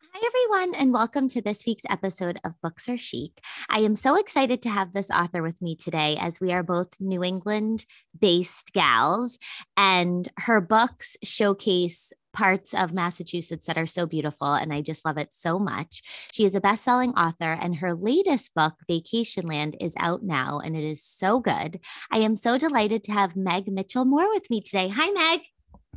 Hi, 0.00 0.20
everyone, 0.26 0.74
and 0.74 0.92
welcome 0.92 1.28
to 1.28 1.42
this 1.42 1.64
week's 1.66 1.84
episode 1.88 2.38
of 2.44 2.60
Books 2.62 2.88
Are 2.88 2.96
Chic. 2.96 3.40
I 3.68 3.80
am 3.80 3.96
so 3.96 4.16
excited 4.16 4.62
to 4.62 4.68
have 4.68 4.92
this 4.92 5.10
author 5.10 5.42
with 5.42 5.60
me 5.62 5.76
today 5.76 6.16
as 6.20 6.40
we 6.40 6.52
are 6.52 6.62
both 6.62 7.00
New 7.00 7.24
England 7.24 7.84
based 8.18 8.72
gals, 8.72 9.38
and 9.76 10.28
her 10.38 10.60
books 10.60 11.16
showcase 11.22 12.12
parts 12.32 12.74
of 12.74 12.92
Massachusetts 12.92 13.66
that 13.66 13.78
are 13.78 13.86
so 13.86 14.06
beautiful, 14.06 14.54
and 14.54 14.72
I 14.72 14.82
just 14.82 15.04
love 15.04 15.18
it 15.18 15.34
so 15.34 15.58
much. 15.58 16.02
She 16.32 16.44
is 16.44 16.54
a 16.54 16.60
best 16.60 16.84
selling 16.84 17.12
author, 17.14 17.52
and 17.52 17.76
her 17.76 17.94
latest 17.94 18.54
book, 18.54 18.74
Vacationland, 18.88 19.76
is 19.80 19.94
out 19.98 20.22
now, 20.22 20.58
and 20.58 20.76
it 20.76 20.84
is 20.84 21.02
so 21.02 21.40
good. 21.40 21.80
I 22.10 22.18
am 22.18 22.36
so 22.36 22.58
delighted 22.58 23.04
to 23.04 23.12
have 23.12 23.36
Meg 23.36 23.70
Mitchell 23.70 24.04
Moore 24.04 24.28
with 24.28 24.50
me 24.50 24.60
today. 24.60 24.88
Hi, 24.88 25.10
Meg. 25.10 25.40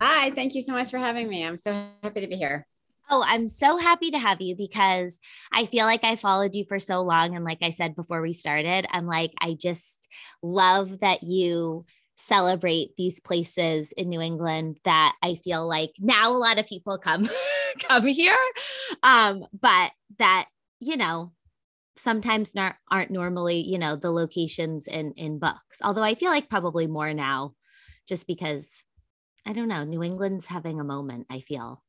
Hi, 0.01 0.31
thank 0.31 0.55
you 0.55 0.61
so 0.61 0.73
much 0.73 0.89
for 0.89 0.97
having 0.97 1.27
me. 1.27 1.45
I'm 1.45 1.57
so 1.57 1.71
happy 2.01 2.21
to 2.21 2.27
be 2.27 2.35
here. 2.35 2.65
Oh, 3.13 3.25
I'm 3.27 3.49
so 3.49 3.75
happy 3.75 4.09
to 4.11 4.17
have 4.17 4.41
you 4.41 4.55
because 4.55 5.19
I 5.51 5.65
feel 5.65 5.85
like 5.85 6.05
I 6.05 6.15
followed 6.15 6.55
you 6.55 6.63
for 6.63 6.79
so 6.79 7.01
long. 7.01 7.35
And 7.35 7.43
like 7.43 7.57
I 7.61 7.71
said 7.71 7.93
before 7.93 8.21
we 8.21 8.31
started, 8.31 8.85
I'm 8.89 9.05
like, 9.05 9.33
I 9.41 9.57
just 9.59 10.07
love 10.41 10.99
that 10.99 11.21
you 11.21 11.85
celebrate 12.15 12.95
these 12.95 13.19
places 13.19 13.91
in 13.93 14.07
New 14.07 14.21
England 14.21 14.77
that 14.85 15.13
I 15.21 15.35
feel 15.35 15.67
like 15.67 15.91
now 15.99 16.31
a 16.31 16.37
lot 16.37 16.57
of 16.57 16.65
people 16.65 16.97
come 16.97 17.27
come 17.81 18.07
here. 18.07 18.37
Um, 19.03 19.45
but 19.59 19.91
that, 20.19 20.47
you 20.79 20.95
know, 20.95 21.33
sometimes 21.97 22.55
not 22.55 22.75
aren't 22.89 23.11
normally, 23.11 23.59
you 23.59 23.77
know, 23.77 23.97
the 23.97 24.11
locations 24.11 24.87
in 24.87 25.11
in 25.17 25.37
books. 25.37 25.81
Although 25.83 26.03
I 26.03 26.15
feel 26.15 26.31
like 26.31 26.49
probably 26.49 26.87
more 26.87 27.13
now 27.13 27.55
just 28.07 28.25
because 28.25 28.85
I 29.45 29.51
don't 29.51 29.67
know, 29.67 29.83
New 29.83 30.01
England's 30.01 30.45
having 30.45 30.79
a 30.79 30.85
moment, 30.85 31.27
I 31.29 31.41
feel. 31.41 31.83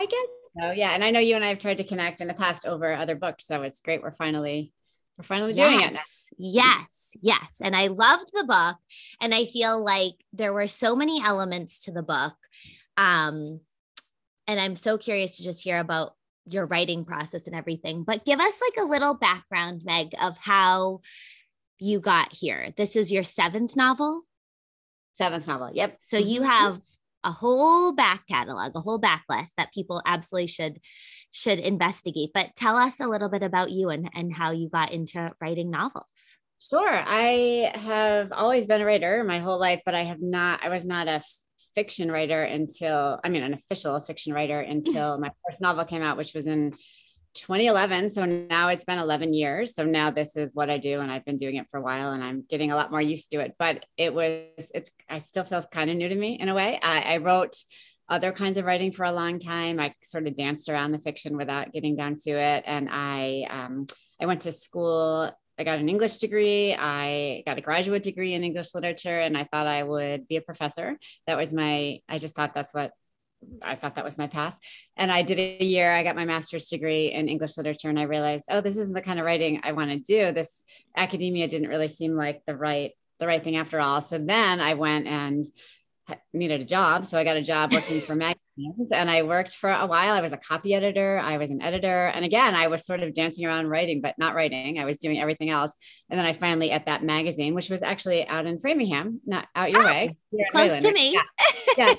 I 0.00 0.06
guess 0.06 0.39
so. 0.58 0.70
Yeah. 0.70 0.90
And 0.90 1.04
I 1.04 1.10
know 1.10 1.20
you 1.20 1.36
and 1.36 1.44
I 1.44 1.48
have 1.48 1.58
tried 1.58 1.78
to 1.78 1.84
connect 1.84 2.20
in 2.20 2.28
the 2.28 2.34
past 2.34 2.66
over 2.66 2.92
other 2.92 3.14
books. 3.14 3.46
So 3.46 3.62
it's 3.62 3.80
great. 3.80 4.02
We're 4.02 4.10
finally 4.10 4.72
we're 5.20 5.24
finally 5.24 5.52
yes, 5.52 5.70
doing 5.70 5.86
it. 5.86 5.92
Now. 5.92 6.00
Yes, 6.38 7.16
yes. 7.20 7.60
And 7.62 7.76
I 7.76 7.88
loved 7.88 8.30
the 8.32 8.44
book. 8.44 8.76
And 9.20 9.34
I 9.34 9.44
feel 9.44 9.84
like 9.84 10.14
there 10.32 10.52
were 10.52 10.66
so 10.66 10.96
many 10.96 11.22
elements 11.22 11.84
to 11.84 11.92
the 11.92 12.02
book. 12.02 12.34
Um, 12.96 13.60
and 14.46 14.58
I'm 14.58 14.76
so 14.76 14.96
curious 14.96 15.36
to 15.36 15.44
just 15.44 15.62
hear 15.62 15.78
about 15.78 16.14
your 16.46 16.64
writing 16.66 17.04
process 17.04 17.46
and 17.46 17.54
everything. 17.54 18.02
But 18.02 18.24
give 18.24 18.40
us 18.40 18.62
like 18.62 18.82
a 18.82 18.88
little 18.88 19.14
background, 19.14 19.82
Meg, 19.84 20.14
of 20.22 20.38
how 20.38 21.00
you 21.78 22.00
got 22.00 22.32
here. 22.32 22.68
This 22.76 22.96
is 22.96 23.12
your 23.12 23.22
seventh 23.22 23.76
novel. 23.76 24.22
Seventh 25.14 25.46
novel. 25.46 25.70
Yep. 25.74 25.96
So 26.00 26.16
you 26.16 26.40
mm-hmm. 26.40 26.50
have 26.50 26.80
a 27.24 27.30
whole 27.30 27.92
back 27.92 28.26
catalog, 28.28 28.72
a 28.74 28.80
whole 28.80 29.00
backlist 29.00 29.50
that 29.56 29.72
people 29.72 30.02
absolutely 30.06 30.48
should 30.48 30.78
should 31.32 31.58
investigate. 31.58 32.30
But 32.34 32.56
tell 32.56 32.76
us 32.76 33.00
a 33.00 33.06
little 33.06 33.28
bit 33.28 33.42
about 33.42 33.70
you 33.70 33.88
and, 33.90 34.10
and 34.14 34.34
how 34.34 34.50
you 34.50 34.68
got 34.68 34.92
into 34.92 35.30
writing 35.40 35.70
novels. 35.70 36.38
Sure. 36.58 36.88
I 36.88 37.72
have 37.74 38.32
always 38.32 38.66
been 38.66 38.80
a 38.80 38.84
writer 38.84 39.24
my 39.24 39.38
whole 39.38 39.58
life, 39.58 39.80
but 39.84 39.94
I 39.94 40.04
have 40.04 40.20
not, 40.20 40.60
I 40.62 40.68
was 40.68 40.84
not 40.84 41.08
a 41.08 41.22
fiction 41.74 42.10
writer 42.10 42.42
until, 42.42 43.20
I 43.24 43.28
mean, 43.28 43.42
an 43.42 43.54
official 43.54 44.00
fiction 44.00 44.32
writer 44.32 44.60
until 44.76 45.18
my 45.18 45.30
first 45.46 45.60
novel 45.60 45.84
came 45.84 46.02
out, 46.02 46.16
which 46.16 46.34
was 46.34 46.46
in 46.46 46.74
2011. 47.34 48.12
So 48.12 48.24
now 48.24 48.68
it's 48.68 48.84
been 48.84 48.98
11 48.98 49.34
years. 49.34 49.74
So 49.74 49.84
now 49.84 50.10
this 50.10 50.36
is 50.36 50.54
what 50.54 50.70
I 50.70 50.78
do. 50.78 51.00
And 51.00 51.10
I've 51.10 51.24
been 51.24 51.36
doing 51.36 51.56
it 51.56 51.66
for 51.70 51.78
a 51.78 51.82
while 51.82 52.12
and 52.12 52.22
I'm 52.22 52.44
getting 52.48 52.72
a 52.72 52.76
lot 52.76 52.90
more 52.90 53.00
used 53.00 53.30
to 53.30 53.40
it. 53.40 53.54
But 53.58 53.84
it 53.96 54.12
was, 54.12 54.70
it's, 54.74 54.90
I 55.08 55.20
still 55.20 55.44
feels 55.44 55.66
kind 55.72 55.90
of 55.90 55.96
new 55.96 56.08
to 56.08 56.14
me 56.14 56.38
in 56.40 56.48
a 56.48 56.54
way. 56.54 56.78
I, 56.82 57.00
I 57.00 57.16
wrote 57.18 57.56
other 58.08 58.32
kinds 58.32 58.58
of 58.58 58.64
writing 58.64 58.92
for 58.92 59.04
a 59.04 59.12
long 59.12 59.38
time. 59.38 59.78
I 59.78 59.94
sort 60.02 60.26
of 60.26 60.36
danced 60.36 60.68
around 60.68 60.92
the 60.92 60.98
fiction 60.98 61.36
without 61.36 61.72
getting 61.72 61.96
down 61.96 62.16
to 62.24 62.30
it. 62.30 62.64
And 62.66 62.88
I, 62.90 63.46
um, 63.48 63.86
I 64.20 64.26
went 64.26 64.42
to 64.42 64.52
school. 64.52 65.32
I 65.58 65.64
got 65.64 65.78
an 65.78 65.88
English 65.88 66.18
degree. 66.18 66.74
I 66.74 67.42
got 67.46 67.58
a 67.58 67.60
graduate 67.60 68.02
degree 68.02 68.34
in 68.34 68.42
English 68.42 68.74
literature, 68.74 69.20
and 69.20 69.36
I 69.36 69.44
thought 69.44 69.66
I 69.66 69.82
would 69.82 70.26
be 70.26 70.36
a 70.36 70.40
professor. 70.40 70.98
That 71.26 71.36
was 71.36 71.52
my. 71.52 72.00
I 72.08 72.18
just 72.18 72.34
thought 72.34 72.54
that's 72.54 72.72
what 72.72 72.92
I 73.62 73.76
thought 73.76 73.94
that 73.96 74.04
was 74.04 74.18
my 74.18 74.26
path. 74.26 74.58
And 74.96 75.10
I 75.10 75.22
did 75.22 75.38
a 75.38 75.64
year, 75.64 75.92
I 75.92 76.02
got 76.02 76.16
my 76.16 76.24
master's 76.24 76.68
degree 76.68 77.12
in 77.12 77.28
English 77.28 77.56
literature, 77.56 77.88
and 77.88 77.98
I 77.98 78.04
realized, 78.04 78.46
oh, 78.50 78.60
this 78.60 78.76
isn't 78.76 78.94
the 78.94 79.02
kind 79.02 79.18
of 79.18 79.24
writing 79.24 79.60
I 79.62 79.72
want 79.72 79.90
to 79.90 79.98
do. 79.98 80.32
This 80.32 80.62
academia 80.96 81.48
didn't 81.48 81.68
really 81.68 81.88
seem 81.88 82.16
like 82.16 82.42
the 82.46 82.56
right 82.56 82.92
the 83.18 83.26
right 83.26 83.44
thing 83.44 83.56
after 83.56 83.78
all. 83.78 84.00
So 84.00 84.18
then 84.18 84.60
I 84.60 84.74
went 84.74 85.06
and 85.06 85.44
needed 86.32 86.60
a 86.60 86.64
job. 86.64 87.06
So 87.06 87.18
I 87.18 87.24
got 87.24 87.36
a 87.36 87.42
job 87.42 87.72
working 87.72 88.00
for 88.00 88.14
magazines 88.14 88.92
and 88.92 89.10
I 89.10 89.22
worked 89.22 89.56
for 89.56 89.70
a 89.70 89.86
while. 89.86 90.14
I 90.14 90.20
was 90.20 90.32
a 90.32 90.36
copy 90.36 90.74
editor, 90.74 91.18
I 91.18 91.38
was 91.38 91.50
an 91.50 91.62
editor. 91.62 92.06
And 92.06 92.24
again, 92.24 92.54
I 92.54 92.68
was 92.68 92.84
sort 92.84 93.00
of 93.00 93.14
dancing 93.14 93.46
around 93.46 93.68
writing, 93.68 94.00
but 94.00 94.16
not 94.18 94.34
writing. 94.34 94.78
I 94.78 94.84
was 94.84 94.98
doing 94.98 95.18
everything 95.20 95.50
else. 95.50 95.72
And 96.08 96.18
then 96.18 96.26
I 96.26 96.32
finally 96.32 96.70
at 96.70 96.86
that 96.86 97.02
magazine, 97.02 97.54
which 97.54 97.70
was 97.70 97.82
actually 97.82 98.26
out 98.28 98.46
in 98.46 98.60
Framingham, 98.60 99.20
not 99.26 99.48
out 99.54 99.70
your 99.70 99.82
oh, 99.82 99.84
way. 99.84 100.16
Close 100.52 100.78
to 100.78 100.92
me. 100.92 101.12
Yeah. 101.12 101.22
yeah 101.76 101.94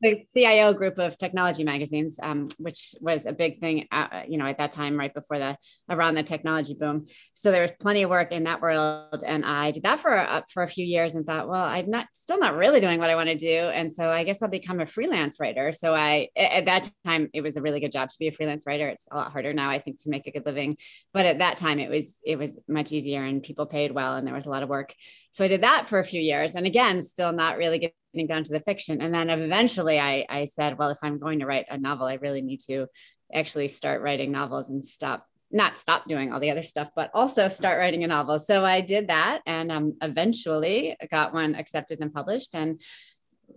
the 0.00 0.24
CIO 0.32 0.74
group 0.74 0.98
of 0.98 1.16
technology 1.16 1.64
magazines, 1.64 2.18
um, 2.22 2.48
which 2.58 2.94
was 3.00 3.26
a 3.26 3.32
big 3.32 3.60
thing, 3.60 3.86
uh, 3.92 4.22
you 4.28 4.38
know, 4.38 4.46
at 4.46 4.58
that 4.58 4.72
time, 4.72 4.96
right 4.96 5.12
before 5.12 5.38
the, 5.38 5.56
around 5.88 6.14
the 6.14 6.22
technology 6.22 6.74
boom. 6.74 7.06
So 7.34 7.50
there 7.50 7.62
was 7.62 7.72
plenty 7.80 8.02
of 8.02 8.10
work 8.10 8.32
in 8.32 8.44
that 8.44 8.60
world. 8.60 9.22
And 9.24 9.44
I 9.44 9.70
did 9.70 9.84
that 9.84 10.00
for, 10.00 10.16
uh, 10.16 10.42
for 10.52 10.62
a 10.62 10.68
few 10.68 10.84
years 10.84 11.14
and 11.14 11.24
thought, 11.24 11.48
well, 11.48 11.64
I'm 11.64 11.90
not, 11.90 12.06
still 12.14 12.38
not 12.38 12.56
really 12.56 12.80
doing 12.80 12.98
what 12.98 13.10
I 13.10 13.14
want 13.14 13.28
to 13.28 13.36
do. 13.36 13.51
And 13.54 13.94
so 13.94 14.08
I 14.08 14.24
guess 14.24 14.42
I'll 14.42 14.48
become 14.48 14.80
a 14.80 14.86
freelance 14.86 15.38
writer. 15.40 15.72
So 15.72 15.94
I, 15.94 16.28
at 16.36 16.64
that 16.66 16.90
time, 17.04 17.30
it 17.32 17.40
was 17.40 17.56
a 17.56 17.62
really 17.62 17.80
good 17.80 17.92
job 17.92 18.10
to 18.10 18.18
be 18.18 18.28
a 18.28 18.32
freelance 18.32 18.64
writer. 18.66 18.88
It's 18.88 19.06
a 19.10 19.16
lot 19.16 19.32
harder 19.32 19.52
now, 19.52 19.70
I 19.70 19.80
think, 19.80 20.00
to 20.02 20.10
make 20.10 20.26
a 20.26 20.30
good 20.30 20.46
living. 20.46 20.76
But 21.12 21.26
at 21.26 21.38
that 21.38 21.58
time, 21.58 21.78
it 21.78 21.88
was 21.88 22.16
it 22.24 22.36
was 22.36 22.58
much 22.68 22.92
easier, 22.92 23.24
and 23.24 23.42
people 23.42 23.66
paid 23.66 23.92
well, 23.92 24.16
and 24.16 24.26
there 24.26 24.34
was 24.34 24.46
a 24.46 24.50
lot 24.50 24.62
of 24.62 24.68
work. 24.68 24.94
So 25.30 25.44
I 25.44 25.48
did 25.48 25.62
that 25.62 25.88
for 25.88 25.98
a 25.98 26.04
few 26.04 26.20
years, 26.20 26.54
and 26.54 26.66
again, 26.66 27.02
still 27.02 27.32
not 27.32 27.56
really 27.56 27.78
getting 28.12 28.26
down 28.26 28.44
to 28.44 28.52
the 28.52 28.60
fiction. 28.60 29.00
And 29.00 29.14
then 29.14 29.30
eventually, 29.30 29.98
I 29.98 30.26
I 30.28 30.44
said, 30.46 30.78
well, 30.78 30.90
if 30.90 30.98
I'm 31.02 31.18
going 31.18 31.40
to 31.40 31.46
write 31.46 31.66
a 31.70 31.78
novel, 31.78 32.06
I 32.06 32.14
really 32.14 32.42
need 32.42 32.60
to 32.68 32.86
actually 33.34 33.68
start 33.68 34.02
writing 34.02 34.32
novels 34.32 34.68
and 34.68 34.84
stop 34.84 35.26
not 35.52 35.78
stop 35.78 36.08
doing 36.08 36.32
all 36.32 36.40
the 36.40 36.50
other 36.50 36.62
stuff, 36.62 36.88
but 36.96 37.10
also 37.14 37.48
start 37.48 37.78
writing 37.78 38.04
a 38.04 38.06
novel. 38.06 38.38
So 38.38 38.64
I 38.64 38.80
did 38.80 39.08
that 39.08 39.42
and 39.46 39.70
um, 39.70 39.96
eventually 40.00 40.96
got 41.10 41.34
one 41.34 41.54
accepted 41.54 42.00
and 42.00 42.12
published. 42.12 42.54
And 42.54 42.80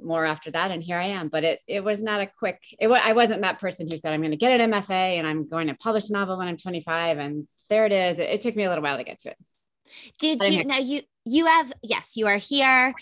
more 0.03 0.25
after 0.25 0.51
that 0.51 0.71
and 0.71 0.83
here 0.83 0.97
i 0.97 1.07
am. 1.07 1.29
But 1.29 1.43
it 1.43 1.59
it 1.67 1.83
was 1.83 2.01
not 2.01 2.21
a 2.21 2.27
quick 2.39 2.61
it 2.79 2.87
i 2.87 3.13
wasn't 3.13 3.41
that 3.41 3.59
person 3.59 3.89
who 3.89 3.97
said 3.97 4.13
i'm 4.13 4.21
going 4.21 4.31
to 4.31 4.37
get 4.37 4.59
an 4.59 4.71
mfa 4.71 4.89
and 4.89 5.27
i'm 5.27 5.47
going 5.47 5.67
to 5.67 5.75
publish 5.75 6.09
a 6.09 6.13
novel 6.13 6.37
when 6.37 6.47
i'm 6.47 6.57
25 6.57 7.17
and 7.17 7.47
there 7.69 7.85
it 7.85 7.91
is. 7.91 8.19
It, 8.19 8.29
it 8.29 8.41
took 8.41 8.55
me 8.55 8.63
a 8.63 8.69
little 8.69 8.83
while 8.83 8.97
to 8.97 9.03
get 9.03 9.19
to 9.21 9.29
it. 9.29 9.37
Did 10.19 10.43
you 10.43 10.63
now 10.63 10.77
you 10.77 11.01
you 11.25 11.45
have 11.45 11.71
yes 11.83 12.13
you 12.15 12.27
are 12.27 12.37
here. 12.37 12.93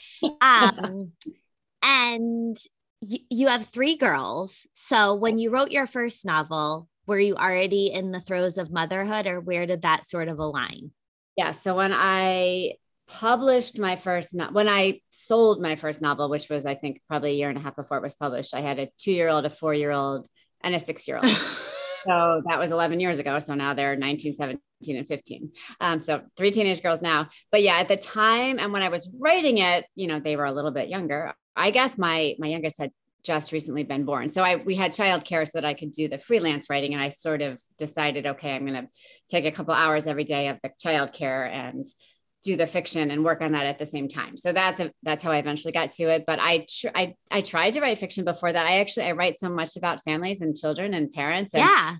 Um 0.41 1.11
and 1.83 2.55
you, 3.01 3.19
you 3.29 3.47
have 3.47 3.65
three 3.65 3.95
girls. 3.95 4.67
So 4.73 5.15
when 5.15 5.37
you 5.37 5.49
wrote 5.49 5.71
your 5.71 5.87
first 5.87 6.25
novel 6.25 6.89
were 7.05 7.19
you 7.19 7.35
already 7.35 7.87
in 7.87 8.13
the 8.13 8.21
throes 8.21 8.57
of 8.57 8.71
motherhood 8.71 9.27
or 9.27 9.41
where 9.41 9.65
did 9.65 9.81
that 9.81 10.07
sort 10.07 10.29
of 10.29 10.39
align? 10.39 10.91
Yeah 11.35 11.51
so 11.51 11.75
when 11.75 11.91
i 11.93 12.73
published 13.07 13.77
my 13.77 13.95
first 13.95 14.33
no- 14.33 14.49
when 14.51 14.67
I 14.67 15.01
sold 15.09 15.61
my 15.61 15.75
first 15.75 16.01
novel, 16.01 16.29
which 16.29 16.49
was 16.49 16.65
I 16.65 16.75
think 16.75 17.01
probably 17.07 17.31
a 17.31 17.35
year 17.35 17.49
and 17.49 17.57
a 17.57 17.61
half 17.61 17.75
before 17.75 17.97
it 17.97 18.03
was 18.03 18.15
published. 18.15 18.53
I 18.53 18.61
had 18.61 18.79
a 18.79 18.89
two 18.97 19.11
year 19.11 19.29
old, 19.29 19.45
a 19.45 19.49
four 19.49 19.73
year 19.73 19.91
old, 19.91 20.27
and 20.63 20.73
a 20.73 20.79
six 20.79 21.07
year 21.07 21.17
old. 21.17 21.29
so 22.05 22.41
that 22.45 22.59
was 22.59 22.71
11 22.71 22.99
years 22.99 23.19
ago. 23.19 23.39
So 23.39 23.53
now 23.53 23.73
they're 23.73 23.95
19, 23.95 24.35
17, 24.35 24.97
and 24.97 25.07
15. 25.07 25.51
Um, 25.79 25.99
so 25.99 26.21
three 26.37 26.51
teenage 26.51 26.81
girls 26.81 27.01
now. 27.01 27.29
But 27.51 27.63
yeah, 27.63 27.77
at 27.77 27.87
the 27.87 27.97
time 27.97 28.59
and 28.59 28.73
when 28.73 28.81
I 28.81 28.89
was 28.89 29.09
writing 29.19 29.57
it, 29.59 29.85
you 29.95 30.07
know, 30.07 30.19
they 30.19 30.35
were 30.35 30.45
a 30.45 30.53
little 30.53 30.71
bit 30.71 30.89
younger. 30.89 31.33
I 31.55 31.71
guess 31.71 31.97
my 31.97 32.35
my 32.39 32.47
youngest 32.47 32.79
had 32.79 32.91
just 33.23 33.53
recently 33.53 33.83
been 33.83 34.03
born. 34.05 34.29
So 34.29 34.43
I 34.43 34.57
we 34.57 34.75
had 34.75 34.91
childcare 34.91 35.45
so 35.45 35.61
that 35.61 35.65
I 35.65 35.73
could 35.73 35.93
do 35.93 36.09
the 36.09 36.17
freelance 36.17 36.69
writing. 36.69 36.93
And 36.93 37.01
I 37.01 37.09
sort 37.09 37.41
of 37.41 37.59
decided, 37.77 38.25
okay, 38.25 38.53
I'm 38.53 38.65
gonna 38.65 38.87
take 39.29 39.45
a 39.45 39.51
couple 39.51 39.73
hours 39.73 40.07
every 40.07 40.25
day 40.25 40.49
of 40.49 40.57
the 40.61 40.71
childcare 40.83 41.49
and 41.49 41.85
do 42.43 42.57
the 42.57 42.67
fiction 42.67 43.11
and 43.11 43.23
work 43.23 43.41
on 43.41 43.53
that 43.53 43.65
at 43.65 43.79
the 43.79 43.85
same 43.85 44.07
time. 44.07 44.37
So 44.37 44.51
that's 44.51 44.79
a, 44.79 44.91
that's 45.01 45.23
how 45.23 45.31
I 45.31 45.37
eventually 45.37 45.71
got 45.71 45.91
to 45.93 46.03
it. 46.09 46.25
But 46.27 46.39
I, 46.39 46.65
tr- 46.69 46.89
I 46.93 47.15
I 47.31 47.41
tried 47.41 47.71
to 47.71 47.81
write 47.81 47.99
fiction 47.99 48.25
before 48.25 48.51
that. 48.51 48.65
I 48.65 48.79
actually 48.79 49.07
I 49.07 49.13
write 49.13 49.39
so 49.39 49.49
much 49.49 49.75
about 49.77 50.03
families 50.03 50.41
and 50.41 50.55
children 50.55 50.93
and 50.93 51.11
parents. 51.11 51.53
And 51.53 51.61
yeah. 51.61 51.95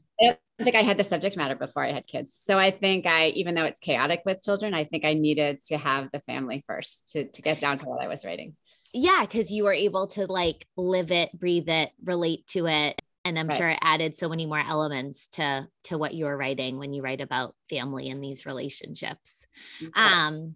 I 0.60 0.64
think 0.64 0.76
I 0.76 0.82
had 0.82 0.98
the 0.98 1.04
subject 1.04 1.38
matter 1.38 1.56
before 1.56 1.84
I 1.84 1.92
had 1.92 2.06
kids. 2.06 2.38
So 2.40 2.60
I 2.60 2.72
think 2.72 3.06
I, 3.06 3.30
even 3.30 3.56
though 3.56 3.66
it's 3.66 3.80
chaotic 3.80 4.22
with 4.26 4.44
children, 4.44 4.74
I 4.74 4.86
think 4.86 5.06
I 5.06 5.14
needed 5.14 5.62
to 5.68 5.78
have 5.78 6.10
the 6.12 6.20
family 6.22 6.64
first 6.68 7.12
to 7.14 7.26
to 7.26 7.42
get 7.42 7.60
down 7.60 7.78
to 7.80 7.86
what 7.86 8.02
I 8.02 8.08
was 8.08 8.26
writing. 8.26 8.56
Yeah, 8.94 9.22
because 9.22 9.52
you 9.52 9.64
were 9.64 9.74
able 9.74 10.08
to 10.08 10.28
like 10.28 10.68
live 10.78 11.12
it, 11.12 11.38
breathe 11.38 11.70
it, 11.70 11.92
relate 12.04 12.46
to 12.48 12.68
it 12.68 13.02
and 13.26 13.38
i'm 13.38 13.48
right. 13.48 13.58
sure 13.58 13.70
it 13.70 13.80
added 13.82 14.16
so 14.16 14.30
many 14.30 14.46
more 14.46 14.60
elements 14.60 15.28
to 15.28 15.68
to 15.84 15.98
what 15.98 16.14
you 16.14 16.26
were 16.26 16.38
writing 16.38 16.78
when 16.78 16.94
you 16.94 17.02
write 17.02 17.22
about 17.22 17.56
family 17.70 18.10
and 18.10 18.24
these 18.24 18.46
relationships 18.46 19.46
okay. 19.82 19.92
um 19.96 20.56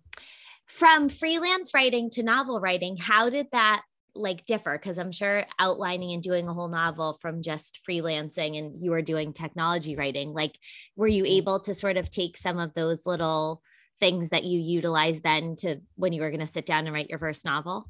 from 0.65 1.09
freelance 1.09 1.73
writing 1.73 2.09
to 2.09 2.23
novel 2.23 2.59
writing 2.59 2.97
how 2.97 3.29
did 3.29 3.47
that 3.51 3.83
like 4.15 4.45
differ 4.45 4.77
because 4.77 4.97
i'm 4.97 5.11
sure 5.11 5.45
outlining 5.59 6.11
and 6.11 6.23
doing 6.23 6.47
a 6.47 6.53
whole 6.53 6.67
novel 6.67 7.17
from 7.21 7.41
just 7.41 7.79
freelancing 7.87 8.57
and 8.57 8.77
you 8.77 8.91
were 8.91 9.01
doing 9.01 9.31
technology 9.31 9.95
writing 9.95 10.33
like 10.33 10.57
were 10.95 11.07
you 11.07 11.23
mm-hmm. 11.23 11.33
able 11.33 11.59
to 11.59 11.73
sort 11.73 11.97
of 11.97 12.09
take 12.09 12.35
some 12.37 12.59
of 12.59 12.73
those 12.73 13.05
little 13.05 13.61
things 13.99 14.29
that 14.29 14.43
you 14.43 14.59
utilize 14.59 15.21
then 15.21 15.55
to 15.55 15.77
when 15.95 16.13
you 16.13 16.21
were 16.21 16.29
going 16.29 16.39
to 16.39 16.47
sit 16.47 16.65
down 16.65 16.85
and 16.85 16.93
write 16.93 17.09
your 17.09 17.19
first 17.19 17.45
novel 17.45 17.89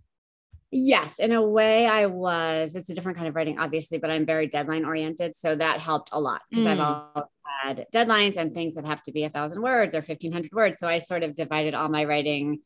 Yes, 0.69 1.14
in 1.18 1.31
a 1.31 1.42
way, 1.42 1.86
I 1.86 2.08
was. 2.08 2.75
It's 2.75 2.90
a 2.90 2.94
different 2.94 3.18
kind 3.18 3.30
of 3.30 3.36
writing, 3.36 3.58
obviously, 3.58 4.00
but 4.00 4.10
I'm 4.10 4.25
very 4.25 4.48
deadline 4.48 4.84
oriented. 4.84 5.36
So 5.36 5.56
that 5.56 5.80
helped 5.80 6.10
a 6.12 6.19
lot 6.19 6.42
because 6.50 6.66
mm. 6.66 6.72
I've 6.72 6.80
all 6.80 7.31
had 7.64 7.86
deadlines 7.94 8.36
and 8.36 8.54
things 8.54 8.75
that 8.75 8.86
have 8.86 9.02
to 9.04 9.14
be 9.14 9.24
a 9.24 9.30
thousand 9.30 9.62
words 9.62 9.96
or 9.96 10.00
1500 10.00 10.52
words. 10.52 10.80
So 10.80 10.88
I 10.88 10.98
sort 10.98 11.24
of 11.24 11.36
divided 11.36 11.74
all 11.74 11.88
my 11.88 12.04
writing, 12.04 12.60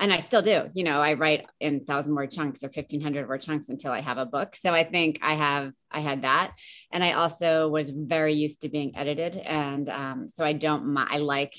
and 0.00 0.12
I 0.12 0.18
still 0.18 0.42
do. 0.42 0.64
You 0.74 0.82
know, 0.82 1.00
I 1.00 1.12
write 1.12 1.46
in 1.60 1.84
thousand 1.84 2.16
word 2.16 2.32
chunks 2.32 2.64
or 2.64 2.68
1500 2.68 3.28
word 3.28 3.42
chunks 3.42 3.68
until 3.68 3.92
I 3.92 4.00
have 4.00 4.18
a 4.18 4.26
book. 4.26 4.56
So 4.56 4.72
I 4.72 4.82
think 4.82 5.20
I 5.22 5.34
have, 5.34 5.72
I 5.92 6.00
had 6.00 6.22
that. 6.22 6.54
And 6.92 7.04
I 7.04 7.12
also 7.12 7.68
was 7.68 7.90
very 7.90 8.34
used 8.34 8.62
to 8.62 8.68
being 8.68 8.96
edited. 8.96 9.36
And 9.36 9.88
um, 9.88 10.28
so 10.34 10.44
I 10.44 10.54
don't, 10.54 10.96
I 10.96 11.18
like 11.18 11.54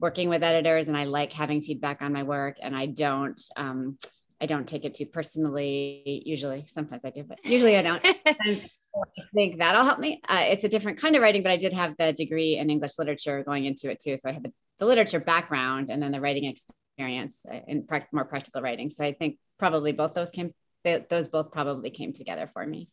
working 0.00 0.30
with 0.30 0.42
editors 0.42 0.88
and 0.88 0.96
I 0.96 1.04
like 1.04 1.32
having 1.34 1.60
feedback 1.60 2.00
on 2.00 2.14
my 2.14 2.22
work. 2.22 2.56
And 2.62 2.74
I 2.74 2.86
don't, 2.86 3.40
um, 3.56 3.98
I 4.40 4.46
don't 4.46 4.66
take 4.66 4.84
it 4.84 4.94
too 4.94 5.06
personally. 5.06 6.22
Usually, 6.26 6.64
sometimes 6.68 7.04
I 7.04 7.10
do, 7.10 7.24
but 7.24 7.44
usually 7.44 7.76
I 7.76 7.82
don't. 7.82 8.04
I 8.96 9.22
think 9.34 9.58
that'll 9.58 9.84
help 9.84 9.98
me. 9.98 10.20
Uh, 10.28 10.44
it's 10.44 10.64
a 10.64 10.68
different 10.68 10.98
kind 10.98 11.16
of 11.16 11.22
writing, 11.22 11.42
but 11.42 11.50
I 11.50 11.56
did 11.56 11.72
have 11.72 11.94
the 11.98 12.12
degree 12.12 12.58
in 12.58 12.70
English 12.70 12.98
literature 12.98 13.42
going 13.42 13.64
into 13.64 13.90
it 13.90 14.00
too. 14.00 14.16
So 14.16 14.28
I 14.28 14.32
had 14.32 14.44
the, 14.44 14.52
the 14.78 14.86
literature 14.86 15.20
background 15.20 15.90
and 15.90 16.02
then 16.02 16.12
the 16.12 16.20
writing 16.20 16.44
experience 16.44 17.44
uh, 17.50 17.58
in 17.66 17.86
pra- 17.86 18.06
more 18.12 18.24
practical 18.24 18.62
writing. 18.62 18.90
So 18.90 19.04
I 19.04 19.12
think 19.12 19.38
probably 19.58 19.92
both 19.92 20.14
those 20.14 20.30
came, 20.30 20.52
they, 20.84 21.04
those 21.08 21.28
both 21.28 21.50
probably 21.50 21.90
came 21.90 22.12
together 22.12 22.48
for 22.52 22.64
me. 22.64 22.92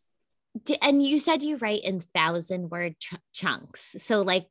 And 0.81 1.03
you 1.03 1.19
said 1.19 1.43
you 1.43 1.57
write 1.57 1.83
in 1.83 2.01
thousand 2.01 2.69
word 2.69 2.99
ch- 2.99 3.15
chunks. 3.33 3.95
So 3.99 4.21
like, 4.21 4.47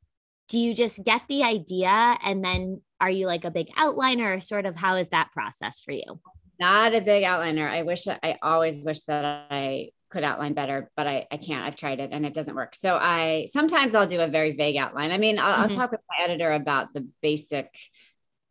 do 0.49 0.59
you 0.59 0.75
just 0.75 1.03
get 1.05 1.23
the 1.29 1.43
idea 1.45 2.17
and 2.25 2.45
then 2.45 2.83
are 3.01 3.11
you 3.11 3.27
like 3.27 3.45
a 3.45 3.51
big 3.51 3.69
outliner 3.75 4.37
or 4.37 4.41
sort 4.41 4.67
of 4.67 4.77
how 4.77 4.97
is 4.97 5.09
that 5.11 5.31
process 5.33 5.81
for 5.81 5.93
you? 5.93 6.21
Not 6.61 6.95
a 6.95 7.01
big 7.01 7.25
outliner. 7.25 7.69
I 7.69 7.83
wish 7.83 8.07
I 8.07 8.37
always 8.43 8.77
wish 8.85 9.03
that 9.05 9.25
I 9.51 9.91
could 10.11 10.25
outline 10.25 10.55
better, 10.55 10.91
but 10.97 11.07
I, 11.07 11.27
I 11.31 11.37
can't. 11.37 11.65
I've 11.65 11.77
tried 11.77 12.01
it 12.01 12.11
and 12.13 12.27
it 12.27 12.35
doesn't 12.35 12.55
work. 12.55 12.75
So 12.75 12.97
I 12.97 13.49
sometimes 13.53 13.95
I'll 13.95 14.09
do 14.09 14.21
a 14.21 14.29
very 14.29 14.57
vague 14.57 14.77
outline. 14.77 15.13
I 15.13 15.19
mean, 15.19 15.39
I'll, 15.39 15.53
mm-hmm. 15.53 15.63
I'll 15.63 15.69
talk 15.69 15.91
with 15.93 16.01
my 16.09 16.25
editor 16.25 16.53
about 16.53 16.93
the 16.93 17.09
basic 17.23 17.75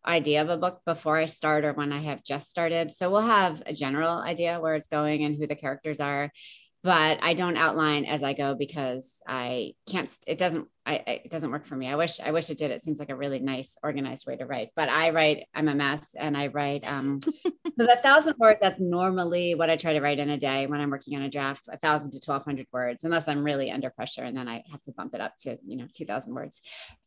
idea 0.06 0.42
of 0.42 0.50
a 0.50 0.58
book 0.58 0.82
before 0.86 1.18
I 1.18 1.26
start 1.26 1.66
or 1.66 1.74
when 1.74 1.92
I 1.92 2.00
have 2.00 2.24
just 2.24 2.50
started. 2.50 2.92
So 2.92 3.12
we'll 3.12 3.22
have 3.22 3.62
a 3.66 3.74
general 3.74 4.18
idea 4.18 4.60
where 4.60 4.76
it's 4.76 4.88
going 4.88 5.24
and 5.24 5.36
who 5.36 5.46
the 5.46 5.56
characters 5.56 6.00
are 6.00 6.32
but 6.81 7.20
I 7.22 7.34
don't 7.34 7.58
outline 7.58 8.06
as 8.06 8.24
I 8.24 8.34
go 8.34 8.56
because 8.56 9.14
I 9.28 9.74
can't. 9.90 10.10
It 10.26 10.38
doesn't. 10.38 10.68
I, 10.86 11.04
it 11.06 11.30
doesn't 11.30 11.52
work 11.52 11.66
for 11.66 11.76
me. 11.76 11.88
I 11.88 11.96
wish. 11.96 12.22
I 12.22 12.31
wish 12.31 12.50
it 12.50 12.58
did. 12.58 12.72
It 12.72 12.84
seems 12.84 13.00
like 13.00 13.10
a 13.10 13.16
really 13.16 13.40
nice, 13.40 13.76
organized 13.84 14.26
way 14.26 14.38
to 14.38 14.46
write. 14.46 14.70
But 14.78 14.88
I 14.88 15.10
write. 15.10 15.44
I'm 15.54 15.68
a 15.68 15.76
mess, 15.76 16.16
and 16.18 16.38
I 16.38 16.48
write. 16.48 16.90
Um, 16.90 17.20
so 17.76 17.86
the 17.86 17.98
thousand 18.02 18.36
words. 18.40 18.62
That's 18.62 18.80
normally 18.80 19.56
what 19.56 19.70
I 19.70 19.76
try 19.76 19.94
to 19.94 20.00
write 20.00 20.20
in 20.20 20.30
a 20.30 20.38
day 20.38 20.68
when 20.68 20.80
I'm 20.80 20.90
working 20.90 21.18
on 21.18 21.24
a 21.24 21.30
draft. 21.30 21.64
A 21.70 21.78
thousand 21.78 22.12
to 22.12 22.22
twelve 22.22 22.46
hundred 22.46 22.68
words, 22.72 23.04
unless 23.04 23.28
I'm 23.28 23.44
really 23.44 23.72
under 23.72 23.90
pressure, 23.90 24.24
and 24.24 24.38
then 24.38 24.48
I 24.48 24.64
have 24.72 24.82
to 24.84 24.94
bump 24.94 25.14
it 25.14 25.22
up 25.22 25.36
to 25.42 25.58
you 25.66 25.75
know 25.75 25.88
two 25.94 26.06
thousand 26.06 26.34
words. 26.34 26.62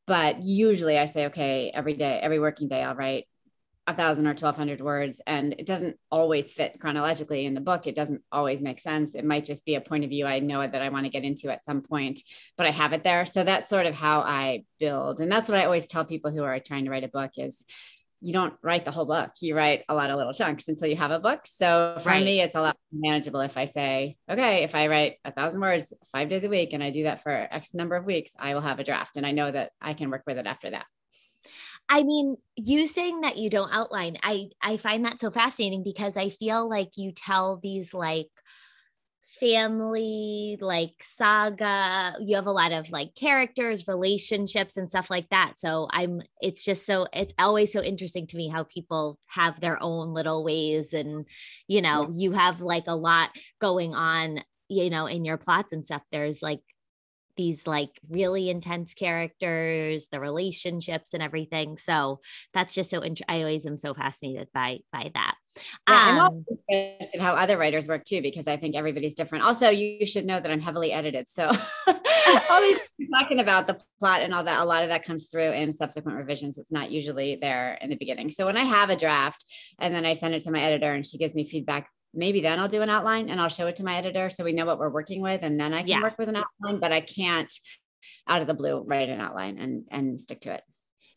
But 0.06 0.42
usually 0.42 0.98
I 0.98 1.06
say, 1.06 1.26
okay, 1.26 1.70
every 1.72 1.94
day, 1.94 2.18
every 2.20 2.40
working 2.40 2.68
day, 2.68 2.82
I'll 2.82 2.94
write 2.94 3.26
a 3.86 3.94
thousand 3.94 4.26
or 4.26 4.30
1200 4.30 4.80
words 4.80 5.20
and 5.26 5.54
it 5.58 5.66
doesn't 5.66 5.96
always 6.10 6.52
fit 6.52 6.78
chronologically 6.78 7.46
in 7.46 7.54
the 7.54 7.60
book. 7.60 7.86
It 7.86 7.96
doesn't 7.96 8.22
always 8.30 8.62
make 8.62 8.78
sense. 8.78 9.14
It 9.14 9.24
might 9.24 9.44
just 9.44 9.64
be 9.64 9.74
a 9.74 9.80
point 9.80 10.04
of 10.04 10.10
view 10.10 10.26
i 10.26 10.38
know 10.38 10.60
that 10.66 10.82
i 10.82 10.88
want 10.88 11.04
to 11.04 11.10
get 11.10 11.24
into 11.24 11.50
at 11.50 11.64
some 11.64 11.82
point 11.82 12.20
but 12.56 12.66
i 12.66 12.70
have 12.70 12.92
it 12.92 13.02
there. 13.02 13.26
So 13.26 13.42
that's 13.42 13.68
sort 13.68 13.86
of 13.86 13.94
how 13.94 14.20
i 14.20 14.64
build 14.78 15.20
and 15.20 15.30
that's 15.30 15.48
what 15.48 15.58
i 15.58 15.64
always 15.64 15.88
tell 15.88 16.04
people 16.04 16.30
who 16.30 16.44
are 16.44 16.60
trying 16.60 16.84
to 16.84 16.90
write 16.90 17.04
a 17.04 17.08
book 17.08 17.32
is 17.36 17.64
you 18.20 18.32
don't 18.32 18.54
write 18.62 18.84
the 18.84 18.92
whole 18.92 19.04
book. 19.04 19.32
You 19.40 19.56
write 19.56 19.84
a 19.88 19.96
lot 19.96 20.10
of 20.10 20.16
little 20.16 20.32
chunks 20.32 20.68
until 20.68 20.86
you 20.86 20.94
have 20.94 21.10
a 21.10 21.18
book. 21.18 21.40
So 21.44 21.96
for 22.00 22.10
right. 22.10 22.24
me 22.24 22.40
it's 22.40 22.54
a 22.54 22.60
lot 22.60 22.76
manageable 22.92 23.40
if 23.40 23.56
i 23.56 23.64
say 23.64 24.16
okay 24.30 24.64
if 24.64 24.74
i 24.74 24.86
write 24.86 25.16
a 25.24 25.32
thousand 25.32 25.60
words 25.60 25.92
five 26.12 26.28
days 26.28 26.44
a 26.44 26.48
week 26.48 26.72
and 26.72 26.82
i 26.82 26.90
do 26.90 27.04
that 27.04 27.22
for 27.22 27.30
x 27.30 27.72
number 27.72 27.96
of 27.96 28.04
weeks 28.04 28.32
i 28.38 28.54
will 28.54 28.60
have 28.60 28.78
a 28.78 28.84
draft 28.84 29.16
and 29.16 29.26
i 29.26 29.32
know 29.32 29.50
that 29.50 29.72
i 29.80 29.94
can 29.94 30.10
work 30.10 30.22
with 30.26 30.36
it 30.36 30.46
after 30.46 30.70
that 30.70 30.84
I 31.88 32.04
mean, 32.04 32.36
you 32.56 32.86
saying 32.86 33.20
that 33.20 33.36
you 33.36 33.50
don't 33.50 33.72
outline, 33.72 34.16
I 34.22 34.48
I 34.62 34.76
find 34.76 35.04
that 35.04 35.20
so 35.20 35.30
fascinating 35.30 35.82
because 35.82 36.16
I 36.16 36.30
feel 36.30 36.68
like 36.68 36.90
you 36.96 37.12
tell 37.12 37.58
these 37.62 37.92
like 37.92 38.30
family 39.40 40.56
like 40.60 40.94
saga 41.02 42.14
you 42.20 42.36
have 42.36 42.46
a 42.46 42.52
lot 42.52 42.70
of 42.70 42.90
like 42.92 43.12
characters 43.16 43.88
relationships 43.88 44.76
and 44.76 44.88
stuff 44.88 45.10
like 45.10 45.28
that 45.30 45.54
so 45.56 45.88
i'm 45.90 46.20
it's 46.40 46.64
just 46.64 46.86
so 46.86 47.08
it's 47.12 47.34
always 47.40 47.72
so 47.72 47.82
interesting 47.82 48.24
to 48.24 48.36
me 48.36 48.48
how 48.48 48.62
people 48.64 49.18
have 49.26 49.58
their 49.60 49.82
own 49.82 50.14
little 50.14 50.44
ways 50.44 50.92
and 50.92 51.26
you 51.66 51.82
know 51.82 52.02
yeah. 52.02 52.08
you 52.12 52.30
have 52.30 52.60
like 52.60 52.84
a 52.86 52.94
lot 52.94 53.30
going 53.60 53.94
on 53.96 54.40
you 54.68 54.88
know 54.90 55.06
in 55.06 55.24
your 55.24 55.38
plots 55.38 55.72
and 55.72 55.84
stuff 55.84 56.02
there's 56.12 56.40
like 56.40 56.60
these 57.36 57.66
like 57.66 58.00
really 58.08 58.50
intense 58.50 58.94
characters 58.94 60.08
the 60.08 60.20
relationships 60.20 61.14
and 61.14 61.22
everything 61.22 61.76
so 61.76 62.20
that's 62.52 62.74
just 62.74 62.90
so 62.90 63.00
int- 63.00 63.22
i 63.28 63.38
always 63.38 63.66
am 63.66 63.76
so 63.76 63.94
fascinated 63.94 64.48
by 64.54 64.78
by 64.92 65.10
that. 65.14 65.34
Yeah, 65.88 66.26
um, 66.26 66.44
and 66.68 67.20
how 67.20 67.34
other 67.34 67.58
writers 67.58 67.86
work 67.86 68.04
too 68.04 68.22
because 68.22 68.46
i 68.46 68.56
think 68.56 68.74
everybody's 68.74 69.14
different. 69.14 69.44
Also 69.44 69.68
you 69.68 70.06
should 70.06 70.26
know 70.26 70.40
that 70.40 70.50
i'm 70.50 70.60
heavily 70.60 70.92
edited 70.92 71.28
so 71.28 71.50
all 72.50 72.60
these 72.60 72.78
talking 73.12 73.40
about 73.40 73.66
the 73.66 73.78
plot 73.98 74.22
and 74.22 74.34
all 74.34 74.44
that 74.44 74.60
a 74.60 74.64
lot 74.64 74.82
of 74.82 74.88
that 74.88 75.04
comes 75.04 75.26
through 75.26 75.52
in 75.52 75.72
subsequent 75.72 76.16
revisions. 76.16 76.58
It's 76.58 76.72
not 76.72 76.90
usually 76.90 77.38
there 77.40 77.78
in 77.80 77.90
the 77.90 77.96
beginning. 77.96 78.30
So 78.30 78.46
when 78.46 78.56
i 78.56 78.64
have 78.64 78.90
a 78.90 78.96
draft 78.96 79.44
and 79.78 79.94
then 79.94 80.04
i 80.04 80.12
send 80.12 80.34
it 80.34 80.42
to 80.42 80.50
my 80.50 80.62
editor 80.62 80.92
and 80.92 81.04
she 81.04 81.18
gives 81.18 81.34
me 81.34 81.48
feedback 81.48 81.88
maybe 82.14 82.40
then 82.40 82.58
I'll 82.58 82.68
do 82.68 82.82
an 82.82 82.90
outline 82.90 83.28
and 83.28 83.40
I'll 83.40 83.48
show 83.48 83.66
it 83.66 83.76
to 83.76 83.84
my 83.84 83.96
editor 83.96 84.30
so 84.30 84.44
we 84.44 84.52
know 84.52 84.66
what 84.66 84.78
we're 84.78 84.90
working 84.90 85.22
with 85.22 85.42
and 85.42 85.58
then 85.58 85.72
I 85.72 85.80
can 85.80 85.88
yeah. 85.88 86.02
work 86.02 86.18
with 86.18 86.28
an 86.28 86.36
outline, 86.36 86.80
but 86.80 86.92
I 86.92 87.00
can't 87.00 87.52
out 88.26 88.40
of 88.40 88.46
the 88.46 88.54
blue 88.54 88.82
write 88.86 89.08
an 89.08 89.20
outline 89.20 89.58
and 89.58 89.84
and 89.90 90.20
stick 90.20 90.40
to 90.42 90.54
it. 90.54 90.62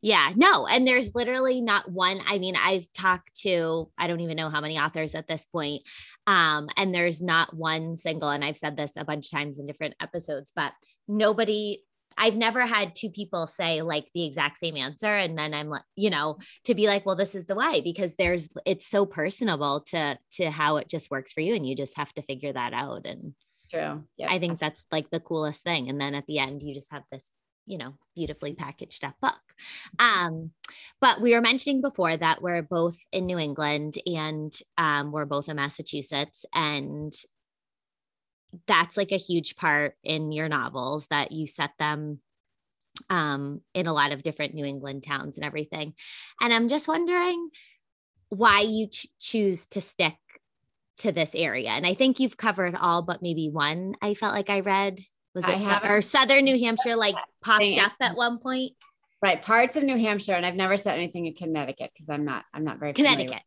Yeah, 0.02 0.32
no, 0.36 0.68
and 0.68 0.88
there's 0.88 1.16
literally 1.16 1.62
not 1.62 1.90
one. 1.90 2.20
I 2.28 2.38
mean, 2.38 2.56
I've 2.56 2.92
talked 2.94 3.36
to 3.42 3.90
I 3.98 4.08
don't 4.08 4.20
even 4.20 4.38
know 4.38 4.50
how 4.50 4.62
many 4.62 4.78
authors 4.78 5.16
at 5.16 5.28
this 5.28 5.46
point. 5.46 5.84
Um 6.28 6.68
and 6.78 6.94
there's 6.94 7.22
not 7.22 7.56
one 7.56 7.98
single 7.98 8.30
and 8.30 8.44
I've 8.44 8.58
said 8.58 8.78
this 8.78 8.98
a 8.98 9.06
bunch 9.06 9.28
of 9.28 9.32
times 9.32 9.60
in 9.60 9.66
different 9.66 9.96
episodes, 10.00 10.52
but 10.56 10.74
nobody 11.08 11.80
I've 12.18 12.36
never 12.36 12.62
had 12.62 12.96
two 12.96 13.10
people 13.10 13.48
say 13.48 13.82
like 13.82 14.08
the 14.14 14.26
exact 14.26 14.58
same 14.58 14.78
answer. 14.78 15.08
And 15.08 15.38
then 15.38 15.54
I'm 15.54 15.70
like, 15.70 15.84
you 15.96 16.10
know, 16.10 16.38
to 16.66 16.76
be 16.76 16.88
like, 16.88 17.06
well, 17.06 17.16
this 17.16 17.36
is 17.36 17.46
the 17.46 17.56
way 17.56 17.82
because 17.82 18.16
there's 18.16 18.50
it's 18.66 18.88
so 18.88 19.06
personable 19.06 19.82
to 19.88 20.18
to 20.34 20.50
how 20.50 20.78
it 20.78 20.90
just 20.90 21.12
works 21.12 21.34
for 21.34 21.42
you. 21.42 21.56
And 21.56 21.68
you 21.68 21.76
just 21.76 21.98
have 21.98 22.14
to 22.14 22.22
figure 22.22 22.54
that 22.54 22.74
out. 22.74 23.06
And 23.06 23.34
true. 23.72 24.04
Yeah. 24.18 24.32
I 24.32 24.40
think 24.40 24.60
that's 24.60 24.86
like 24.92 25.10
the 25.10 25.20
coolest 25.20 25.64
thing. 25.64 25.90
And 25.90 26.00
then 26.00 26.16
at 26.16 26.28
the 26.28 26.40
end, 26.40 26.62
you 26.62 26.74
just 26.74 26.92
have 26.92 27.04
this 27.12 27.32
you 27.66 27.78
know 27.78 27.94
beautifully 28.16 28.54
packaged 28.54 29.04
up 29.04 29.16
book 29.22 29.42
um 30.00 30.52
but 31.02 31.20
we 31.20 31.34
were 31.34 31.42
mentioning 31.42 31.82
before 31.82 32.16
that 32.16 32.42
we're 32.42 32.62
both 32.62 32.98
in 33.12 33.26
new 33.26 33.40
england 33.40 33.96
and 34.06 34.54
um 34.78 35.12
we're 35.12 35.26
both 35.26 35.50
in 35.50 35.56
massachusetts 35.56 36.46
and 36.54 37.14
that's 38.68 38.98
like 38.98 39.12
a 39.12 39.18
huge 39.18 39.56
part 39.56 39.96
in 40.04 40.32
your 40.32 40.50
novels 40.50 41.08
that 41.08 41.32
you 41.32 41.48
set 41.48 41.72
them 41.80 42.20
um, 43.10 43.62
in 43.74 43.88
a 43.88 43.94
lot 43.94 44.12
of 44.12 44.24
different 44.24 44.54
New 44.54 44.66
England 44.66 45.04
towns 45.04 45.38
and 45.38 45.46
everything. 45.46 45.94
And 46.42 46.54
I'm 46.54 46.68
just 46.68 46.88
wondering 46.88 47.50
why 48.30 48.62
you 48.62 48.88
ch- 48.88 49.08
choose 49.20 49.68
to 49.68 49.82
stick 49.82 50.16
to 51.00 51.12
this 51.12 51.36
area. 51.36 51.70
And 51.70 51.86
I 51.86 51.94
think 51.94 52.20
you've 52.20 52.38
covered 52.38 52.76
all 52.76 53.02
but 53.02 53.22
maybe 53.22 53.50
one. 53.50 53.96
I 54.02 54.14
felt 54.14 54.34
like 54.34 54.50
I 54.50 54.62
read 54.62 55.00
was 55.34 55.44
it 55.48 55.62
su- 55.62 55.90
or 55.90 56.02
Southern 56.02 56.46
New 56.46 56.58
Hampshire 56.58 56.96
like 56.96 57.16
popped 57.44 57.78
up 57.80 57.94
at 58.00 58.16
one 58.16 58.40
point. 58.40 58.74
Right, 59.22 59.42
parts 59.42 59.76
of 59.76 59.84
New 59.84 59.98
Hampshire, 59.98 60.34
and 60.34 60.46
I've 60.46 60.56
never 60.56 60.78
said 60.78 60.96
anything 60.96 61.26
in 61.26 61.34
Connecticut 61.34 61.92
because 61.94 62.10
I'm 62.10 62.26
not 62.26 62.46
I'm 62.54 62.64
not 62.64 62.80
very 62.80 62.94
Connecticut. 62.94 63.42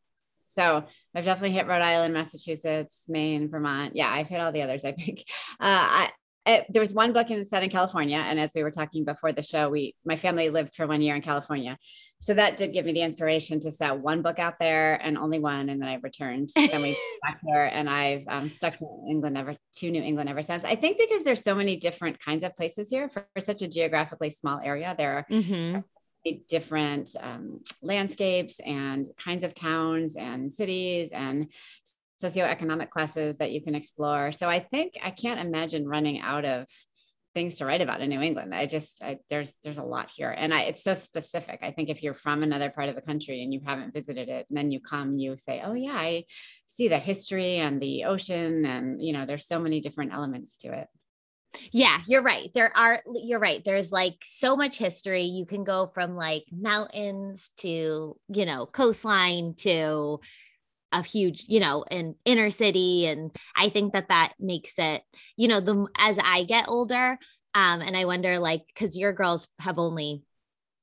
So 0.47 0.85
I've 1.19 1.25
definitely 1.25 1.57
hit 1.57 1.67
Rhode 1.67 1.83
Island, 1.83 2.15
Massachusetts, 2.15 3.03
Maine, 3.09 3.49
Vermont. 3.49 3.97
Yeah, 3.97 4.09
I've 4.09 4.29
hit 4.29 4.41
all 4.41 4.53
the 4.53 4.63
others. 4.63 4.85
I 4.85 4.93
think. 4.93 5.25
Uh, 5.61 5.65
I, 5.65 6.11
I, 6.47 6.67
there 6.69 6.81
was 6.81 6.93
one 6.93 7.13
book 7.13 7.31
in 7.31 7.45
Southern 7.45 7.69
California, 7.69 8.19
and 8.19 8.39
as 8.39 8.53
we 8.55 8.63
were 8.63 8.71
talking 8.71 9.05
before 9.05 9.33
the 9.33 9.43
show, 9.43 9.69
we 9.69 9.97
my 10.05 10.15
family 10.15 10.51
lived 10.51 10.77
for 10.77 10.87
one 10.87 11.03
year 11.03 11.17
in 11.17 11.23
California, 11.23 11.77
so 12.21 12.33
that 12.35 12.57
did 12.57 12.73
give 12.73 12.87
me 12.87 12.93
the 12.93 13.03
inspiration 13.03 13.59
to 13.61 13.73
set 13.73 13.99
one 13.99 14.23
book 14.23 14.39
out 14.39 14.55
there 14.61 14.95
and 15.05 15.19
only 15.19 15.41
one, 15.41 15.69
and 15.69 15.83
then 15.83 15.89
I 15.89 15.95
returned. 15.97 16.51
then 16.55 16.83
we 16.83 16.97
back 17.23 17.41
there, 17.43 17.67
and 17.67 17.91
I've 17.91 18.23
um, 18.29 18.51
stuck 18.51 18.77
to 18.77 18.87
England 19.09 19.37
ever 19.37 19.57
to 19.77 19.91
New 19.91 20.03
England 20.03 20.31
ever 20.31 20.43
since. 20.43 20.65
I 20.65 20.77
think 20.77 20.99
because 20.99 21.25
there's 21.25 21.43
so 21.43 21.57
many 21.57 21.77
different 21.77 22.21
kinds 22.21 22.45
of 22.45 22.55
places 22.57 22.89
here 22.89 23.09
for, 23.09 23.27
for 23.35 23.41
such 23.41 23.63
a 23.63 23.69
geographically 23.69 24.31
small 24.31 24.61
area. 24.63 24.95
There 24.97 25.19
are 25.19 25.27
mm-hmm 25.31 25.81
different 26.49 27.11
um, 27.21 27.61
landscapes 27.83 28.61
and 28.65 29.07
kinds 29.23 29.45
of 29.45 29.55
towns 29.55 30.17
and 30.17 30.53
cities 30.53 31.11
and 31.13 31.49
socioeconomic 32.23 32.91
classes 32.91 33.37
that 33.39 33.53
you 33.53 33.63
can 33.63 33.75
explore. 33.75 34.33
So 34.33 34.49
I 34.49 34.61
think 34.61 34.95
I 35.03 35.11
can't 35.11 35.41
imagine 35.41 35.87
running 35.87 36.21
out 36.21 36.45
of 36.45 36.67
things 37.35 37.57
to 37.57 37.67
write 37.67 37.81
about 37.81 38.01
in 38.01 38.09
New 38.09 38.21
England. 38.21 38.55
I 38.55 38.67
just 38.67 39.01
I, 39.03 39.19
there's 39.31 39.55
there's 39.63 39.79
a 39.79 39.83
lot 39.85 40.11
here, 40.11 40.31
and 40.31 40.53
I, 40.53 40.63
it's 40.63 40.83
so 40.83 40.95
specific. 40.95 41.61
I 41.63 41.71
think 41.71 41.89
if 41.89 42.03
you're 42.03 42.15
from 42.15 42.43
another 42.43 42.71
part 42.71 42.89
of 42.89 42.97
the 42.97 43.03
country 43.03 43.43
and 43.43 43.53
you 43.53 43.61
haven't 43.65 43.95
visited 43.95 44.29
it, 44.29 44.47
and 44.49 44.57
then 44.57 44.71
you 44.71 44.81
come, 44.81 45.19
you 45.19 45.37
say, 45.37 45.63
"Oh 45.65 45.75
yeah, 45.75 45.93
I 45.93 46.25
see 46.67 46.89
the 46.89 46.99
history 46.99 47.57
and 47.57 47.81
the 47.81 48.05
ocean, 48.05 48.65
and 48.65 49.03
you 49.03 49.13
know, 49.13 49.27
there's 49.27 49.47
so 49.47 49.61
many 49.61 49.81
different 49.81 50.13
elements 50.13 50.59
to 50.59 50.73
it." 50.73 50.89
Yeah, 51.73 52.01
you're 52.07 52.23
right. 52.23 52.51
There 52.53 52.71
are, 52.77 53.01
you're 53.15 53.39
right. 53.39 53.65
There's 53.65 53.91
like 53.91 54.17
so 54.27 54.57
much 54.57 54.79
history. 54.79 55.23
You 55.23 55.47
can 55.47 55.65
go 55.65 55.87
from 55.87 56.15
like 56.17 56.45
mountains 56.53 57.51
to, 57.59 58.17
you 58.29 58.47
know, 58.47 58.67
coastline 58.67 59.55
to 59.59 60.21
a 60.93 61.03
huge, 61.03 61.45
you 61.49 61.61
know, 61.61 61.85
an 61.91 62.15
inner 62.25 62.51
city. 62.51 63.07
And 63.07 63.35
I 63.57 63.69
think 63.69 63.93
that 63.93 64.09
that 64.09 64.35
makes 64.39 64.75
it, 64.79 65.03
you 65.37 65.49
know, 65.49 65.61
the 65.61 65.87
as 65.99 66.19
I 66.23 66.45
get 66.45 66.67
older, 66.69 67.19
um, 67.55 67.81
and 67.81 67.97
I 67.97 68.05
wonder 68.05 68.39
like, 68.39 68.67
because 68.69 68.97
your 68.97 69.13
girls 69.13 69.49
have 69.61 69.79
only 69.79 70.23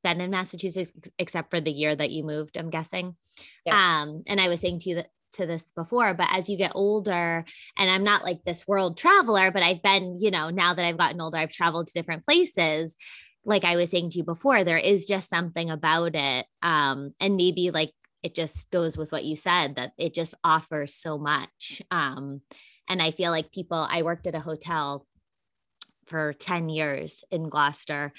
been 0.04 0.22
in 0.22 0.30
Massachusetts 0.30 0.92
except 1.18 1.50
for 1.50 1.60
the 1.60 1.72
year 1.72 1.96
that 1.96 2.12
you 2.12 2.24
moved, 2.24 2.58
I'm 2.58 2.70
guessing. 2.70 3.16
Yeah. 3.66 4.02
Um, 4.02 4.24
and 4.28 4.40
I 4.40 4.50
was 4.50 4.62
saying 4.62 4.80
to 4.80 4.90
you 4.90 4.96
that 4.96 5.10
to 5.36 5.46
this 5.46 5.72
before, 5.72 6.14
but 6.14 6.28
as 6.32 6.50
you 6.50 6.58
get 6.58 6.74
older, 6.76 7.46
and 7.78 7.92
I'm 7.92 8.04
not 8.04 8.24
like 8.24 8.44
this 8.44 8.68
world 8.68 8.98
traveler, 8.98 9.52
but 9.52 9.64
I've 9.64 9.82
been, 9.82 10.18
you 10.20 10.32
know, 10.32 10.50
now 10.50 10.74
that 10.74 10.86
I've 10.86 10.98
gotten 10.98 11.22
older, 11.22 11.38
I've 11.38 11.52
traveled 11.52 11.88
to 11.88 11.94
different 11.94 12.26
places. 12.26 12.98
Like 13.44 13.64
I 13.64 13.76
was 13.76 13.92
saying 13.92 14.12
to 14.12 14.18
you 14.18 14.24
before, 14.24 14.64
there 14.64 14.78
is 14.78 15.06
just 15.06 15.30
something 15.30 15.70
about 15.70 16.16
it. 16.16 16.46
Um, 16.62 17.14
and 17.22 17.36
maybe 17.36 17.72
like 17.72 17.92
it 18.24 18.34
just 18.34 18.72
goes 18.72 18.98
with 18.98 19.12
what 19.12 19.24
you 19.24 19.36
said 19.36 19.76
that 19.76 19.92
it 19.98 20.14
just 20.14 20.34
offers 20.44 20.96
so 20.96 21.18
much. 21.18 21.82
Um, 21.92 22.42
and 22.90 23.02
I 23.02 23.12
feel 23.12 23.32
like 23.32 23.52
people, 23.52 23.88
I 23.90 24.02
worked 24.02 24.28
at 24.28 24.36
a 24.36 24.40
hotel 24.40 25.06
for 26.08 26.34
10 26.34 26.70
years 26.70 27.24
in 27.32 27.50
Gloucester 27.50 28.14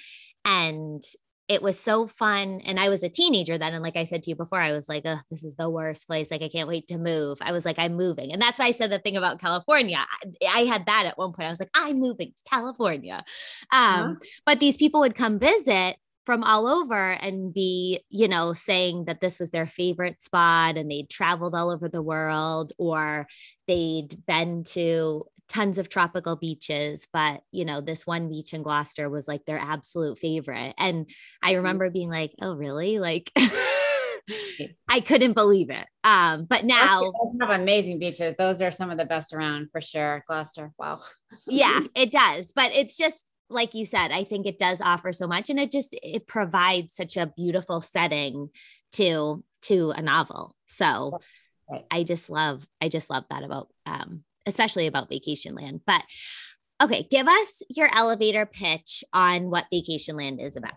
and 0.45 1.03
it 1.49 1.63
was 1.63 1.79
so 1.79 2.09
fun. 2.09 2.61
And 2.65 2.81
I 2.81 2.89
was 2.89 3.03
a 3.03 3.09
teenager 3.09 3.57
then. 3.57 3.73
And 3.73 3.83
like 3.83 3.97
I 3.97 4.05
said 4.05 4.23
to 4.25 4.31
you 4.31 4.37
before, 4.37 4.59
I 4.59 4.73
was 4.73 4.89
like, 4.89 5.03
oh, 5.07 5.19
this 5.31 5.45
is 5.45 5.55
the 5.57 5.71
worst 5.71 6.07
place. 6.07 6.31
Like, 6.31 6.43
I 6.43 6.49
can't 6.49 6.69
wait 6.69 6.89
to 6.89 6.99
move. 6.99 7.39
I 7.41 7.53
was 7.53 7.65
like, 7.65 7.79
I'm 7.79 7.95
moving. 7.95 8.33
And 8.33 8.43
that's 8.43 8.59
why 8.59 8.67
I 8.67 8.71
said 8.73 8.91
the 8.91 8.99
thing 8.99 9.17
about 9.17 9.41
California. 9.41 9.99
I, 9.99 10.47
I 10.47 10.61
had 10.65 10.87
that 10.87 11.05
at 11.07 11.19
one 11.19 11.33
point. 11.33 11.47
I 11.47 11.51
was 11.51 11.61
like, 11.61 11.71
I'm 11.75 12.01
moving 12.01 12.33
to 12.37 12.51
California. 12.51 13.23
Um, 13.73 14.19
But 14.45 14.61
these 14.61 14.77
people 14.77 15.01
would 15.01 15.15
come 15.15 15.39
visit 15.39 15.97
from 16.25 16.43
all 16.43 16.67
over 16.67 17.13
and 17.13 17.55
be, 17.55 18.01
you 18.11 18.27
know, 18.27 18.53
saying 18.53 19.05
that 19.05 19.21
this 19.21 19.39
was 19.39 19.51
their 19.51 19.67
favorite 19.67 20.21
spot 20.21 20.77
and 20.77 20.91
they'd 20.91 21.09
traveled 21.09 21.55
all 21.55 21.71
over 21.71 21.89
the 21.89 22.03
world 22.03 22.73
or 22.79 23.29
they'd 23.69 24.17
been 24.27 24.65
to 24.65 25.23
tons 25.49 25.79
of 25.79 25.89
tropical 25.89 26.37
beaches, 26.37 27.07
but 27.13 27.43
you 27.53 27.65
know, 27.65 27.81
this 27.81 28.07
one 28.07 28.29
beach 28.29 28.53
in 28.53 28.63
Gloucester 28.63 29.09
was 29.09 29.29
like 29.29 29.45
their 29.45 29.59
absolute 29.59 30.19
favorite. 30.19 30.75
And 30.79 31.09
I 31.43 31.51
mm-hmm. 31.51 31.57
remember 31.59 31.91
being 31.91 32.11
like, 32.11 32.35
oh, 32.41 32.55
really? 32.57 32.99
Like, 32.99 33.31
I 34.89 35.01
couldn't 35.01 35.35
believe 35.35 35.71
it. 35.71 35.87
Um, 36.05 36.45
but 36.45 36.65
now 36.65 37.13
have 37.41 37.51
amazing 37.51 37.99
beaches. 37.99 38.35
Those 38.37 38.61
are 38.61 38.71
some 38.71 38.91
of 38.91 38.99
the 38.99 39.05
best 39.05 39.33
around 39.33 39.69
for 39.71 39.81
sure. 39.81 40.25
Gloucester. 40.27 40.73
Wow. 40.79 41.03
yeah, 41.47 41.81
it 41.95 42.11
does. 42.11 42.53
But 42.55 42.73
it's 42.73 42.97
just 42.97 43.33
like 43.49 43.75
you 43.75 43.85
said, 43.85 44.11
I 44.11 44.25
think 44.25 44.47
it 44.47 44.59
does 44.59 44.81
offer 44.81 45.13
so 45.13 45.27
much 45.27 45.51
and 45.51 45.59
it 45.59 45.71
just 45.71 45.97
it 46.03 46.27
provides 46.27 46.95
such 46.95 47.17
a 47.17 47.33
beautiful 47.37 47.81
setting 47.81 48.49
to 48.93 49.45
to 49.63 49.91
a 49.91 50.03
novel. 50.03 50.57
So 50.67 51.21
right. 51.71 51.85
I 51.91 52.03
just 52.03 52.29
love 52.29 52.67
I 52.81 52.89
just 52.89 53.11
love 53.11 53.25
that 53.31 53.45
about 53.45 53.69
um 53.85 54.25
especially 54.47 54.87
about 54.87 55.11
Vacationland. 55.11 55.81
But 55.87 56.03
okay, 56.83 57.07
give 57.11 57.27
us 57.27 57.63
your 57.69 57.89
elevator 57.95 58.47
pitch 58.47 59.05
on 59.13 59.51
what 59.51 59.67
Vacationland 59.73 60.41
is 60.41 60.57
about. 60.57 60.75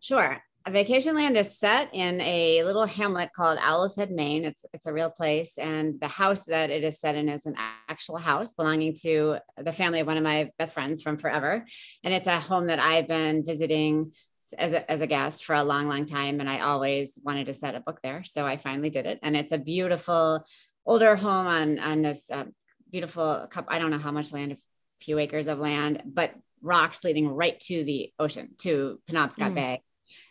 Sure. 0.00 0.42
A 0.66 0.70
vacation 0.70 1.14
land 1.14 1.36
is 1.36 1.58
set 1.58 1.90
in 1.92 2.22
a 2.22 2.62
little 2.64 2.86
hamlet 2.86 3.28
called 3.36 3.58
Owl's 3.60 3.96
Head, 3.96 4.10
Maine. 4.10 4.46
It's 4.46 4.64
it's 4.72 4.86
a 4.86 4.94
real 4.94 5.10
place, 5.10 5.58
and 5.58 6.00
the 6.00 6.08
house 6.08 6.44
that 6.44 6.70
it 6.70 6.82
is 6.82 6.98
set 6.98 7.16
in 7.16 7.28
is 7.28 7.44
an 7.44 7.54
actual 7.86 8.16
house 8.16 8.54
belonging 8.54 8.94
to 9.02 9.36
the 9.62 9.72
family 9.72 10.00
of 10.00 10.06
one 10.06 10.16
of 10.16 10.22
my 10.22 10.50
best 10.58 10.72
friends 10.72 11.02
from 11.02 11.18
forever, 11.18 11.66
and 12.02 12.14
it's 12.14 12.26
a 12.26 12.40
home 12.40 12.68
that 12.68 12.78
I've 12.78 13.06
been 13.06 13.44
visiting 13.44 14.12
as 14.58 14.72
a, 14.72 14.90
as 14.90 15.02
a 15.02 15.06
guest 15.06 15.44
for 15.44 15.54
a 15.54 15.64
long, 15.64 15.86
long 15.86 16.06
time, 16.06 16.40
and 16.40 16.48
I 16.48 16.60
always 16.60 17.18
wanted 17.22 17.44
to 17.46 17.54
set 17.54 17.74
a 17.74 17.80
book 17.80 18.00
there, 18.02 18.24
so 18.24 18.46
I 18.46 18.56
finally 18.56 18.88
did 18.88 19.04
it, 19.04 19.18
and 19.22 19.36
it's 19.36 19.52
a 19.52 19.58
beautiful 19.58 20.46
older 20.86 21.14
home 21.14 21.46
on 21.46 21.78
on 21.78 22.00
this 22.00 22.22
uh, 22.32 22.44
beautiful 22.94 23.48
I 23.68 23.78
don't 23.78 23.90
know 23.90 23.98
how 23.98 24.12
much 24.12 24.32
land, 24.32 24.52
a 24.52 24.56
few 25.00 25.18
acres 25.18 25.46
of 25.46 25.58
land, 25.58 26.02
but 26.06 26.32
rocks 26.62 27.04
leading 27.04 27.28
right 27.28 27.58
to 27.60 27.84
the 27.84 28.12
ocean, 28.18 28.50
to 28.58 29.00
Penobscot 29.08 29.52
mm. 29.52 29.54
Bay 29.54 29.80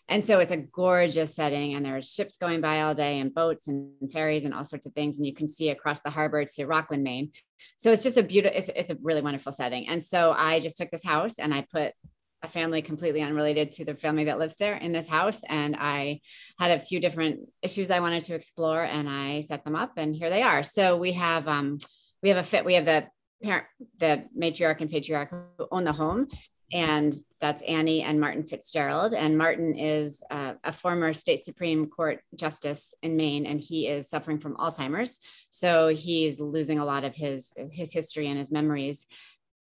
and 0.09 0.23
so 0.23 0.39
it's 0.39 0.51
a 0.51 0.57
gorgeous 0.57 1.33
setting, 1.33 1.75
and 1.75 1.85
there's 1.85 2.11
ships 2.11 2.35
going 2.35 2.59
by 2.61 2.81
all 2.81 2.93
day, 2.93 3.19
and 3.19 3.33
boats 3.33 3.67
and 3.67 3.93
ferries 4.11 4.43
and 4.43 4.53
all 4.53 4.65
sorts 4.65 4.85
of 4.85 4.93
things. 4.93 5.17
And 5.17 5.25
you 5.25 5.33
can 5.33 5.47
see 5.47 5.69
across 5.69 6.01
the 6.01 6.09
harbor 6.09 6.43
to 6.43 6.65
Rockland, 6.65 7.03
Maine. 7.03 7.31
So 7.77 7.91
it's 7.91 8.03
just 8.03 8.17
a 8.17 8.23
beautiful, 8.23 8.57
it's, 8.57 8.69
it's 8.75 8.91
a 8.91 8.97
really 9.01 9.21
wonderful 9.21 9.53
setting. 9.53 9.87
And 9.87 10.03
so 10.03 10.33
I 10.37 10.59
just 10.59 10.77
took 10.77 10.91
this 10.91 11.05
house 11.05 11.39
and 11.39 11.53
I 11.53 11.65
put 11.71 11.93
a 12.41 12.47
family 12.49 12.81
completely 12.81 13.21
unrelated 13.21 13.71
to 13.73 13.85
the 13.85 13.95
family 13.95 14.25
that 14.25 14.37
lives 14.37 14.57
there 14.57 14.75
in 14.75 14.91
this 14.91 15.07
house. 15.07 15.41
And 15.47 15.77
I 15.77 16.19
had 16.59 16.71
a 16.71 16.83
few 16.83 16.99
different 16.99 17.39
issues 17.61 17.89
I 17.89 18.01
wanted 18.01 18.23
to 18.23 18.35
explore, 18.35 18.83
and 18.83 19.07
I 19.07 19.41
set 19.41 19.63
them 19.63 19.77
up, 19.77 19.93
and 19.95 20.13
here 20.13 20.29
they 20.29 20.41
are. 20.41 20.63
So 20.63 20.97
we 20.97 21.13
have 21.13 21.47
um, 21.47 21.77
we 22.23 22.29
have 22.29 22.37
a 22.37 22.43
fit. 22.43 22.65
We 22.65 22.75
have 22.75 22.85
the 22.85 23.05
parent, 23.43 23.65
the 23.99 24.25
matriarch 24.35 24.81
and 24.81 24.89
patriarch 24.89 25.29
who 25.29 25.67
own 25.69 25.83
the 25.83 25.91
home, 25.91 26.29
and 26.71 27.13
that's 27.41 27.61
Annie 27.63 28.01
and 28.01 28.19
Martin 28.19 28.43
Fitzgerald. 28.43 29.13
And 29.13 29.37
Martin 29.37 29.77
is 29.77 30.23
uh, 30.31 30.53
a 30.63 30.71
former 30.71 31.13
state 31.13 31.43
Supreme 31.45 31.87
Court 31.87 32.21
justice 32.33 32.93
in 33.03 33.17
Maine, 33.17 33.45
and 33.45 33.59
he 33.59 33.87
is 33.87 34.09
suffering 34.09 34.39
from 34.39 34.55
Alzheimer's. 34.55 35.19
So 35.51 35.89
he's 35.89 36.39
losing 36.39 36.79
a 36.79 36.85
lot 36.85 37.03
of 37.03 37.13
his, 37.13 37.51
his 37.69 37.93
history 37.93 38.29
and 38.29 38.39
his 38.39 38.51
memories. 38.51 39.05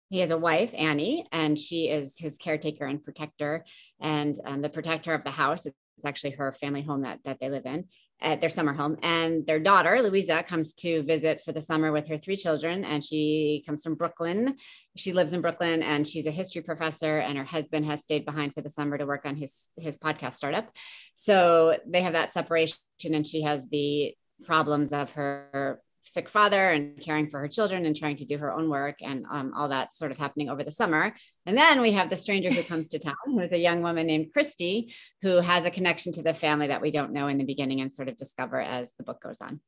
He 0.09 0.19
has 0.19 0.31
a 0.31 0.37
wife, 0.37 0.71
Annie, 0.73 1.25
and 1.31 1.57
she 1.57 1.87
is 1.87 2.17
his 2.17 2.35
caretaker 2.37 2.85
and 2.85 3.01
protector, 3.01 3.63
and 4.01 4.37
um, 4.43 4.61
the 4.61 4.69
protector 4.69 5.13
of 5.13 5.23
the 5.23 5.31
house. 5.31 5.65
It's 5.65 6.05
actually 6.05 6.31
her 6.31 6.51
family 6.51 6.81
home 6.81 7.01
that, 7.03 7.19
that 7.25 7.39
they 7.39 7.49
live 7.49 7.65
in 7.65 7.85
at 8.21 8.41
their 8.41 8.49
summer 8.49 8.73
home. 8.73 8.97
And 9.01 9.45
their 9.45 9.59
daughter, 9.59 10.01
Louisa, 10.01 10.43
comes 10.43 10.73
to 10.73 11.03
visit 11.03 11.41
for 11.43 11.51
the 11.51 11.61
summer 11.61 11.91
with 11.91 12.07
her 12.07 12.17
three 12.17 12.35
children. 12.35 12.83
And 12.83 13.03
she 13.03 13.63
comes 13.65 13.83
from 13.83 13.95
Brooklyn. 13.95 14.57
She 14.97 15.13
lives 15.13 15.33
in 15.33 15.41
Brooklyn 15.41 15.81
and 15.81 16.07
she's 16.07 16.25
a 16.25 16.31
history 16.31 16.61
professor. 16.61 17.19
And 17.19 17.37
her 17.37 17.43
husband 17.43 17.85
has 17.85 18.03
stayed 18.03 18.25
behind 18.25 18.53
for 18.53 18.61
the 18.61 18.69
summer 18.69 18.97
to 18.97 19.05
work 19.05 19.25
on 19.25 19.35
his, 19.35 19.69
his 19.77 19.97
podcast 19.97 20.35
startup. 20.35 20.69
So 21.15 21.77
they 21.87 22.01
have 22.01 22.13
that 22.13 22.33
separation. 22.33 22.77
And 23.03 23.25
she 23.25 23.43
has 23.43 23.67
the 23.69 24.15
problems 24.45 24.91
of 24.91 25.11
her 25.11 25.81
sick 26.03 26.29
father 26.29 26.71
and 26.71 26.99
caring 26.99 27.29
for 27.29 27.39
her 27.39 27.47
children 27.47 27.85
and 27.85 27.95
trying 27.95 28.15
to 28.15 28.25
do 28.25 28.37
her 28.37 28.51
own 28.51 28.69
work 28.69 28.97
and 29.01 29.25
um, 29.31 29.53
all 29.55 29.69
that 29.69 29.93
sort 29.95 30.11
of 30.11 30.17
happening 30.17 30.49
over 30.49 30.63
the 30.63 30.71
summer. 30.71 31.15
And 31.45 31.57
then 31.57 31.81
we 31.81 31.91
have 31.91 32.09
the 32.09 32.17
stranger 32.17 32.49
who 32.49 32.63
comes 32.63 32.89
to 32.89 32.99
town, 32.99 33.15
is 33.41 33.51
a 33.51 33.57
young 33.57 33.81
woman 33.81 34.07
named 34.07 34.33
Christy, 34.33 34.93
who 35.21 35.37
has 35.37 35.65
a 35.65 35.71
connection 35.71 36.11
to 36.13 36.23
the 36.23 36.33
family 36.33 36.67
that 36.67 36.81
we 36.81 36.91
don't 36.91 37.13
know 37.13 37.27
in 37.27 37.37
the 37.37 37.43
beginning 37.43 37.81
and 37.81 37.93
sort 37.93 38.07
of 38.07 38.17
discover 38.17 38.59
as 38.59 38.93
the 38.97 39.03
book 39.03 39.21
goes 39.21 39.41
on. 39.41 39.59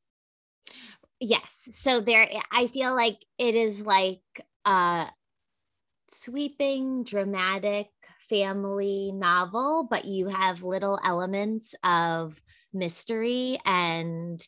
Yes. 1.19 1.67
So 1.71 2.01
there, 2.01 2.27
I 2.51 2.67
feel 2.67 2.95
like 2.95 3.17
it 3.37 3.53
is 3.53 3.81
like 3.81 4.21
a 4.65 5.07
sweeping, 6.13 7.03
dramatic 7.03 7.87
family 8.27 9.11
novel, 9.13 9.87
but 9.89 10.05
you 10.05 10.27
have 10.27 10.63
little 10.63 10.99
elements 11.03 11.75
of 11.83 12.41
mystery 12.73 13.59
and 13.65 14.45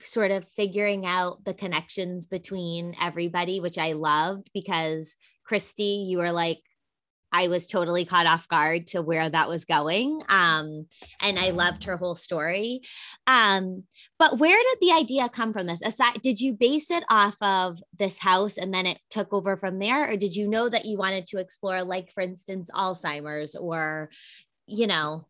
sort 0.00 0.30
of 0.30 0.48
figuring 0.48 1.06
out 1.06 1.44
the 1.44 1.54
connections 1.54 2.26
between 2.26 2.94
everybody, 3.00 3.60
which 3.60 3.78
I 3.78 3.92
loved 3.92 4.50
because 4.52 5.16
Christy, 5.44 6.06
you 6.08 6.18
were 6.18 6.32
like, 6.32 6.60
I 7.32 7.48
was 7.48 7.68
totally 7.68 8.04
caught 8.04 8.26
off 8.26 8.48
guard 8.48 8.86
to 8.88 9.02
where 9.02 9.28
that 9.28 9.48
was 9.48 9.64
going. 9.64 10.22
Um, 10.28 10.86
and 11.20 11.38
I 11.38 11.50
loved 11.50 11.84
her 11.84 11.96
whole 11.96 12.14
story. 12.14 12.82
Um, 13.26 13.84
but 14.18 14.38
where 14.38 14.56
did 14.56 14.78
the 14.80 14.94
idea 14.94 15.28
come 15.28 15.52
from 15.52 15.66
this? 15.66 15.82
Aside, 15.82 16.22
did 16.22 16.40
you 16.40 16.54
base 16.54 16.90
it 16.90 17.04
off 17.10 17.36
of 17.42 17.82
this 17.98 18.18
house 18.18 18.56
and 18.56 18.72
then 18.72 18.86
it 18.86 18.98
took 19.10 19.34
over 19.34 19.56
from 19.56 19.78
there? 19.78 20.10
Or 20.10 20.16
did 20.16 20.34
you 20.34 20.48
know 20.48 20.68
that 20.68 20.86
you 20.86 20.96
wanted 20.96 21.26
to 21.28 21.38
explore, 21.38 21.82
like, 21.82 22.10
for 22.12 22.22
instance, 22.22 22.70
Alzheimer's 22.72 23.54
or, 23.54 24.08
you 24.66 24.86
know? 24.86 25.26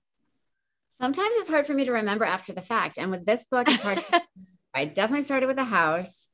Sometimes 1.01 1.35
it's 1.37 1.51
hard 1.51 1.67
for 1.67 1.75
me 1.75 1.85
to 1.87 1.93
remember 1.93 2.25
after 2.25 2.53
the 2.53 2.63
fact. 2.63 2.99
And 2.99 3.11
with 3.11 3.27
this 3.27 3.45
book, 3.51 3.69
it's 3.69 3.83
hard 3.83 4.05
I 4.77 4.85
definitely 4.85 5.25
started 5.25 5.47
with 5.47 5.59
a 5.59 5.65
house. 5.65 6.29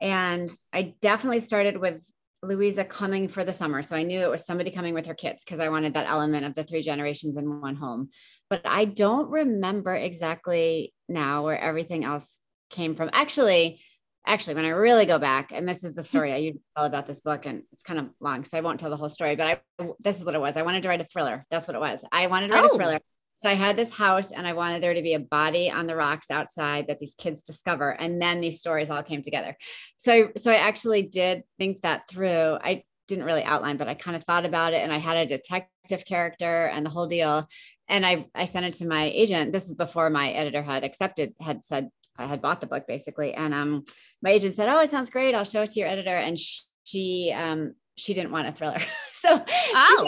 And 0.00 0.50
I 0.72 0.94
definitely 1.00 1.40
started 1.40 1.78
with 1.78 2.06
Louisa 2.42 2.84
coming 2.84 3.28
for 3.28 3.42
the 3.42 3.52
summer. 3.52 3.82
So 3.82 3.96
I 3.96 4.02
knew 4.02 4.20
it 4.20 4.30
was 4.30 4.44
somebody 4.44 4.70
coming 4.70 4.92
with 4.92 5.06
her 5.06 5.14
kids 5.14 5.44
because 5.44 5.60
I 5.60 5.70
wanted 5.70 5.94
that 5.94 6.06
element 6.06 6.44
of 6.44 6.54
the 6.54 6.64
three 6.64 6.82
generations 6.82 7.36
in 7.36 7.60
one 7.60 7.76
home. 7.76 8.10
But 8.50 8.62
I 8.66 8.84
don't 8.84 9.30
remember 9.30 9.94
exactly 9.94 10.92
now 11.08 11.44
where 11.44 11.58
everything 11.58 12.04
else 12.04 12.36
came 12.70 12.94
from. 12.96 13.08
Actually, 13.12 13.80
actually, 14.26 14.56
when 14.56 14.66
I 14.66 14.70
really 14.70 15.06
go 15.06 15.18
back, 15.18 15.52
and 15.52 15.66
this 15.66 15.84
is 15.84 15.94
the 15.94 16.02
story 16.02 16.32
I 16.32 16.36
used 16.36 16.58
to 16.58 16.64
tell 16.76 16.84
about 16.84 17.06
this 17.06 17.20
book, 17.20 17.46
and 17.46 17.62
it's 17.72 17.82
kind 17.82 17.98
of 17.98 18.10
long, 18.20 18.44
so 18.44 18.58
I 18.58 18.60
won't 18.60 18.80
tell 18.80 18.90
the 18.90 18.96
whole 18.96 19.08
story, 19.08 19.36
but 19.36 19.46
I, 19.46 19.88
this 20.00 20.18
is 20.18 20.24
what 20.24 20.34
it 20.34 20.40
was. 20.40 20.56
I 20.56 20.62
wanted 20.62 20.82
to 20.82 20.88
write 20.88 21.00
a 21.00 21.04
thriller. 21.04 21.46
That's 21.50 21.66
what 21.66 21.76
it 21.76 21.80
was. 21.80 22.04
I 22.12 22.26
wanted 22.26 22.48
to 22.48 22.54
write 22.54 22.64
oh. 22.64 22.74
a 22.74 22.76
thriller. 22.76 23.00
So 23.34 23.48
I 23.48 23.54
had 23.54 23.76
this 23.76 23.90
house 23.90 24.30
and 24.30 24.46
I 24.46 24.52
wanted 24.52 24.82
there 24.82 24.94
to 24.94 25.02
be 25.02 25.14
a 25.14 25.20
body 25.20 25.70
on 25.70 25.86
the 25.86 25.96
rocks 25.96 26.30
outside 26.30 26.86
that 26.86 27.00
these 27.00 27.14
kids 27.18 27.42
discover. 27.42 27.90
And 27.90 28.22
then 28.22 28.40
these 28.40 28.60
stories 28.60 28.90
all 28.90 29.02
came 29.02 29.22
together. 29.22 29.56
So, 29.96 30.30
so 30.36 30.50
I 30.52 30.56
actually 30.56 31.02
did 31.02 31.42
think 31.58 31.82
that 31.82 32.08
through. 32.08 32.58
I 32.62 32.84
didn't 33.08 33.24
really 33.24 33.42
outline, 33.42 33.76
but 33.76 33.88
I 33.88 33.94
kind 33.94 34.16
of 34.16 34.24
thought 34.24 34.46
about 34.46 34.72
it 34.72 34.82
and 34.82 34.92
I 34.92 34.98
had 34.98 35.16
a 35.16 35.26
detective 35.26 36.04
character 36.06 36.66
and 36.66 36.86
the 36.86 36.90
whole 36.90 37.06
deal. 37.06 37.48
And 37.88 38.06
I, 38.06 38.26
I 38.34 38.46
sent 38.46 38.66
it 38.66 38.74
to 38.74 38.86
my 38.86 39.04
agent. 39.04 39.52
This 39.52 39.68
is 39.68 39.74
before 39.74 40.08
my 40.10 40.30
editor 40.30 40.62
had 40.62 40.84
accepted, 40.84 41.34
had 41.40 41.64
said, 41.64 41.90
I 42.16 42.26
had 42.26 42.40
bought 42.40 42.60
the 42.60 42.66
book 42.66 42.86
basically. 42.86 43.34
And 43.34 43.52
um, 43.52 43.84
my 44.22 44.30
agent 44.30 44.56
said, 44.56 44.68
Oh, 44.68 44.78
it 44.80 44.90
sounds 44.90 45.10
great. 45.10 45.34
I'll 45.34 45.44
show 45.44 45.62
it 45.62 45.70
to 45.70 45.80
your 45.80 45.88
editor. 45.88 46.16
And 46.16 46.38
she, 46.84 47.34
um, 47.36 47.74
she 47.96 48.14
didn't 48.14 48.32
want 48.32 48.48
a 48.48 48.52
thriller. 48.52 48.78
so 49.12 49.44
oh. 49.46 49.96
she 49.98 50.04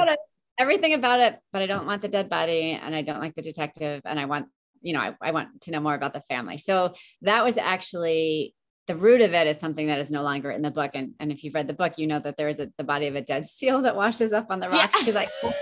everything 0.59 0.95
about 0.95 1.21
it, 1.21 1.39
but 1.53 1.63
I 1.63 1.67
don't 1.67 1.87
want 1.87 2.03
the 2.03 2.09
dead 2.09 2.29
body 2.29 2.79
and 2.81 2.95
I 2.95 3.03
don't 3.03 3.21
like 3.21 3.35
the 3.35 3.43
detective. 3.43 4.03
And 4.05 4.19
I 4.19 4.25
want, 4.25 4.47
you 4.83 4.93
know, 4.93 5.01
I, 5.01 5.15
I 5.21 5.31
want 5.33 5.63
to 5.63 5.71
know 5.71 5.81
more 5.81 5.95
about 5.95 6.15
the 6.15 6.23
family. 6.29 6.59
So 6.59 6.95
that 7.23 7.45
was 7.45 7.57
actually 7.57 8.55
the 8.87 8.97
root 8.97 9.21
of 9.21 9.33
it 9.33 9.47
is 9.47 9.59
something 9.59 9.89
that 9.89 9.99
is 9.99 10.11
no 10.11 10.23
longer 10.23 10.51
in 10.51 10.63
the 10.63 10.71
book. 10.71 10.93
And, 10.95 11.15
and 11.19 11.33
if 11.33 11.43
you've 11.43 11.55
read 11.55 11.67
the 11.67 11.75
book, 11.75 11.99
you 11.99 12.07
know 12.07 12.21
that 12.21 12.37
there 12.37 12.49
is 12.49 12.61
a, 12.61 12.71
the 12.79 12.85
body 12.85 13.07
of 13.07 13.17
a 13.17 13.23
dead 13.23 13.49
seal 13.49 13.83
that 13.83 13.97
washes 13.97 14.33
up 14.33 14.47
on 14.51 14.61
the 14.61 14.69
rocks. 14.69 15.05
Because 15.05 15.15
yeah. 15.15 15.29
I, 15.43 15.55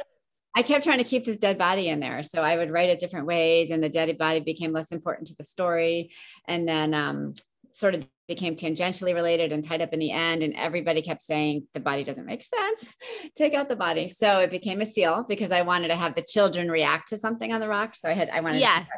I 0.56 0.62
kept 0.62 0.84
trying 0.84 0.98
to 0.98 1.04
keep 1.04 1.24
this 1.24 1.38
dead 1.38 1.58
body 1.58 1.88
in 1.88 2.00
there. 2.00 2.22
So 2.22 2.42
I 2.42 2.56
would 2.56 2.70
write 2.70 2.90
it 2.90 3.00
different 3.00 3.26
ways 3.26 3.70
and 3.70 3.82
the 3.82 3.88
dead 3.88 4.16
body 4.18 4.40
became 4.40 4.72
less 4.72 4.92
important 4.92 5.28
to 5.28 5.34
the 5.36 5.44
story. 5.44 6.12
And 6.46 6.68
then 6.68 6.94
um, 6.94 7.34
sort 7.72 7.94
of 7.94 8.06
became 8.26 8.56
tangentially 8.56 9.14
related 9.14 9.52
and 9.52 9.64
tied 9.64 9.82
up 9.82 9.92
in 9.92 9.98
the 9.98 10.10
end. 10.10 10.42
And 10.42 10.54
everybody 10.54 11.02
kept 11.02 11.22
saying 11.22 11.66
the 11.74 11.80
body 11.80 12.04
doesn't 12.04 12.26
make 12.26 12.42
sense. 12.42 12.94
Take 13.36 13.54
out 13.54 13.68
the 13.68 13.76
body. 13.76 14.08
So 14.08 14.38
it 14.38 14.50
became 14.50 14.80
a 14.80 14.86
seal 14.86 15.24
because 15.28 15.52
I 15.52 15.62
wanted 15.62 15.88
to 15.88 15.96
have 15.96 16.14
the 16.14 16.22
children 16.22 16.70
react 16.70 17.08
to 17.08 17.18
something 17.18 17.52
on 17.52 17.60
the 17.60 17.68
rock. 17.68 17.94
So 17.94 18.08
I 18.08 18.12
had 18.12 18.30
I 18.30 18.40
wanted 18.40 18.60
yes. 18.60 18.90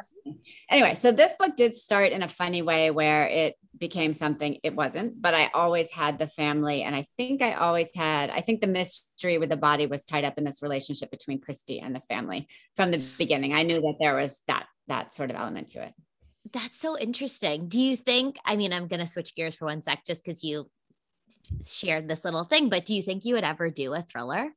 anyway, 0.69 0.95
so 0.95 1.11
this 1.11 1.33
book 1.39 1.55
did 1.55 1.75
start 1.75 2.11
in 2.11 2.23
a 2.23 2.29
funny 2.29 2.61
way 2.61 2.91
where 2.91 3.27
it 3.27 3.55
became 3.77 4.13
something 4.13 4.57
it 4.63 4.75
wasn't, 4.75 5.21
but 5.21 5.33
I 5.33 5.49
always 5.53 5.89
had 5.89 6.17
the 6.17 6.27
family. 6.27 6.83
And 6.83 6.95
I 6.95 7.07
think 7.17 7.41
I 7.41 7.53
always 7.53 7.89
had, 7.93 8.29
I 8.29 8.41
think 8.41 8.61
the 8.61 8.67
mystery 8.67 9.37
with 9.37 9.49
the 9.49 9.57
body 9.57 9.85
was 9.85 10.05
tied 10.05 10.23
up 10.23 10.37
in 10.37 10.43
this 10.43 10.61
relationship 10.61 11.11
between 11.11 11.41
Christy 11.41 11.79
and 11.79 11.95
the 11.95 12.01
family 12.01 12.47
from 12.75 12.91
the 12.91 13.03
beginning. 13.17 13.53
I 13.53 13.63
knew 13.63 13.81
that 13.81 13.95
there 13.99 14.15
was 14.15 14.39
that 14.47 14.65
that 14.87 15.15
sort 15.15 15.29
of 15.29 15.35
element 15.35 15.69
to 15.69 15.83
it. 15.83 15.93
That's 16.53 16.79
so 16.79 16.97
interesting. 16.97 17.67
Do 17.67 17.81
you 17.81 17.97
think, 17.97 18.37
I 18.45 18.55
mean, 18.55 18.73
I'm 18.73 18.87
going 18.87 18.99
to 18.99 19.07
switch 19.07 19.35
gears 19.35 19.55
for 19.55 19.65
one 19.65 19.81
sec 19.81 20.05
just 20.05 20.23
because 20.23 20.43
you 20.43 20.69
shared 21.65 22.07
this 22.07 22.23
little 22.23 22.43
thing, 22.43 22.69
but 22.69 22.85
do 22.85 22.93
you 22.93 23.01
think 23.01 23.25
you 23.25 23.35
would 23.35 23.43
ever 23.43 23.69
do 23.69 23.93
a 23.93 24.01
thriller? 24.01 24.49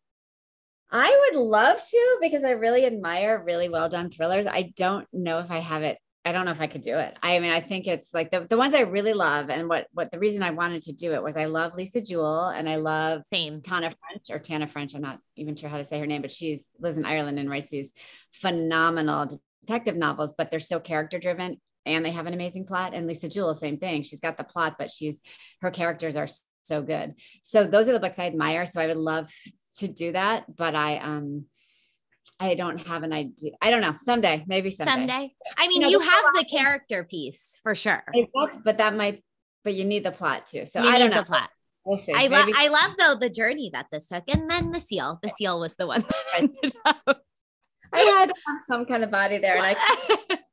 I 0.90 1.30
would 1.32 1.40
love 1.40 1.78
to 1.80 2.18
because 2.20 2.42
I 2.44 2.50
really 2.50 2.84
admire 2.84 3.42
really 3.44 3.68
well 3.68 3.88
done 3.88 4.10
thrillers. 4.10 4.46
I 4.46 4.72
don't 4.76 5.06
know 5.12 5.38
if 5.38 5.50
I 5.50 5.58
have 5.58 5.82
it. 5.82 5.98
I 6.24 6.32
don't 6.32 6.44
know 6.44 6.50
if 6.50 6.60
I 6.60 6.66
could 6.66 6.82
do 6.82 6.98
it. 6.98 7.16
I 7.22 7.38
mean, 7.38 7.50
I 7.50 7.62
think 7.62 7.86
it's 7.86 8.12
like 8.12 8.30
the, 8.30 8.46
the 8.46 8.58
ones 8.58 8.74
I 8.74 8.80
really 8.80 9.14
love. 9.14 9.48
And 9.48 9.68
what, 9.68 9.86
what 9.92 10.10
the 10.10 10.18
reason 10.18 10.42
I 10.42 10.50
wanted 10.50 10.82
to 10.82 10.92
do 10.92 11.14
it 11.14 11.22
was 11.22 11.36
I 11.36 11.46
love 11.46 11.74
Lisa 11.74 12.02
Jewell 12.02 12.48
and 12.48 12.68
I 12.68 12.76
love 12.76 13.22
Same. 13.32 13.62
Tana 13.62 13.94
French 14.00 14.26
or 14.30 14.38
Tana 14.38 14.66
French. 14.66 14.94
I'm 14.94 15.00
not 15.00 15.20
even 15.36 15.56
sure 15.56 15.70
how 15.70 15.78
to 15.78 15.84
say 15.84 15.98
her 15.98 16.06
name, 16.06 16.20
but 16.20 16.32
she's 16.32 16.64
lives 16.78 16.98
in 16.98 17.06
Ireland 17.06 17.38
and 17.38 17.48
writes 17.48 17.70
these 17.70 17.92
phenomenal 18.32 19.30
detective 19.64 19.96
novels, 19.96 20.34
but 20.36 20.50
they're 20.50 20.60
so 20.60 20.78
character 20.78 21.18
driven 21.18 21.58
and 21.86 22.04
they 22.04 22.10
have 22.10 22.26
an 22.26 22.34
amazing 22.34 22.66
plot. 22.66 22.94
And 22.94 23.06
Lisa 23.06 23.28
Jewell, 23.28 23.54
same 23.54 23.78
thing. 23.78 24.02
She's 24.02 24.20
got 24.20 24.36
the 24.36 24.44
plot, 24.44 24.76
but 24.78 24.90
she's 24.90 25.20
her 25.62 25.70
characters 25.70 26.16
are 26.16 26.28
so 26.62 26.82
good. 26.82 27.14
So 27.42 27.64
those 27.64 27.88
are 27.88 27.92
the 27.92 28.00
books 28.00 28.18
I 28.18 28.26
admire. 28.26 28.66
So 28.66 28.80
I 28.80 28.86
would 28.86 28.96
love 28.96 29.30
to 29.78 29.88
do 29.88 30.12
that, 30.12 30.44
but 30.56 30.74
I 30.74 30.98
um 30.98 31.46
I 32.38 32.54
don't 32.54 32.86
have 32.86 33.02
an 33.02 33.12
idea. 33.12 33.52
I 33.60 33.70
don't 33.70 33.82
know. 33.82 33.94
Someday, 34.02 34.44
maybe 34.46 34.70
someday. 34.70 34.92
Someday. 34.92 35.34
I 35.58 35.68
mean, 35.68 35.82
you, 35.82 35.86
know, 35.86 35.88
you 35.90 36.00
have 36.00 36.24
the 36.34 36.44
character 36.44 37.04
piece 37.04 37.60
for 37.62 37.74
sure. 37.74 38.02
But 38.64 38.78
that 38.78 38.94
might. 38.94 39.22
But 39.62 39.74
you 39.74 39.84
need 39.84 40.04
the 40.04 40.10
plot 40.10 40.46
too. 40.46 40.64
So 40.64 40.82
you 40.82 40.88
I 40.88 40.98
don't 40.98 41.10
know. 41.10 41.18
The 41.18 41.24
plot. 41.24 41.50
We'll 41.84 41.98
see. 41.98 42.12
I 42.14 42.28
love. 42.28 42.48
I 42.56 42.68
love 42.68 42.96
though 42.98 43.14
the 43.14 43.30
journey 43.30 43.70
that 43.74 43.86
this 43.92 44.06
took, 44.06 44.24
and 44.28 44.50
then 44.50 44.72
the 44.72 44.80
seal. 44.80 45.18
The 45.22 45.30
seal 45.30 45.60
was 45.60 45.76
the 45.76 45.86
one. 45.86 46.00
that 46.00 46.24
ended 46.34 46.72
up. 46.84 47.22
I 47.92 48.00
had 48.00 48.28
to 48.28 48.34
have 48.46 48.58
some 48.68 48.86
kind 48.86 49.04
of 49.04 49.10
body 49.10 49.38
there, 49.38 49.56
and 49.56 49.76
I 49.76 50.38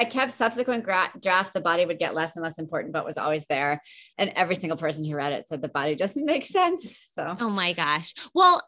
I 0.00 0.04
kept 0.04 0.36
subsequent 0.36 0.84
gra- 0.84 1.12
drafts. 1.20 1.52
The 1.52 1.60
body 1.60 1.86
would 1.86 1.98
get 1.98 2.14
less 2.14 2.34
and 2.34 2.42
less 2.42 2.58
important, 2.58 2.92
but 2.92 3.04
was 3.04 3.16
always 3.16 3.46
there. 3.46 3.80
And 4.18 4.30
every 4.34 4.56
single 4.56 4.76
person 4.76 5.04
who 5.04 5.14
read 5.14 5.32
it 5.32 5.46
said 5.48 5.62
the 5.62 5.68
body 5.68 5.94
doesn't 5.94 6.24
make 6.24 6.44
sense. 6.44 6.98
So, 7.12 7.36
oh 7.38 7.50
my 7.50 7.72
gosh. 7.72 8.14
Well, 8.34 8.60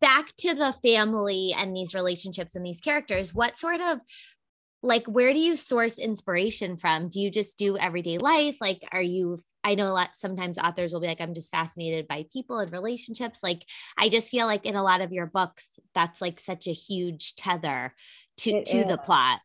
back 0.00 0.36
to 0.36 0.54
the 0.54 0.74
family 0.84 1.54
and 1.56 1.74
these 1.74 1.94
relationships 1.94 2.56
and 2.56 2.64
these 2.64 2.80
characters. 2.80 3.32
What 3.32 3.58
sort 3.58 3.80
of 3.80 4.00
like 4.82 5.06
where 5.06 5.32
do 5.32 5.38
you 5.38 5.56
source 5.56 5.98
inspiration 5.98 6.76
from? 6.76 7.08
Do 7.08 7.20
you 7.20 7.30
just 7.30 7.56
do 7.56 7.78
everyday 7.78 8.18
life? 8.18 8.58
Like, 8.60 8.86
are 8.92 9.02
you? 9.02 9.38
I 9.66 9.76
know 9.76 9.86
a 9.86 9.94
lot. 9.94 10.10
Sometimes 10.12 10.58
authors 10.58 10.92
will 10.92 11.00
be 11.00 11.06
like, 11.06 11.22
"I'm 11.22 11.32
just 11.32 11.50
fascinated 11.50 12.06
by 12.06 12.26
people 12.30 12.58
and 12.58 12.70
relationships." 12.70 13.42
Like, 13.42 13.64
I 13.96 14.10
just 14.10 14.30
feel 14.30 14.44
like 14.44 14.66
in 14.66 14.76
a 14.76 14.82
lot 14.82 15.00
of 15.00 15.10
your 15.10 15.24
books, 15.24 15.66
that's 15.94 16.20
like 16.20 16.38
such 16.38 16.66
a 16.66 16.72
huge 16.72 17.34
tether 17.34 17.94
to 18.38 18.50
it 18.50 18.66
to 18.66 18.78
is. 18.78 18.86
the 18.86 18.98
plot. 18.98 19.40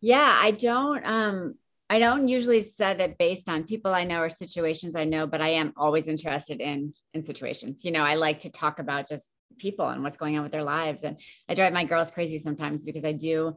Yeah, 0.00 0.38
I 0.40 0.52
don't 0.52 1.04
um 1.04 1.54
I 1.88 1.98
don't 1.98 2.28
usually 2.28 2.60
set 2.60 3.00
it 3.00 3.18
based 3.18 3.48
on 3.48 3.64
people 3.64 3.92
I 3.92 4.04
know 4.04 4.20
or 4.20 4.30
situations 4.30 4.94
I 4.94 5.04
know, 5.04 5.26
but 5.26 5.40
I 5.40 5.50
am 5.50 5.72
always 5.76 6.06
interested 6.06 6.60
in 6.60 6.94
in 7.14 7.24
situations. 7.24 7.84
You 7.84 7.92
know, 7.92 8.02
I 8.04 8.14
like 8.14 8.40
to 8.40 8.50
talk 8.50 8.78
about 8.78 9.08
just 9.08 9.28
people 9.58 9.88
and 9.88 10.02
what's 10.02 10.16
going 10.16 10.36
on 10.36 10.42
with 10.42 10.52
their 10.52 10.62
lives 10.62 11.02
and 11.02 11.18
I 11.48 11.54
drive 11.54 11.72
my 11.72 11.84
girls 11.84 12.10
crazy 12.10 12.38
sometimes 12.38 12.84
because 12.84 13.04
I 13.04 13.12
do 13.12 13.56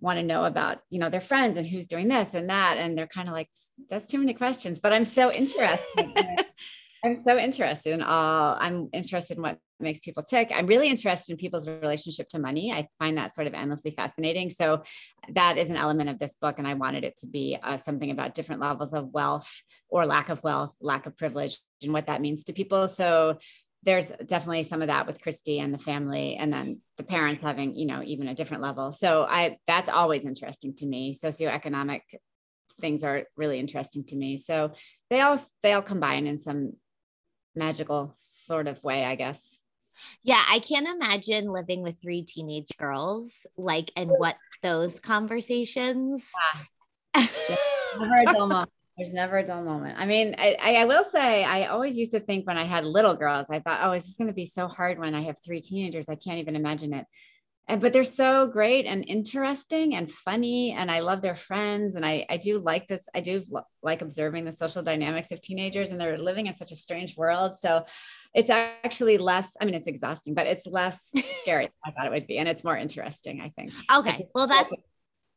want 0.00 0.18
to 0.18 0.24
know 0.24 0.44
about, 0.44 0.78
you 0.90 0.98
know, 0.98 1.10
their 1.10 1.20
friends 1.20 1.58
and 1.58 1.66
who's 1.66 1.86
doing 1.86 2.08
this 2.08 2.34
and 2.34 2.48
that 2.48 2.78
and 2.78 2.96
they're 2.96 3.06
kind 3.06 3.28
of 3.28 3.34
like 3.34 3.48
that's 3.90 4.06
too 4.06 4.18
many 4.18 4.34
questions, 4.34 4.80
but 4.80 4.92
I'm 4.92 5.04
so 5.04 5.30
interested. 5.30 6.46
I'm 7.04 7.16
so 7.16 7.36
interested 7.36 7.94
in 7.94 8.02
all. 8.02 8.56
I'm 8.60 8.88
interested 8.92 9.36
in 9.36 9.42
what 9.42 9.58
makes 9.80 9.98
people 9.98 10.22
tick. 10.22 10.52
I'm 10.54 10.66
really 10.66 10.88
interested 10.88 11.32
in 11.32 11.36
people's 11.36 11.66
relationship 11.66 12.28
to 12.28 12.38
money. 12.38 12.70
I 12.70 12.86
find 13.00 13.18
that 13.18 13.34
sort 13.34 13.48
of 13.48 13.54
endlessly 13.54 13.90
fascinating. 13.90 14.50
So 14.50 14.84
that 15.34 15.58
is 15.58 15.68
an 15.68 15.76
element 15.76 16.10
of 16.10 16.20
this 16.20 16.36
book, 16.36 16.58
and 16.58 16.66
I 16.66 16.74
wanted 16.74 17.02
it 17.02 17.18
to 17.18 17.26
be 17.26 17.58
uh, 17.60 17.76
something 17.76 18.12
about 18.12 18.34
different 18.34 18.60
levels 18.60 18.94
of 18.94 19.12
wealth 19.12 19.50
or 19.88 20.06
lack 20.06 20.28
of 20.28 20.44
wealth, 20.44 20.74
lack 20.80 21.06
of 21.06 21.16
privilege, 21.16 21.58
and 21.82 21.92
what 21.92 22.06
that 22.06 22.20
means 22.20 22.44
to 22.44 22.52
people. 22.52 22.86
So 22.86 23.38
there's 23.82 24.06
definitely 24.26 24.62
some 24.62 24.80
of 24.80 24.86
that 24.86 25.08
with 25.08 25.20
Christy 25.20 25.58
and 25.58 25.74
the 25.74 25.78
family, 25.78 26.36
and 26.36 26.52
then 26.52 26.78
the 26.98 27.02
parents 27.02 27.42
having, 27.42 27.74
you 27.74 27.86
know, 27.86 28.00
even 28.04 28.28
a 28.28 28.34
different 28.34 28.62
level. 28.62 28.92
So 28.92 29.24
I 29.24 29.58
that's 29.66 29.88
always 29.88 30.24
interesting 30.24 30.76
to 30.76 30.86
me. 30.86 31.18
Socioeconomic 31.20 32.02
things 32.80 33.02
are 33.02 33.24
really 33.36 33.58
interesting 33.58 34.04
to 34.04 34.16
me. 34.16 34.36
So 34.36 34.72
they 35.10 35.20
all 35.20 35.40
they 35.64 35.72
all 35.72 35.82
combine 35.82 36.28
in 36.28 36.38
some 36.38 36.74
magical 37.54 38.14
sort 38.46 38.66
of 38.66 38.82
way, 38.82 39.04
I 39.04 39.14
guess. 39.14 39.58
Yeah, 40.22 40.42
I 40.50 40.58
can't 40.58 40.88
imagine 40.88 41.52
living 41.52 41.82
with 41.82 42.00
three 42.00 42.22
teenage 42.22 42.76
girls, 42.78 43.46
like, 43.56 43.92
and 43.96 44.10
what 44.10 44.36
those 44.62 45.00
conversations. 45.00 46.30
Yeah. 47.14 47.26
never 47.98 48.18
a 48.18 48.32
dull 48.32 48.46
moment. 48.46 48.70
There's 48.96 49.14
never 49.14 49.38
a 49.38 49.46
dull 49.46 49.64
moment. 49.64 49.98
I 49.98 50.06
mean, 50.06 50.34
I, 50.38 50.54
I 50.76 50.84
will 50.84 51.04
say, 51.04 51.44
I 51.44 51.66
always 51.66 51.96
used 51.96 52.12
to 52.12 52.20
think 52.20 52.46
when 52.46 52.58
I 52.58 52.64
had 52.64 52.84
little 52.84 53.16
girls, 53.16 53.46
I 53.50 53.60
thought, 53.60 53.80
oh, 53.82 53.92
is 53.92 54.04
this 54.04 54.16
going 54.16 54.28
to 54.28 54.34
be 54.34 54.44
so 54.44 54.68
hard 54.68 54.98
when 54.98 55.14
I 55.14 55.22
have 55.22 55.36
three 55.44 55.60
teenagers? 55.60 56.08
I 56.08 56.14
can't 56.14 56.38
even 56.38 56.56
imagine 56.56 56.92
it 56.92 57.06
and 57.68 57.80
but 57.80 57.92
they're 57.92 58.04
so 58.04 58.46
great 58.46 58.86
and 58.86 59.04
interesting 59.06 59.94
and 59.94 60.10
funny 60.10 60.72
and 60.72 60.90
i 60.90 61.00
love 61.00 61.20
their 61.20 61.36
friends 61.36 61.94
and 61.94 62.04
i 62.04 62.26
i 62.28 62.36
do 62.36 62.58
like 62.58 62.88
this 62.88 63.00
i 63.14 63.20
do 63.20 63.44
like 63.82 64.02
observing 64.02 64.44
the 64.44 64.52
social 64.52 64.82
dynamics 64.82 65.30
of 65.30 65.40
teenagers 65.40 65.90
and 65.90 66.00
they're 66.00 66.18
living 66.18 66.46
in 66.46 66.54
such 66.54 66.72
a 66.72 66.76
strange 66.76 67.16
world. 67.16 67.56
So 67.58 67.84
it's 68.34 68.50
actually 68.50 69.18
less 69.18 69.56
i 69.60 69.64
mean 69.64 69.74
it's 69.74 69.86
exhausting 69.86 70.34
but 70.34 70.46
it's 70.46 70.66
less 70.66 71.12
scary 71.42 71.70
i 71.84 71.90
thought 71.90 72.06
it 72.06 72.12
would 72.12 72.26
be 72.26 72.38
and 72.38 72.48
it's 72.48 72.64
more 72.64 72.76
interesting 72.76 73.40
i 73.40 73.50
think. 73.50 73.72
Okay 73.94 74.26
well 74.34 74.46
that's 74.46 74.72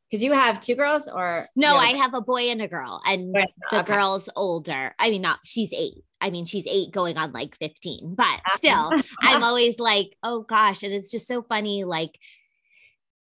because 0.10 0.22
you 0.24 0.34
have 0.34 0.60
two 0.60 0.76
girls 0.76 1.08
or 1.08 1.48
no 1.56 1.76
i 1.76 1.90
have 1.90 2.14
a 2.14 2.22
boy 2.22 2.50
and 2.50 2.62
a 2.62 2.68
girl 2.68 3.02
and 3.06 3.36
the 3.72 3.80
okay. 3.80 3.94
girl's 3.94 4.30
older 4.36 4.94
i 5.00 5.10
mean 5.10 5.22
not 5.22 5.40
she's 5.44 5.74
eight 5.74 6.04
i 6.26 6.30
mean 6.30 6.46
she's 6.46 6.68
eight 6.68 6.92
going 6.92 7.18
on 7.18 7.32
like 7.32 7.56
15 7.58 8.16
but 8.16 8.42
still 8.50 8.92
i'm 9.22 9.44
always 9.44 9.80
like 9.80 10.16
oh 10.24 10.42
gosh 10.42 10.84
and 10.84 10.94
it's 10.94 11.12
just 11.12 11.28
so 11.28 11.42
funny 11.42 11.84
like 11.84 12.18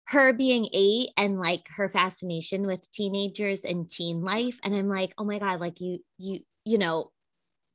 her 0.08 0.32
being 0.32 0.68
eight 0.72 1.10
and 1.16 1.38
like 1.38 1.66
her 1.76 1.88
fascination 1.88 2.66
with 2.66 2.90
teenagers 2.90 3.64
and 3.64 3.90
teen 3.90 4.22
life 4.22 4.58
and 4.64 4.74
i'm 4.74 4.88
like 4.88 5.14
oh 5.18 5.24
my 5.24 5.38
god 5.38 5.60
like 5.60 5.80
you 5.80 5.98
you 6.18 6.40
you 6.64 6.78
know 6.78 7.10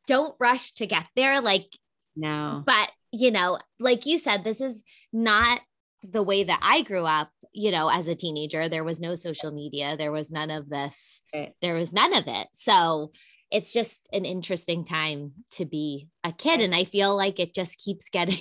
don't 0.08 0.36
rush 0.40 0.74
to 0.74 0.88
get 0.88 1.08
there 1.16 1.42
like 1.42 1.68
no. 2.16 2.64
but 2.66 2.92
you 3.12 3.32
know 3.32 3.58
like 3.80 4.06
you 4.06 4.20
said 4.20 4.44
this 4.44 4.62
is 4.62 4.84
not 5.14 5.60
the 6.04 6.24
way 6.24 6.44
that 6.44 6.60
I 6.62 6.82
grew 6.82 7.06
up, 7.06 7.30
you 7.54 7.72
know, 7.72 7.90
as 7.90 8.08
a 8.08 8.16
teenager, 8.16 8.70
there 8.70 8.84
was 8.84 9.02
no 9.02 9.16
social 9.16 9.52
media, 9.52 9.98
there 9.98 10.12
was 10.12 10.32
none 10.32 10.52
of 10.52 10.70
this, 10.70 11.22
right. 11.34 11.54
there 11.62 11.76
was 11.76 11.92
none 11.92 12.14
of 12.14 12.28
it. 12.28 12.48
So, 12.54 13.12
it's 13.52 13.72
just 13.72 14.08
an 14.14 14.26
interesting 14.26 14.86
time 14.86 15.34
to 15.52 15.66
be 15.66 16.08
a 16.24 16.32
kid. 16.32 16.62
And 16.62 16.76
I 16.76 16.84
feel 16.84 17.16
like 17.16 17.40
it 17.40 17.54
just 17.54 17.78
keeps 17.78 18.10
getting 18.10 18.40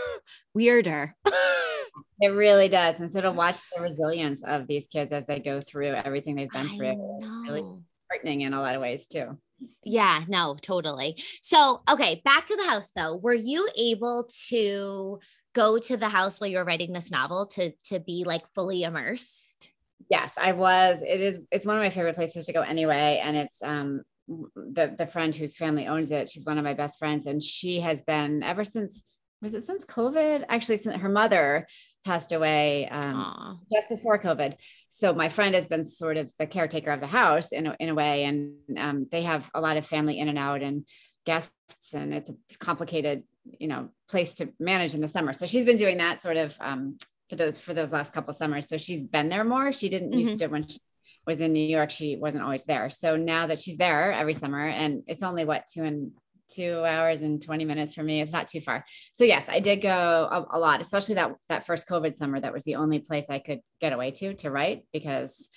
weirder. 0.54 1.14
it 2.20 2.28
really 2.28 2.68
does. 2.68 3.00
And 3.00 3.10
so 3.10 3.20
to 3.20 3.32
watch 3.32 3.58
the 3.74 3.82
resilience 3.82 4.42
of 4.46 4.66
these 4.66 4.86
kids 4.86 5.12
as 5.12 5.26
they 5.26 5.38
go 5.38 5.60
through 5.60 5.94
everything 5.94 6.34
they've 6.34 6.50
been 6.50 6.68
through, 6.76 7.20
really 7.48 7.64
heartening 8.10 8.42
in 8.42 8.52
a 8.52 8.60
lot 8.60 8.74
of 8.74 8.80
ways 8.80 9.06
too. 9.06 9.38
Yeah, 9.84 10.24
no, 10.28 10.56
totally. 10.60 11.22
So, 11.42 11.82
okay, 11.90 12.22
back 12.24 12.46
to 12.46 12.56
the 12.56 12.64
house 12.64 12.90
though. 12.94 13.16
Were 13.16 13.34
you 13.34 13.68
able 13.78 14.28
to 14.48 15.20
go 15.54 15.78
to 15.78 15.96
the 15.96 16.08
house 16.08 16.40
while 16.40 16.48
you 16.48 16.58
were 16.58 16.64
writing 16.64 16.92
this 16.92 17.10
novel 17.10 17.46
to 17.46 17.72
to 17.84 18.00
be 18.00 18.24
like 18.24 18.42
fully 18.54 18.82
immersed? 18.82 19.72
Yes, 20.08 20.32
I 20.40 20.52
was. 20.52 21.02
It 21.02 21.20
is 21.20 21.40
it's 21.50 21.66
one 21.66 21.76
of 21.76 21.82
my 21.82 21.90
favorite 21.90 22.16
places 22.16 22.46
to 22.46 22.52
go 22.52 22.62
anyway 22.62 23.20
and 23.22 23.36
it's 23.36 23.58
um 23.62 24.02
the 24.54 24.94
the 24.96 25.06
friend 25.06 25.34
whose 25.34 25.56
family 25.56 25.86
owns 25.86 26.10
it. 26.10 26.30
She's 26.30 26.46
one 26.46 26.58
of 26.58 26.64
my 26.64 26.74
best 26.74 26.98
friends 26.98 27.26
and 27.26 27.42
she 27.42 27.80
has 27.80 28.00
been 28.02 28.42
ever 28.42 28.64
since 28.64 29.02
was 29.42 29.54
it 29.54 29.64
since 29.64 29.84
COVID? 29.84 30.44
Actually, 30.48 30.76
since 30.76 31.00
her 31.00 31.08
mother 31.08 31.66
passed 32.04 32.32
away 32.32 32.88
um, 32.88 33.60
just 33.72 33.88
before 33.88 34.18
COVID. 34.18 34.54
So 34.90 35.14
my 35.14 35.28
friend 35.28 35.54
has 35.54 35.66
been 35.66 35.84
sort 35.84 36.16
of 36.16 36.30
the 36.38 36.46
caretaker 36.46 36.90
of 36.90 37.00
the 37.00 37.06
house 37.06 37.52
in 37.52 37.66
a, 37.66 37.76
in 37.78 37.88
a 37.88 37.94
way, 37.94 38.24
and 38.24 38.54
um, 38.78 39.06
they 39.10 39.22
have 39.22 39.48
a 39.54 39.60
lot 39.60 39.76
of 39.76 39.86
family 39.86 40.18
in 40.18 40.28
and 40.28 40.38
out 40.38 40.62
and 40.62 40.84
guests, 41.24 41.50
and 41.94 42.12
it's 42.12 42.30
a 42.30 42.34
complicated, 42.58 43.22
you 43.58 43.68
know, 43.68 43.88
place 44.08 44.34
to 44.36 44.52
manage 44.58 44.94
in 44.94 45.00
the 45.00 45.08
summer. 45.08 45.32
So 45.32 45.46
she's 45.46 45.64
been 45.64 45.76
doing 45.76 45.98
that 45.98 46.20
sort 46.20 46.36
of 46.36 46.56
um, 46.60 46.98
for 47.28 47.36
those 47.36 47.58
for 47.58 47.72
those 47.72 47.92
last 47.92 48.12
couple 48.12 48.34
summers. 48.34 48.68
So 48.68 48.76
she's 48.76 49.00
been 49.00 49.28
there 49.28 49.44
more. 49.44 49.72
She 49.72 49.88
didn't 49.88 50.10
mm-hmm. 50.10 50.20
used 50.20 50.38
to 50.40 50.48
when 50.48 50.66
she 50.66 50.78
was 51.30 51.40
in 51.40 51.52
New 51.52 51.66
York. 51.66 51.90
She 51.90 52.16
wasn't 52.16 52.42
always 52.42 52.64
there. 52.64 52.90
So 52.90 53.16
now 53.16 53.46
that 53.46 53.60
she's 53.60 53.76
there 53.76 54.12
every 54.12 54.34
summer, 54.34 54.66
and 54.66 55.04
it's 55.06 55.22
only 55.22 55.44
what 55.44 55.64
two 55.72 55.84
and 55.84 56.10
two 56.50 56.82
hours 56.84 57.20
and 57.20 57.40
20 57.40 57.64
minutes 57.64 57.94
for 57.94 58.02
me. 58.02 58.20
It's 58.20 58.32
not 58.32 58.48
too 58.48 58.60
far. 58.60 58.84
So 59.12 59.22
yes, 59.22 59.44
I 59.48 59.60
did 59.60 59.76
go 59.76 59.88
a, 59.88 60.56
a, 60.56 60.58
lot, 60.58 60.80
especially 60.80 61.14
that, 61.14 61.30
that 61.48 61.64
first 61.64 61.88
COVID 61.88 62.16
summer. 62.16 62.40
That 62.40 62.52
was 62.52 62.64
the 62.64 62.74
only 62.74 62.98
place 62.98 63.26
I 63.30 63.38
could 63.38 63.60
get 63.80 63.92
away 63.92 64.10
to, 64.10 64.34
to 64.34 64.50
write 64.50 64.82
because, 64.92 65.48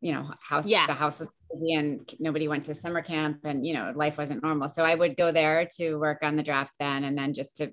you 0.00 0.12
know, 0.12 0.30
house, 0.40 0.66
yeah. 0.66 0.86
the 0.86 0.94
house 0.94 1.18
was 1.18 1.28
busy 1.50 1.74
and 1.74 2.08
nobody 2.20 2.46
went 2.46 2.66
to 2.66 2.74
summer 2.76 3.02
camp 3.02 3.40
and, 3.42 3.66
you 3.66 3.74
know, 3.74 3.92
life 3.96 4.16
wasn't 4.16 4.44
normal. 4.44 4.68
So 4.68 4.84
I 4.84 4.94
would 4.94 5.16
go 5.16 5.32
there 5.32 5.68
to 5.78 5.96
work 5.96 6.18
on 6.22 6.36
the 6.36 6.44
draft 6.44 6.72
then, 6.78 7.02
and 7.02 7.18
then 7.18 7.34
just 7.34 7.56
to, 7.56 7.72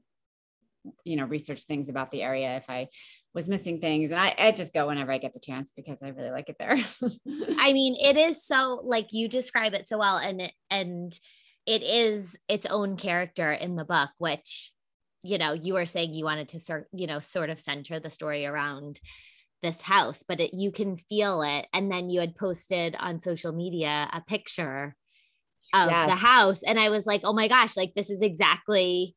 you 1.03 1.15
know, 1.15 1.25
research 1.25 1.63
things 1.63 1.89
about 1.89 2.11
the 2.11 2.21
area 2.21 2.57
if 2.57 2.65
I 2.69 2.87
was 3.33 3.49
missing 3.49 3.79
things. 3.79 4.11
And 4.11 4.19
I, 4.19 4.35
I 4.37 4.51
just 4.51 4.73
go 4.73 4.87
whenever 4.87 5.11
I 5.11 5.17
get 5.17 5.33
the 5.33 5.39
chance 5.39 5.71
because 5.75 6.01
I 6.01 6.09
really 6.09 6.31
like 6.31 6.49
it 6.49 6.55
there. 6.57 6.77
I 7.57 7.73
mean, 7.73 7.95
it 7.99 8.17
is 8.17 8.45
so 8.45 8.81
like 8.83 9.07
you 9.11 9.27
describe 9.27 9.73
it 9.73 9.87
so 9.87 9.97
well. 9.97 10.17
And, 10.17 10.51
and, 10.69 11.19
it 11.69 11.83
is 11.83 12.35
its 12.47 12.65
own 12.65 12.97
character 12.97 13.51
in 13.51 13.75
the 13.75 13.85
book, 13.85 14.09
which, 14.17 14.71
you 15.21 15.37
know, 15.37 15.53
you 15.53 15.75
were 15.75 15.85
saying 15.85 16.15
you 16.15 16.25
wanted 16.25 16.49
to 16.49 16.59
sort, 16.59 16.87
you 16.91 17.05
know, 17.05 17.19
sort 17.19 17.51
of 17.51 17.59
center 17.59 17.99
the 17.99 18.09
story 18.09 18.47
around 18.47 18.99
this 19.61 19.79
house, 19.79 20.23
but 20.27 20.39
it, 20.39 20.55
you 20.55 20.71
can 20.71 20.97
feel 20.97 21.43
it. 21.43 21.67
And 21.71 21.91
then 21.91 22.09
you 22.09 22.21
had 22.21 22.35
posted 22.35 22.95
on 22.99 23.19
social 23.19 23.51
media 23.51 24.09
a 24.11 24.19
picture 24.21 24.95
of 25.75 25.91
yes. 25.91 26.09
the 26.09 26.15
house. 26.15 26.63
And 26.63 26.79
I 26.79 26.89
was 26.89 27.05
like, 27.05 27.21
oh 27.23 27.33
my 27.33 27.47
gosh, 27.47 27.77
like 27.77 27.93
this 27.95 28.09
is 28.09 28.23
exactly 28.23 29.15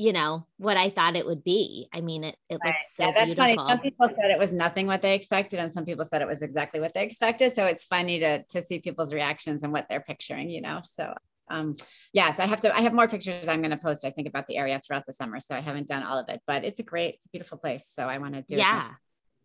you 0.00 0.14
know 0.14 0.46
what 0.56 0.78
I 0.78 0.88
thought 0.88 1.14
it 1.14 1.26
would 1.26 1.44
be. 1.44 1.86
I 1.92 2.00
mean, 2.00 2.24
it 2.24 2.34
it 2.48 2.58
right. 2.64 2.68
looks 2.68 2.96
so 2.96 3.04
yeah, 3.04 3.12
that's 3.12 3.34
beautiful. 3.34 3.56
funny. 3.66 3.70
Some 3.70 3.80
people 3.80 4.08
said 4.08 4.30
it 4.30 4.38
was 4.38 4.50
nothing 4.50 4.86
what 4.86 5.02
they 5.02 5.14
expected, 5.14 5.58
and 5.60 5.70
some 5.70 5.84
people 5.84 6.06
said 6.06 6.22
it 6.22 6.28
was 6.28 6.40
exactly 6.40 6.80
what 6.80 6.94
they 6.94 7.04
expected. 7.04 7.54
So 7.54 7.66
it's 7.66 7.84
funny 7.84 8.18
to 8.20 8.42
to 8.44 8.62
see 8.62 8.78
people's 8.78 9.12
reactions 9.12 9.62
and 9.62 9.74
what 9.74 9.88
they're 9.90 10.00
picturing. 10.00 10.48
You 10.48 10.62
know, 10.62 10.80
so 10.84 11.12
um, 11.50 11.76
yes, 12.14 12.38
I 12.38 12.46
have 12.46 12.62
to. 12.62 12.74
I 12.74 12.80
have 12.80 12.94
more 12.94 13.08
pictures 13.08 13.46
I'm 13.46 13.60
going 13.60 13.72
to 13.72 13.76
post. 13.76 14.06
I 14.06 14.10
think 14.10 14.26
about 14.26 14.46
the 14.46 14.56
area 14.56 14.80
throughout 14.84 15.04
the 15.04 15.12
summer, 15.12 15.38
so 15.38 15.54
I 15.54 15.60
haven't 15.60 15.86
done 15.86 16.02
all 16.02 16.18
of 16.18 16.30
it, 16.30 16.40
but 16.46 16.64
it's 16.64 16.78
a 16.78 16.82
great, 16.82 17.16
it's 17.16 17.26
a 17.26 17.28
beautiful 17.28 17.58
place. 17.58 17.92
So 17.94 18.04
I 18.04 18.16
want 18.16 18.34
to 18.34 18.40
do. 18.40 18.54
It. 18.54 18.58
Yeah, 18.60 18.88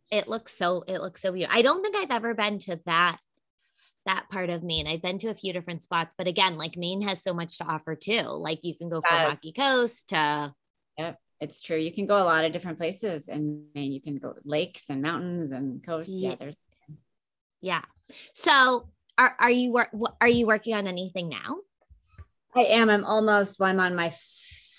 it 0.10 0.30
looks 0.30 0.54
so. 0.54 0.86
It 0.88 1.02
looks 1.02 1.22
so 1.22 1.34
beautiful. 1.34 1.58
I 1.58 1.64
don't 1.64 1.84
think 1.84 1.98
I've 1.98 2.12
ever 2.12 2.34
been 2.34 2.60
to 2.60 2.80
that 2.86 3.18
that 4.06 4.28
part 4.32 4.50
of 4.50 4.64
Maine. 4.64 4.88
I've 4.88 5.02
been 5.02 5.18
to 5.20 5.30
a 5.30 5.34
few 5.34 5.54
different 5.54 5.84
spots, 5.84 6.14
but 6.18 6.28
again, 6.28 6.58
like 6.58 6.78
Maine 6.78 7.02
has 7.02 7.24
so 7.24 7.34
much 7.34 7.58
to 7.58 7.66
offer 7.66 7.96
too. 7.96 8.22
Like 8.22 8.60
you 8.64 8.76
can 8.76 8.90
go 8.90 9.02
from 9.02 9.18
uh, 9.18 9.28
Rocky 9.28 9.52
Coast 9.52 10.10
to. 10.10 10.54
Yep, 10.98 11.20
it's 11.42 11.62
true. 11.62 11.78
You 11.78 11.92
can 11.92 12.06
go 12.06 12.18
a 12.18 12.24
lot 12.24 12.46
of 12.46 12.52
different 12.52 12.78
places 12.78 13.28
in 13.28 13.66
Maine. 13.74 13.92
You 13.92 14.02
can 14.02 14.18
go 14.18 14.36
lakes 14.44 14.84
and 14.90 15.02
mountains 15.02 15.52
and 15.52 15.84
coast. 15.86 16.12
Yeah, 16.12 16.30
yeah 16.30 16.36
there's. 16.40 16.56
Yeah. 17.62 17.82
So 18.34 18.90
are 19.18 19.36
are 19.40 19.52
you 19.52 19.78
are 20.22 20.28
you 20.28 20.46
working 20.46 20.76
on 20.76 20.88
anything 20.88 21.30
now? 21.30 21.58
I 22.56 22.66
am. 22.66 22.90
I'm 22.90 23.06
almost. 23.06 23.60
Well, 23.60 23.70
I'm 23.70 23.80
on 23.80 23.96
my 23.96 24.14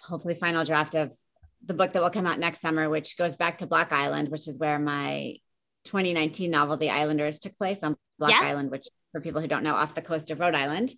hopefully 0.03 0.35
final 0.35 0.65
draft 0.65 0.95
of 0.95 1.13
the 1.65 1.75
book 1.75 1.93
that 1.93 2.03
will 2.03 2.11
come 2.11 2.27
out 2.27 2.39
next 2.39 2.61
summer, 2.61 2.89
which 2.89 3.19
goes 3.19 3.37
back 3.37 3.59
to 3.59 3.67
Block 3.67 3.93
Island, 3.93 4.29
which 4.29 4.47
is 4.49 4.59
where 4.59 4.79
my 4.79 5.37
2019 5.85 6.51
novel, 6.51 6.77
The 6.77 6.91
Islanders, 6.91 7.39
took 7.39 7.57
place 7.59 7.83
on 7.83 7.97
Block 8.19 8.31
yeah. 8.31 8.41
Island, 8.43 8.71
which 8.71 8.87
for 9.13 9.21
people 9.21 9.41
who 9.41 9.49
don't 9.49 9.63
know, 9.63 9.75
off 9.75 9.95
the 9.95 10.03
coast 10.03 10.31
of 10.31 10.41
Rhode 10.41 10.55
Island. 10.55 10.91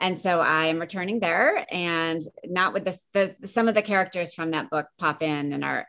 And 0.00 0.18
so 0.18 0.40
I 0.40 0.66
am 0.66 0.78
returning 0.78 1.20
there, 1.20 1.66
and 1.70 2.20
not 2.44 2.72
with 2.72 2.84
this. 2.84 3.00
The 3.14 3.34
some 3.46 3.68
of 3.68 3.74
the 3.74 3.82
characters 3.82 4.34
from 4.34 4.50
that 4.52 4.70
book 4.70 4.86
pop 4.98 5.22
in 5.22 5.52
and 5.52 5.64
are 5.64 5.86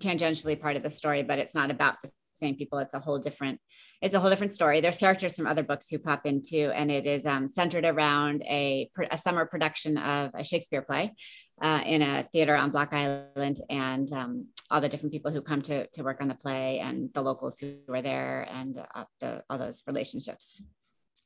tangentially 0.00 0.60
part 0.60 0.76
of 0.76 0.82
the 0.82 0.90
story, 0.90 1.22
but 1.22 1.38
it's 1.38 1.54
not 1.54 1.70
about 1.70 1.96
the 2.02 2.10
same 2.36 2.56
people. 2.56 2.78
It's 2.78 2.94
a 2.94 3.00
whole 3.00 3.18
different, 3.18 3.60
it's 4.00 4.14
a 4.14 4.20
whole 4.20 4.30
different 4.30 4.52
story. 4.52 4.80
There's 4.80 4.96
characters 4.96 5.34
from 5.34 5.46
other 5.46 5.64
books 5.64 5.88
who 5.88 5.98
pop 5.98 6.24
in 6.24 6.40
too, 6.40 6.70
and 6.74 6.90
it 6.90 7.06
is 7.06 7.26
um, 7.26 7.48
centered 7.48 7.84
around 7.84 8.42
a, 8.42 8.90
a 9.10 9.18
summer 9.18 9.44
production 9.46 9.98
of 9.98 10.30
a 10.34 10.44
Shakespeare 10.44 10.82
play 10.82 11.14
uh, 11.60 11.80
in 11.84 12.02
a 12.02 12.28
theater 12.32 12.54
on 12.54 12.70
Block 12.70 12.92
Island, 12.92 13.60
and 13.68 14.12
um, 14.12 14.46
all 14.70 14.80
the 14.80 14.88
different 14.88 15.12
people 15.12 15.32
who 15.32 15.42
come 15.42 15.62
to 15.62 15.86
to 15.88 16.02
work 16.02 16.20
on 16.20 16.28
the 16.28 16.34
play, 16.34 16.78
and 16.78 17.10
the 17.12 17.22
locals 17.22 17.58
who 17.58 17.74
are 17.88 18.02
there, 18.02 18.48
and 18.52 18.78
uh, 18.94 19.04
the, 19.20 19.42
all 19.50 19.58
those 19.58 19.82
relationships. 19.86 20.62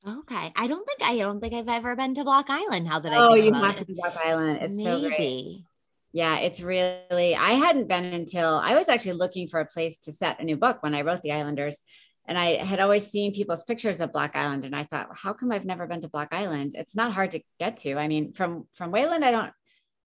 Okay, 0.06 0.52
I 0.56 0.66
don't 0.66 0.84
think 0.84 1.00
I 1.02 1.16
don't 1.18 1.40
think 1.40 1.54
I've 1.54 1.68
ever 1.68 1.94
been 1.94 2.14
to 2.14 2.24
Block 2.24 2.46
Island. 2.48 2.88
How 2.88 2.98
that 2.98 3.12
I 3.12 3.16
oh, 3.18 3.34
you 3.34 3.52
have 3.52 3.76
to 3.76 3.84
be 3.84 3.94
Block 3.94 4.16
Island. 4.16 4.58
It's 4.60 4.74
Maybe. 4.74 4.84
so 4.84 5.08
great. 5.08 5.64
Yeah, 6.12 6.38
it's 6.40 6.60
really, 6.60 7.34
I 7.34 7.52
hadn't 7.52 7.88
been 7.88 8.04
until 8.04 8.56
I 8.56 8.74
was 8.74 8.88
actually 8.88 9.14
looking 9.14 9.48
for 9.48 9.60
a 9.60 9.66
place 9.66 9.98
to 10.00 10.12
set 10.12 10.40
a 10.40 10.44
new 10.44 10.56
book 10.56 10.82
when 10.82 10.94
I 10.94 11.02
wrote 11.02 11.22
The 11.22 11.32
Islanders. 11.32 11.78
And 12.26 12.36
I 12.36 12.56
had 12.56 12.80
always 12.80 13.06
seen 13.06 13.32
people's 13.32 13.64
pictures 13.64 13.98
of 13.98 14.12
Block 14.12 14.32
Island. 14.34 14.64
And 14.64 14.76
I 14.76 14.84
thought, 14.84 15.08
well, 15.08 15.18
how 15.20 15.32
come 15.32 15.50
I've 15.50 15.64
never 15.64 15.86
been 15.86 16.02
to 16.02 16.08
Block 16.08 16.28
Island? 16.32 16.72
It's 16.74 16.94
not 16.94 17.12
hard 17.12 17.30
to 17.30 17.40
get 17.58 17.78
to. 17.78 17.96
I 17.96 18.08
mean, 18.08 18.32
from 18.32 18.68
from 18.74 18.90
Wayland, 18.90 19.24
I 19.24 19.30
don't, 19.30 19.52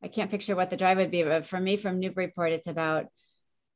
I 0.03 0.09
can't 0.09 0.31
picture 0.31 0.55
what 0.55 0.71
the 0.71 0.77
drive 0.77 0.99
would 0.99 1.11
be. 1.11 1.25
But 1.25 1.47
for 1.47 1.59
me, 1.59 1.77
from 1.77 1.99
Newburyport, 1.99 2.53
it's 2.53 2.69
about 2.69 3.07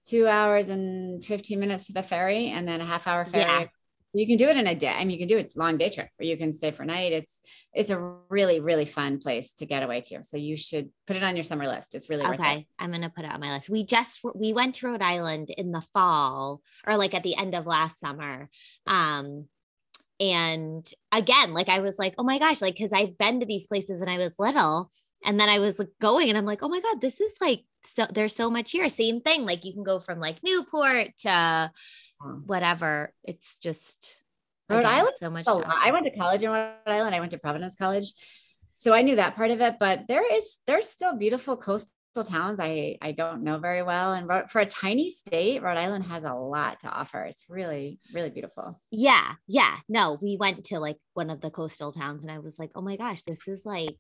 two 0.07 0.29
hours 0.29 0.69
and 0.69 1.25
15 1.25 1.59
minutes 1.59 1.89
to 1.89 1.93
the 1.93 2.03
ferry 2.03 2.49
and 2.49 2.67
then 2.67 2.81
a 2.81 2.87
half 2.87 3.07
hour 3.07 3.25
ferry 3.25 3.45
yeah 3.45 3.67
you 4.13 4.27
can 4.27 4.37
do 4.37 4.49
it 4.49 4.57
in 4.57 4.67
a 4.67 4.75
day. 4.75 4.89
I 4.89 5.05
mean, 5.05 5.11
you 5.11 5.19
can 5.19 5.29
do 5.29 5.39
a 5.39 5.59
long 5.59 5.79
day 5.79 5.91
trip 5.91 6.09
or 6.19 6.25
you 6.25 6.37
can 6.37 6.53
stay 6.53 6.71
for 6.71 6.85
night. 6.85 7.13
It's 7.13 7.41
it's 7.73 7.91
a 7.91 7.99
really, 8.29 8.59
really 8.59 8.85
fun 8.85 9.21
place 9.21 9.55
to 9.55 9.67
get 9.67 9.85
away 9.85 10.01
to. 10.01 10.25
So 10.25 10.37
you 10.37 10.57
should 10.57 10.91
put 11.07 11.17
it 11.17 11.23
on 11.23 11.37
your 11.37 11.45
summer 11.45 11.69
list. 11.69 11.95
It's 11.95 12.11
really 12.11 12.25
okay. 12.25 12.67
I'm 12.79 12.91
gonna 12.91 13.11
put 13.11 13.25
it 13.25 13.33
on 13.33 13.41
my 13.41 13.53
list. 13.53 13.71
We 13.71 13.85
just 13.85 14.21
we 14.35 14.53
went 14.53 14.77
to 14.77 14.89
Rhode 14.89 15.03
Island 15.03 15.51
in 15.51 15.71
the 15.71 15.83
fall 15.93 16.61
or 16.87 16.97
like 16.97 17.15
at 17.15 17.23
the 17.23 17.37
end 17.37 17.55
of 17.55 17.67
last 17.67 18.01
summer. 18.01 18.49
Um 18.87 19.47
and 20.19 20.87
again, 21.13 21.55
like 21.55 21.69
I 21.69 21.79
was 21.79 21.99
like, 21.99 22.15
oh 22.19 22.25
my 22.25 22.39
gosh, 22.39 22.61
like 22.61 22.75
because 22.75 22.93
I've 22.93 23.17
been 23.17 23.41
to 23.41 23.47
these 23.47 23.69
places 23.69 24.01
when 24.01 24.09
I 24.09 24.19
was 24.19 24.39
little. 24.39 24.91
And 25.25 25.39
then 25.39 25.49
I 25.49 25.59
was 25.59 25.79
like 25.79 25.91
going 26.01 26.29
and 26.29 26.37
I'm 26.37 26.47
like, 26.47 26.63
oh 26.63 26.69
my 26.69 26.81
God, 26.81 27.01
this 27.01 27.21
is 27.21 27.37
like 27.41 27.65
so 27.85 28.07
there's 28.13 28.35
so 28.35 28.51
much 28.51 28.73
here. 28.73 28.89
Same 28.89 29.21
thing. 29.21 29.47
Like 29.47 29.65
you 29.65 29.73
can 29.73 29.85
go 29.85 30.01
from 30.01 30.19
like 30.19 30.43
Newport 30.43 31.17
to 31.19 31.71
whatever. 32.47 33.13
It's 33.25 33.59
just 33.59 34.23
Rhode 34.69 34.81
again, 34.81 34.93
Island. 34.93 35.15
So 35.19 35.31
much. 35.31 35.47
I 35.49 35.91
went 35.93 36.05
to 36.05 36.17
college 36.17 36.43
in 36.43 36.51
Rhode 36.51 36.75
Island. 36.87 37.15
I 37.15 37.21
went 37.21 37.33
to 37.33 37.39
Providence 37.39 37.75
College, 37.75 38.13
so 38.77 38.93
I 38.93 39.03
knew 39.03 39.17
that 39.17 39.37
part 39.37 39.51
of 39.51 39.61
it. 39.61 39.77
But 39.81 40.05
there 40.09 40.25
is 40.35 40.59
there's 40.67 40.89
still 40.89 41.17
beautiful 41.17 41.57
coastal 41.57 41.91
towns 42.25 42.59
I 42.61 42.99
I 43.03 43.13
don't 43.13 43.43
know 43.43 43.59
very 43.59 43.83
well, 43.83 44.13
and 44.13 44.51
for 44.51 44.61
a 44.61 44.67
tiny 44.67 45.11
state, 45.11 45.63
Rhode 45.63 45.79
Island 45.79 46.05
has 46.05 46.25
a 46.25 46.35
lot 46.35 46.81
to 46.81 46.89
offer. 46.89 47.23
It's 47.25 47.45
really 47.49 48.01
really 48.15 48.31
beautiful. 48.31 48.81
Yeah, 48.91 49.35
yeah. 49.47 49.77
No, 49.89 50.19
we 50.21 50.37
went 50.37 50.65
to 50.67 50.79
like 50.79 50.99
one 51.15 51.31
of 51.31 51.41
the 51.41 51.51
coastal 51.51 51.93
towns, 51.93 52.23
and 52.23 52.31
I 52.31 52.39
was 52.39 52.59
like, 52.59 52.71
oh 52.75 52.83
my 52.83 52.97
gosh, 52.97 53.23
this 53.23 53.49
is 53.49 53.67
like 53.67 53.99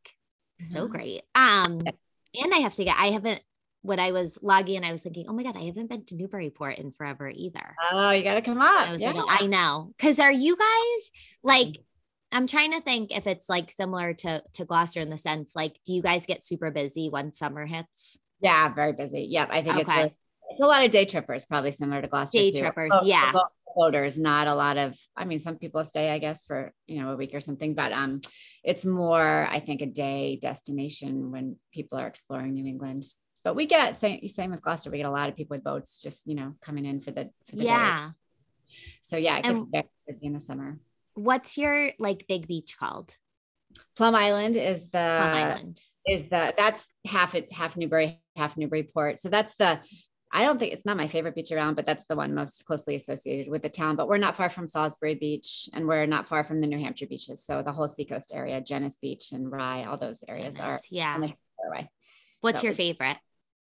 mm-hmm. 0.62 0.72
so 0.72 0.86
great. 0.86 1.22
Um, 1.34 1.82
and 2.34 2.54
I 2.54 2.58
have 2.58 2.74
to 2.74 2.84
get. 2.84 2.96
I 2.98 3.06
haven't 3.06 3.42
when 3.82 3.98
I 3.98 4.12
was 4.12 4.38
logging 4.42 4.76
and 4.76 4.84
I 4.84 4.92
was 4.92 5.02
thinking, 5.02 5.26
oh 5.28 5.32
my 5.32 5.42
God, 5.42 5.56
I 5.56 5.62
haven't 5.62 5.88
been 5.88 6.04
to 6.06 6.14
Newburyport 6.14 6.78
in 6.78 6.92
forever 6.92 7.28
either. 7.28 7.74
Oh, 7.90 8.10
you 8.10 8.22
got 8.22 8.34
to 8.34 8.42
come 8.42 8.60
up. 8.60 8.88
I 8.88 8.92
yeah. 8.92 9.12
thinking, 9.12 9.24
I 9.26 9.46
know. 9.46 9.94
Cause 9.98 10.18
are 10.18 10.32
you 10.32 10.56
guys 10.56 11.10
like, 11.42 11.78
I'm 12.30 12.46
trying 12.46 12.72
to 12.72 12.80
think 12.80 13.16
if 13.16 13.26
it's 13.26 13.48
like 13.48 13.70
similar 13.70 14.12
to, 14.14 14.42
to 14.54 14.64
Gloucester 14.64 15.00
in 15.00 15.10
the 15.10 15.18
sense, 15.18 15.56
like, 15.56 15.78
do 15.84 15.92
you 15.92 16.02
guys 16.02 16.26
get 16.26 16.44
super 16.44 16.70
busy 16.70 17.08
when 17.08 17.32
summer 17.32 17.66
hits? 17.66 18.18
Yeah, 18.40 18.72
very 18.72 18.92
busy. 18.92 19.26
Yep. 19.30 19.48
I 19.50 19.62
think 19.62 19.74
okay. 19.74 19.80
it's 19.80 19.90
really, 19.90 20.14
it's 20.50 20.60
a 20.60 20.66
lot 20.66 20.84
of 20.84 20.90
day 20.90 21.06
trippers, 21.06 21.44
probably 21.44 21.72
similar 21.72 22.02
to 22.02 22.08
Gloucester. 22.08 22.38
Day 22.38 22.52
too. 22.52 22.60
trippers, 22.60 22.90
both, 22.90 23.04
yeah. 23.04 23.32
Floaters, 23.74 24.18
not 24.18 24.46
a 24.46 24.54
lot 24.54 24.76
of, 24.76 24.94
I 25.16 25.24
mean, 25.24 25.38
some 25.38 25.56
people 25.56 25.84
stay, 25.84 26.10
I 26.10 26.18
guess, 26.18 26.44
for, 26.44 26.72
you 26.86 27.00
know, 27.00 27.12
a 27.12 27.16
week 27.16 27.34
or 27.34 27.40
something, 27.40 27.74
but 27.74 27.92
um, 27.92 28.20
it's 28.64 28.84
more, 28.84 29.48
I 29.48 29.60
think, 29.60 29.80
a 29.80 29.86
day 29.86 30.38
destination 30.42 31.30
when 31.30 31.56
people 31.72 31.98
are 31.98 32.08
exploring 32.08 32.54
New 32.54 32.66
England. 32.66 33.04
But 33.42 33.54
we 33.56 33.66
get 33.66 33.98
same 33.98 34.26
same 34.28 34.50
with 34.50 34.62
Gloucester. 34.62 34.90
We 34.90 34.98
get 34.98 35.06
a 35.06 35.10
lot 35.10 35.28
of 35.28 35.36
people 35.36 35.56
with 35.56 35.64
boats 35.64 36.00
just, 36.00 36.26
you 36.26 36.34
know, 36.34 36.54
coming 36.60 36.84
in 36.84 37.00
for 37.00 37.10
the, 37.10 37.30
for 37.48 37.56
the 37.56 37.64
yeah. 37.64 38.08
Day. 38.08 38.14
So 39.02 39.16
yeah, 39.16 39.38
it 39.38 39.44
gets 39.44 39.60
And- 39.60 39.70
very 39.70 39.88
busy 40.06 40.26
in 40.26 40.34
the 40.34 40.40
summer. 40.40 40.78
What's 41.14 41.58
your 41.58 41.90
like 41.98 42.26
big 42.28 42.46
beach 42.46 42.76
called? 42.78 43.16
Plum 43.96 44.14
Island 44.14 44.56
is 44.56 44.86
the 44.90 45.18
Plum 45.20 45.34
Island. 45.34 45.82
is 46.06 46.22
the 46.22 46.54
that's 46.56 46.86
half 47.04 47.34
it 47.34 47.52
half 47.52 47.76
Newbury, 47.76 48.20
half 48.36 48.56
Newburyport. 48.56 49.20
So 49.20 49.28
that's 49.28 49.56
the 49.56 49.80
I 50.32 50.44
don't 50.44 50.58
think 50.58 50.72
it's 50.72 50.86
not 50.86 50.96
my 50.96 51.08
favorite 51.08 51.34
beach 51.34 51.50
around, 51.50 51.74
but 51.74 51.86
that's 51.86 52.06
the 52.06 52.14
one 52.14 52.34
most 52.34 52.64
closely 52.64 52.94
associated 52.94 53.50
with 53.50 53.62
the 53.62 53.68
town. 53.68 53.96
But 53.96 54.06
we're 54.06 54.16
not 54.16 54.36
far 54.36 54.48
from 54.48 54.68
Salisbury 54.68 55.16
Beach 55.16 55.68
and 55.72 55.88
we're 55.88 56.06
not 56.06 56.28
far 56.28 56.44
from 56.44 56.60
the 56.60 56.68
New 56.68 56.78
Hampshire 56.78 57.08
beaches. 57.08 57.44
So 57.44 57.62
the 57.62 57.72
whole 57.72 57.88
seacoast 57.88 58.30
area, 58.32 58.60
Jenness 58.60 58.96
Beach 59.00 59.32
and 59.32 59.50
Rye, 59.50 59.84
all 59.84 59.98
those 59.98 60.22
areas 60.28 60.58
are 60.60 60.80
yeah. 60.88 61.14
on 61.14 61.20
the 61.22 61.32
far. 61.56 61.88
What's 62.42 62.60
so 62.60 62.68
your 62.68 62.72
it's- 62.72 62.96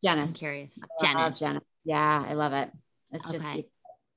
favorite? 0.02 0.22
I'm 0.22 0.32
curious. 0.34 0.70
I 1.02 1.14
love 1.16 1.32
Jenness. 1.34 1.40
Jenness. 1.40 1.60
Yeah, 1.84 2.24
I 2.28 2.34
love 2.34 2.52
it. 2.52 2.70
It's 3.12 3.30
just 3.30 3.46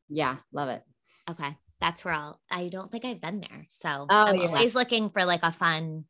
yeah, 0.10 0.38
love 0.52 0.70
it. 0.70 0.84
Okay. 1.30 1.58
That's 1.80 2.06
where 2.06 2.14
I'll 2.14 2.40
I 2.52 2.70
don't 2.70 2.92
think 2.92 3.06
I've 3.06 3.22
been 3.22 3.42
there. 3.42 3.66
So 3.70 4.08
Oh, 4.10 4.26
I'm 4.28 4.36
yeah. 4.36 4.48
always 4.48 4.76
looking 4.76 5.10
for 5.10 5.26
like 5.26 5.44
a 5.44 5.52
fun 5.52 6.06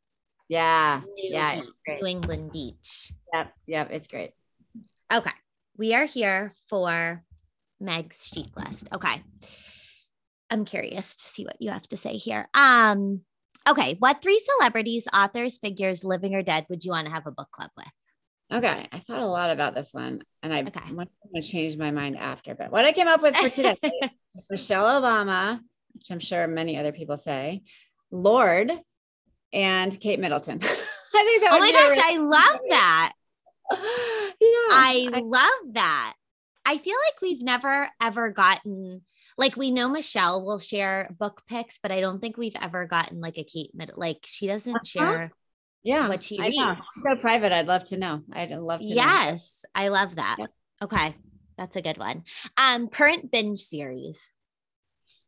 Yeah. 0.48 1.02
new 1.04 1.30
Yeah, 1.34 1.60
beach. 1.60 2.00
New 2.00 2.06
England 2.06 2.52
beach. 2.52 3.12
Yep, 3.32 3.52
yep, 3.66 3.88
it's 3.90 4.06
great. 4.08 4.32
Okay. 5.12 5.30
We 5.76 5.94
are 5.94 6.04
here 6.04 6.52
for 6.68 7.24
Meg's 7.80 8.30
cheat 8.30 8.56
list. 8.56 8.88
Okay. 8.92 9.22
I'm 10.50 10.64
curious 10.64 11.16
to 11.16 11.22
see 11.22 11.44
what 11.44 11.60
you 11.60 11.70
have 11.70 11.88
to 11.88 11.96
say 11.96 12.16
here. 12.16 12.48
Um, 12.54 13.22
okay. 13.68 13.96
What 13.98 14.22
three 14.22 14.40
celebrities, 14.58 15.08
authors, 15.12 15.58
figures, 15.58 16.04
living 16.04 16.34
or 16.34 16.42
dead, 16.42 16.66
would 16.68 16.84
you 16.84 16.92
want 16.92 17.06
to 17.06 17.12
have 17.12 17.26
a 17.26 17.32
book 17.32 17.50
club 17.50 17.70
with? 17.76 17.90
Okay, 18.52 18.88
I 18.92 18.98
thought 19.06 19.20
a 19.20 19.26
lot 19.26 19.50
about 19.50 19.74
this 19.74 19.88
one, 19.92 20.22
and 20.42 20.52
I, 20.52 20.60
Okay. 20.62 20.80
I'm 20.86 20.94
going 20.96 21.08
to 21.34 21.42
change 21.42 21.76
my 21.76 21.90
mind 21.90 22.16
after. 22.16 22.54
But 22.54 22.70
what 22.70 22.84
I 22.84 22.92
came 22.92 23.08
up 23.08 23.22
with 23.22 23.34
for 23.36 23.48
today: 23.48 23.76
Michelle 24.50 24.84
Obama, 25.02 25.60
which 25.94 26.10
I'm 26.10 26.20
sure 26.20 26.46
many 26.46 26.76
other 26.76 26.92
people 26.92 27.16
say, 27.16 27.62
Lorde, 28.10 28.72
and 29.52 29.98
Kate 29.98 30.20
Middleton. 30.20 30.60
I 31.16 31.24
think 31.24 31.42
that. 31.42 31.52
oh 31.52 31.58
my 31.58 31.72
gosh, 31.72 31.88
really- 31.90 32.02
I 32.02 32.16
love 32.18 32.60
that. 32.68 33.12
yeah, 33.72 33.78
I 34.40 35.10
love 35.22 35.74
that. 35.74 36.14
I 36.66 36.76
feel 36.78 36.96
like 37.06 37.20
we've 37.22 37.42
never 37.42 37.88
ever 38.02 38.30
gotten 38.30 39.02
like 39.36 39.56
we 39.56 39.70
know 39.70 39.88
Michelle 39.88 40.44
will 40.44 40.58
share 40.58 41.10
book 41.18 41.42
picks, 41.48 41.78
but 41.78 41.90
I 41.92 42.00
don't 42.00 42.20
think 42.20 42.36
we've 42.36 42.56
ever 42.60 42.86
gotten 42.86 43.20
like 43.20 43.38
a 43.38 43.44
Kate 43.44 43.70
Mid 43.74 43.92
like 43.96 44.18
she 44.24 44.46
doesn't 44.46 44.74
Uh-huh. 44.74 44.84
share. 44.84 45.32
Yeah. 45.84 46.08
what 46.08 46.22
she 46.22 46.38
I 46.40 46.48
know. 46.48 46.70
reads. 46.70 46.80
Go 47.02 47.16
private. 47.20 47.52
I'd 47.52 47.66
love 47.68 47.84
to 47.84 47.96
know. 47.96 48.22
I'd 48.32 48.50
love 48.50 48.80
to. 48.80 48.88
know. 48.88 48.94
Yes, 48.94 49.64
I 49.74 49.88
love 49.88 50.16
that. 50.16 50.36
Yep. 50.38 50.50
Okay, 50.82 51.14
that's 51.56 51.76
a 51.76 51.82
good 51.82 51.98
one. 51.98 52.24
Um, 52.58 52.88
current 52.88 53.30
binge 53.30 53.60
series. 53.60 54.32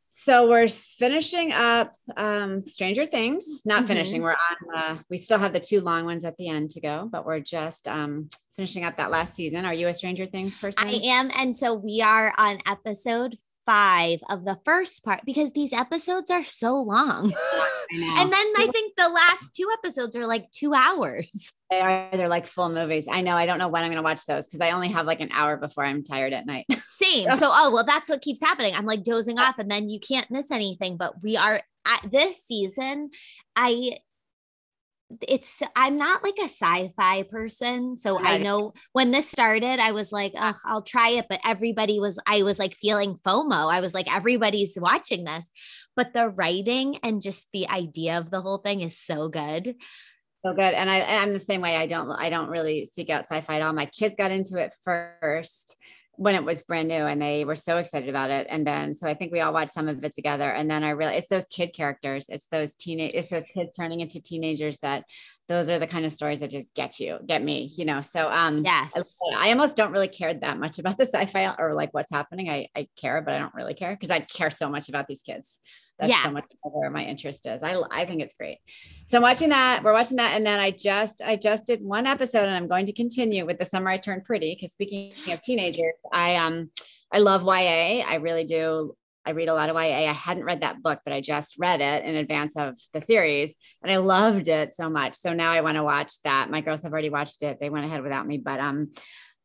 So 0.08 0.48
we're 0.48 0.68
finishing 0.68 1.52
up 1.52 1.94
um, 2.16 2.66
Stranger 2.66 3.06
Things. 3.06 3.62
Not 3.66 3.84
Mhm. 3.84 3.86
finishing. 3.88 4.22
We're 4.22 4.30
on. 4.32 4.76
Uh, 4.76 4.98
we 5.10 5.18
still 5.18 5.38
have 5.38 5.52
the 5.52 5.60
two 5.60 5.80
long 5.82 6.04
ones 6.06 6.24
at 6.24 6.36
the 6.38 6.48
end 6.48 6.70
to 6.70 6.80
go, 6.80 7.08
but 7.12 7.26
we're 7.26 7.40
just 7.40 7.86
um, 7.86 8.30
finishing 8.56 8.84
up 8.84 8.96
that 8.96 9.10
last 9.10 9.34
season. 9.34 9.64
Are 9.66 9.74
you 9.74 9.88
a 9.88 9.94
Stranger 9.94 10.24
Things 10.26 10.56
person? 10.56 10.82
I 10.88 10.92
am, 11.04 11.30
and 11.36 11.54
so 11.54 11.74
we 11.74 12.00
are 12.00 12.32
on 12.38 12.58
episode 12.66 13.36
five 13.66 14.20
of 14.30 14.44
the 14.44 14.58
first 14.64 15.04
part 15.04 15.20
because 15.26 15.52
these 15.52 15.72
episodes 15.74 16.30
are 16.30 16.44
so 16.44 16.76
long. 16.76 17.34
I 17.92 17.98
know. 17.98 18.14
And 18.18 18.32
then 18.32 18.46
I 18.58 18.68
think 18.72 18.94
the 18.96 19.08
last 19.08 19.54
two 19.54 19.68
episodes 19.72 20.16
are 20.16 20.26
like 20.26 20.50
two 20.52 20.74
hours. 20.74 21.52
they 21.70 21.80
are. 21.80 22.08
They're 22.12 22.28
like 22.28 22.46
full 22.46 22.68
movies. 22.68 23.06
I 23.10 23.22
know. 23.22 23.36
I 23.36 23.46
don't 23.46 23.58
know 23.58 23.68
when 23.68 23.82
I'm 23.82 23.90
going 23.90 24.02
to 24.02 24.04
watch 24.04 24.24
those 24.26 24.46
because 24.46 24.60
I 24.60 24.70
only 24.70 24.88
have 24.88 25.06
like 25.06 25.20
an 25.20 25.30
hour 25.32 25.56
before 25.56 25.84
I'm 25.84 26.02
tired 26.02 26.32
at 26.32 26.46
night. 26.46 26.66
Same. 26.80 27.34
So, 27.34 27.50
oh, 27.52 27.72
well, 27.72 27.84
that's 27.84 28.10
what 28.10 28.22
keeps 28.22 28.40
happening. 28.40 28.74
I'm 28.74 28.86
like 28.86 29.02
dozing 29.02 29.38
off, 29.38 29.58
and 29.58 29.70
then 29.70 29.88
you 29.88 30.00
can't 30.00 30.30
miss 30.30 30.50
anything. 30.50 30.96
But 30.96 31.22
we 31.22 31.36
are 31.36 31.60
at 31.86 32.10
this 32.10 32.42
season. 32.42 33.10
I, 33.54 33.98
it's, 35.28 35.62
I'm 35.74 35.96
not 35.96 36.24
like 36.24 36.38
a 36.38 36.48
sci 36.48 36.92
fi 36.96 37.22
person. 37.24 37.96
So 37.96 38.18
I 38.20 38.38
know 38.38 38.72
when 38.92 39.10
this 39.10 39.30
started, 39.30 39.78
I 39.78 39.92
was 39.92 40.12
like, 40.12 40.32
Ugh, 40.36 40.54
I'll 40.64 40.82
try 40.82 41.10
it. 41.10 41.26
But 41.28 41.40
everybody 41.44 42.00
was, 42.00 42.18
I 42.26 42.42
was 42.42 42.58
like 42.58 42.74
feeling 42.74 43.16
FOMO. 43.24 43.72
I 43.72 43.80
was 43.80 43.94
like, 43.94 44.12
everybody's 44.12 44.78
watching 44.80 45.24
this. 45.24 45.50
But 45.94 46.12
the 46.12 46.28
writing 46.28 46.98
and 47.02 47.22
just 47.22 47.48
the 47.52 47.68
idea 47.68 48.18
of 48.18 48.30
the 48.30 48.40
whole 48.40 48.58
thing 48.58 48.80
is 48.80 48.98
so 48.98 49.28
good. 49.28 49.76
so 50.44 50.52
good. 50.52 50.74
And 50.74 50.90
I, 50.90 51.00
I'm 51.00 51.32
the 51.32 51.40
same 51.40 51.60
way. 51.60 51.76
I 51.76 51.86
don't. 51.86 52.10
I 52.10 52.30
don't 52.30 52.48
really 52.48 52.90
seek 52.92 53.10
out 53.10 53.24
sci-fi 53.24 53.56
at 53.56 53.62
all. 53.62 53.72
My 53.72 53.86
kids 53.86 54.16
got 54.16 54.30
into 54.30 54.58
it 54.58 54.74
first 54.82 55.76
when 56.16 56.34
it 56.34 56.44
was 56.44 56.62
brand 56.62 56.88
new, 56.88 56.94
and 56.94 57.20
they 57.20 57.44
were 57.44 57.56
so 57.56 57.78
excited 57.78 58.08
about 58.08 58.30
it. 58.30 58.46
And 58.50 58.66
then, 58.66 58.94
so 58.94 59.06
I 59.06 59.14
think 59.14 59.32
we 59.32 59.40
all 59.40 59.52
watched 59.52 59.72
some 59.72 59.88
of 59.88 60.02
it 60.04 60.14
together. 60.14 60.50
And 60.50 60.70
then 60.70 60.82
I 60.84 60.90
really, 60.90 61.14
it's 61.14 61.28
those 61.28 61.46
kid 61.46 61.74
characters. 61.74 62.26
It's 62.28 62.46
those 62.50 62.74
teenage. 62.74 63.12
It's 63.14 63.30
those 63.30 63.44
kids 63.52 63.76
turning 63.76 64.00
into 64.00 64.20
teenagers 64.20 64.78
that. 64.80 65.04
Those 65.48 65.68
are 65.68 65.78
the 65.78 65.86
kind 65.86 66.04
of 66.04 66.12
stories 66.12 66.40
that 66.40 66.50
just 66.50 66.66
get 66.74 66.98
you, 66.98 67.20
get 67.24 67.40
me. 67.40 67.72
You 67.76 67.84
know. 67.84 68.00
So 68.00 68.28
um. 68.28 68.64
Yes. 68.64 68.92
I, 68.96 69.46
I 69.46 69.50
almost 69.50 69.76
don't 69.76 69.92
really 69.92 70.08
care 70.08 70.34
that 70.34 70.58
much 70.58 70.80
about 70.80 70.98
the 70.98 71.06
sci-fi 71.06 71.54
or 71.56 71.72
like 71.72 71.94
what's 71.94 72.10
happening. 72.10 72.50
I, 72.50 72.66
I 72.74 72.88
care, 72.96 73.22
but 73.22 73.32
I 73.32 73.38
don't 73.38 73.54
really 73.54 73.74
care 73.74 73.92
because 73.92 74.10
I 74.10 74.18
care 74.18 74.50
so 74.50 74.68
much 74.68 74.88
about 74.88 75.06
these 75.06 75.22
kids. 75.22 75.60
That's 75.98 76.10
Yeah. 76.10 76.24
so 76.24 76.30
much 76.30 76.44
where 76.62 76.90
my 76.90 77.04
interest 77.04 77.46
is. 77.46 77.62
I, 77.62 77.80
I 77.90 78.04
think 78.04 78.20
it's 78.22 78.34
great. 78.34 78.58
So 79.06 79.16
I'm 79.16 79.22
watching 79.22 79.48
that. 79.48 79.82
We're 79.82 79.92
watching 79.92 80.18
that. 80.18 80.36
And 80.36 80.44
then 80.44 80.60
I 80.60 80.70
just, 80.70 81.22
I 81.24 81.36
just 81.36 81.66
did 81.66 81.82
one 81.82 82.06
episode 82.06 82.44
and 82.44 82.54
I'm 82.54 82.68
going 82.68 82.86
to 82.86 82.92
continue 82.92 83.46
with 83.46 83.58
the 83.58 83.64
summer 83.64 83.90
I 83.90 83.96
turned 83.98 84.24
pretty. 84.24 84.56
Cause 84.60 84.72
speaking 84.72 85.12
of 85.32 85.40
teenagers, 85.40 85.94
I, 86.12 86.36
um, 86.36 86.70
I 87.10 87.18
love 87.18 87.42
YA. 87.42 88.04
I 88.06 88.16
really 88.16 88.44
do. 88.44 88.94
I 89.24 89.30
read 89.30 89.48
a 89.48 89.54
lot 89.54 89.70
of 89.70 89.74
YA. 89.74 90.08
I 90.08 90.12
hadn't 90.12 90.44
read 90.44 90.60
that 90.60 90.82
book, 90.82 91.00
but 91.04 91.12
I 91.12 91.20
just 91.20 91.56
read 91.58 91.80
it 91.80 92.04
in 92.04 92.14
advance 92.14 92.52
of 92.56 92.76
the 92.92 93.00
series 93.00 93.56
and 93.82 93.90
I 93.90 93.96
loved 93.96 94.48
it 94.48 94.74
so 94.74 94.88
much. 94.88 95.14
So 95.16 95.32
now 95.32 95.50
I 95.50 95.62
want 95.62 95.76
to 95.76 95.82
watch 95.82 96.20
that. 96.22 96.50
My 96.50 96.60
girls 96.60 96.82
have 96.82 96.92
already 96.92 97.10
watched 97.10 97.42
it. 97.42 97.58
They 97.58 97.70
went 97.70 97.86
ahead 97.86 98.02
without 98.02 98.26
me, 98.26 98.38
but, 98.38 98.60
um, 98.60 98.90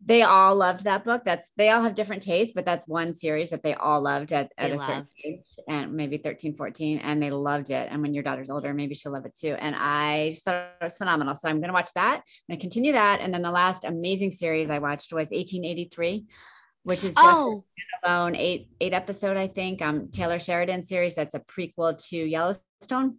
they 0.04 0.24
all 0.24 0.56
loved 0.56 0.84
that 0.86 1.04
book. 1.06 1.22
That's 1.26 1.48
they 1.58 1.70
all 1.70 1.84
have 1.84 1.94
different 1.94 2.24
tastes, 2.24 2.54
but 2.56 2.66
that's 2.66 2.88
one 2.88 3.14
series 3.14 3.52
that 3.52 3.62
they 3.62 3.76
all 3.76 4.02
loved 4.02 4.34
at, 4.34 4.52
at 4.58 4.70
They 4.70 4.76
a 4.76 4.80
certain 4.80 4.96
loved. 4.96 5.14
age 5.26 5.40
and 5.68 5.94
maybe 5.94 6.18
13, 6.18 6.56
14, 6.56 6.98
and 7.00 7.22
they 7.22 7.30
loved 7.30 7.70
it. 7.70 7.88
And 7.92 8.02
when 8.02 8.14
your 8.16 8.24
daughter's 8.24 8.50
older, 8.50 8.74
maybe 8.74 8.96
she'll 8.96 9.12
love 9.12 9.26
it 9.26 9.36
too. 9.36 9.54
And 9.54 9.76
I 9.76 10.32
just 10.32 10.44
thought 10.44 10.72
it 10.82 10.84
was 10.84 10.98
phenomenal. 10.98 11.36
So 11.36 11.48
I'm 11.50 11.58
going 11.60 11.70
to 11.70 11.74
watch 11.74 11.94
that. 11.94 12.16
I'm 12.16 12.22
going 12.50 12.60
to 12.60 12.62
continue 12.64 12.94
that. 12.94 13.20
And 13.22 13.32
then 13.32 13.44
the 13.44 13.52
last 13.52 13.84
amazing 13.84 14.32
series 14.32 14.70
I 14.72 14.80
watched 14.80 15.14
was 15.14 15.28
1883, 15.30 16.26
which 16.84 17.04
is 17.04 17.14
just 17.14 17.20
Oh, 17.20 17.64
alone 18.04 18.36
eight 18.36 18.70
eight 18.82 18.94
episode, 18.94 19.38
I 19.38 19.48
think. 19.50 19.84
Um, 19.84 20.10
Taylor 20.10 20.40
Sheridan 20.40 20.84
series 20.88 21.14
that's 21.14 21.36
a 21.36 21.40
prequel 21.40 22.04
to 22.10 22.18
Yellowstone. 22.18 23.18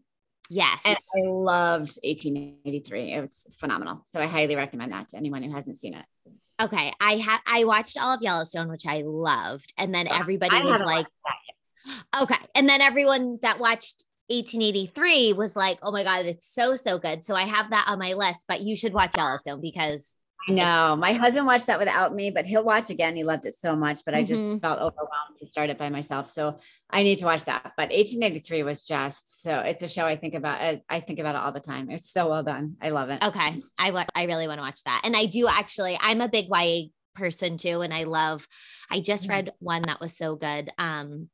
yes. 0.50 0.80
And 0.84 0.96
I 0.96 1.28
loved 1.28 1.96
1883. 2.02 3.12
It's 3.14 3.46
phenomenal. 3.60 4.04
So 4.10 4.18
I 4.20 4.26
highly 4.26 4.56
recommend 4.56 4.90
that 4.92 5.10
to 5.10 5.16
anyone 5.16 5.44
who 5.44 5.54
hasn't 5.54 5.78
seen 5.78 5.94
it. 5.94 6.04
Okay, 6.62 6.92
I 7.00 7.16
had 7.16 7.40
I 7.46 7.64
watched 7.64 7.98
all 8.00 8.14
of 8.14 8.22
Yellowstone, 8.22 8.68
which 8.68 8.86
I 8.86 9.02
loved, 9.04 9.72
and 9.76 9.94
then 9.94 10.06
everybody 10.06 10.56
I 10.56 10.62
was 10.62 10.80
like, 10.80 11.06
okay, 12.20 12.36
and 12.54 12.68
then 12.68 12.80
everyone 12.80 13.38
that 13.42 13.58
watched 13.58 14.04
1883 14.28 15.32
was 15.32 15.56
like, 15.56 15.78
oh 15.82 15.90
my 15.90 16.04
god, 16.04 16.26
it's 16.26 16.46
so 16.46 16.74
so 16.74 16.98
good. 16.98 17.24
So 17.24 17.34
I 17.34 17.42
have 17.42 17.70
that 17.70 17.86
on 17.88 17.98
my 17.98 18.14
list, 18.14 18.46
but 18.46 18.60
you 18.60 18.76
should 18.76 18.92
watch 18.94 19.16
Yellowstone 19.16 19.60
because 19.60 20.16
I 20.48 20.52
know 20.52 20.96
my 20.96 21.12
husband 21.12 21.46
watched 21.46 21.66
that 21.66 21.78
without 21.78 22.14
me, 22.14 22.30
but 22.30 22.46
he'll 22.46 22.64
watch 22.64 22.90
again. 22.90 23.14
He 23.14 23.22
loved 23.24 23.46
it 23.46 23.54
so 23.54 23.76
much, 23.76 24.00
but 24.04 24.14
I 24.14 24.24
just 24.24 24.42
Mhm. 24.42 24.60
felt 24.60 24.78
overwhelmed 24.80 25.36
to 25.38 25.46
start 25.46 25.70
it 25.70 25.78
by 25.78 25.88
myself. 25.88 26.30
So 26.30 26.58
I 26.90 27.02
need 27.04 27.16
to 27.16 27.24
watch 27.26 27.44
that. 27.44 27.72
But 27.76 27.92
1883 27.92 28.62
was 28.64 28.84
just 28.84 29.42
so 29.42 29.60
it's 29.60 29.82
a 29.82 29.88
show 29.88 30.04
I 30.04 30.16
think 30.16 30.34
about. 30.34 30.60
I, 30.60 30.82
I 30.88 31.00
think 31.00 31.18
about 31.20 31.36
it 31.36 31.38
all 31.42 31.52
the 31.52 31.60
time. 31.60 31.90
It's 31.90 32.10
so 32.10 32.28
well 32.28 32.42
done. 32.42 32.76
I 32.82 32.90
love 32.90 33.10
it. 33.10 33.22
okay, 33.22 33.62
I 33.78 33.90
wa- 33.92 34.04
I 34.14 34.24
really 34.24 34.48
want 34.48 34.58
to 34.58 34.62
watch 34.62 34.82
that, 34.84 35.02
and 35.04 35.16
I 35.16 35.26
do 35.26 35.46
actually. 35.48 35.96
I'm 36.00 36.20
a 36.20 36.28
big 36.28 36.48
YA 36.48 36.90
person 37.14 37.56
too, 37.56 37.82
and 37.82 37.94
I 37.94 38.04
love. 38.04 38.46
I 38.90 39.00
just 39.00 39.26
Mhm. 39.26 39.30
read 39.30 39.52
one 39.60 39.82
that 39.82 40.00
was 40.00 40.16
so 40.16 40.34
good, 40.36 40.70
um, 40.78 41.28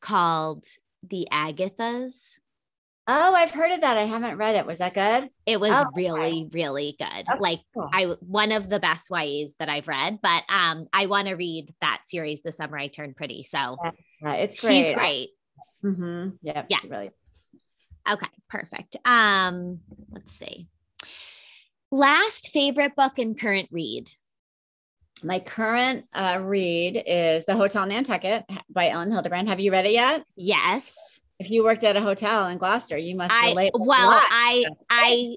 called 0.00 0.64
The 1.02 1.28
Agathas. 1.30 2.38
Oh, 3.10 3.34
I've 3.34 3.50
heard 3.50 3.72
of 3.72 3.80
that. 3.80 3.96
I 3.96 4.04
haven't 4.04 4.36
read 4.36 4.54
it. 4.56 4.66
Was 4.66 4.78
that 4.78 4.92
good? 4.92 5.30
It 5.46 5.58
was 5.58 5.70
Oh, 5.72 5.80
okay. 5.80 5.88
really, 5.96 6.48
really 6.52 6.94
good. 6.98 7.28
Okay, 7.28 7.38
like 7.40 7.60
cool. 7.72 7.88
I 7.90 8.04
one 8.20 8.52
of 8.52 8.68
the 8.68 8.78
best 8.78 9.08
YAs 9.10 9.54
that 9.58 9.70
I've 9.70 9.88
read, 9.88 10.18
but 10.22 10.42
um 10.54 10.86
I 10.92 11.06
want 11.06 11.28
to 11.28 11.34
read 11.34 11.74
that 11.80 12.02
series 12.04 12.42
the 12.42 12.52
summer 12.52 12.76
I 12.76 12.88
turned 12.88 13.16
pretty. 13.16 13.44
So 13.44 13.78
Yeah, 14.22 14.32
it's 14.34 14.60
great. 14.60 14.74
she's 14.74 14.90
great. 14.90 15.30
Mm-hmm. 15.82 16.28
Yep. 16.42 16.66
Yeah. 16.68 16.76
She 16.78 16.88
really. 16.88 17.10
Okay, 18.10 18.26
perfect. 18.50 18.96
Um 19.06 19.80
let's 20.12 20.32
see. 20.32 20.68
Last 21.90 22.50
favorite 22.52 22.94
book 22.94 23.18
and 23.18 23.40
current 23.40 23.68
read. 23.72 24.10
my 25.22 25.40
current 25.40 26.04
uh, 26.12 26.38
read 26.42 27.02
is 27.06 27.46
The 27.46 27.54
Hotel 27.54 27.86
Nantucket 27.86 28.44
by 28.68 28.90
Elin 28.90 29.10
Hilderbrand. 29.10 29.48
Have 29.48 29.60
you 29.60 29.72
read 29.72 29.86
it 29.86 29.92
yet? 29.92 30.24
Yes. 30.36 31.20
If 31.38 31.50
you 31.50 31.62
worked 31.64 31.84
at 31.84 31.96
a 31.96 32.00
hotel 32.00 32.48
in 32.48 32.58
Gloucester, 32.58 32.96
you 32.98 33.14
must 33.14 33.32
I 33.34 33.50
relate. 33.50 33.72
well, 33.74 34.20
I 34.30 34.64
I 34.90 35.36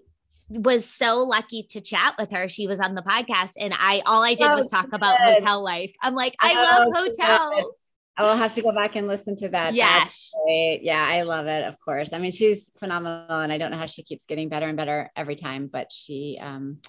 was 0.49 0.89
so 0.89 1.23
lucky 1.23 1.63
to 1.69 1.79
chat 1.81 2.15
with 2.19 2.31
her. 2.31 2.49
She 2.49 2.67
was 2.67 2.79
on 2.79 2.95
the 2.95 3.01
podcast 3.01 3.53
and 3.59 3.73
I 3.77 4.01
all 4.05 4.23
I 4.23 4.33
did 4.33 4.47
Oh, 4.47 4.55
was 4.55 4.69
talk 4.69 4.85
good. 4.85 4.95
about 4.95 5.19
hotel 5.19 5.63
life. 5.63 5.93
I'm 6.01 6.15
like, 6.15 6.35
I 6.41 6.55
Oh, 6.57 6.61
love 6.61 6.93
good. 6.93 7.15
hotel. 7.17 7.71
I 8.17 8.23
will 8.23 8.35
have 8.35 8.53
to 8.55 8.61
go 8.61 8.73
back 8.73 8.95
and 8.95 9.07
listen 9.07 9.35
to 9.37 9.49
that. 9.49 9.73
Yes. 9.73 10.31
Yeah, 10.47 11.01
I 11.01 11.21
love 11.21 11.47
it. 11.47 11.63
Of 11.63 11.79
course. 11.79 12.11
I 12.13 12.19
mean, 12.19 12.31
she's 12.31 12.69
phenomenal, 12.77 13.39
and 13.39 13.53
I 13.53 13.57
don't 13.57 13.71
know 13.71 13.77
how 13.77 13.85
she 13.85 14.03
keeps 14.03 14.25
getting 14.25 14.49
better 14.49 14.67
and 14.67 14.75
better 14.75 15.09
every 15.15 15.35
time, 15.35 15.67
but 15.71 15.91
she 15.91 16.37
um 16.41 16.79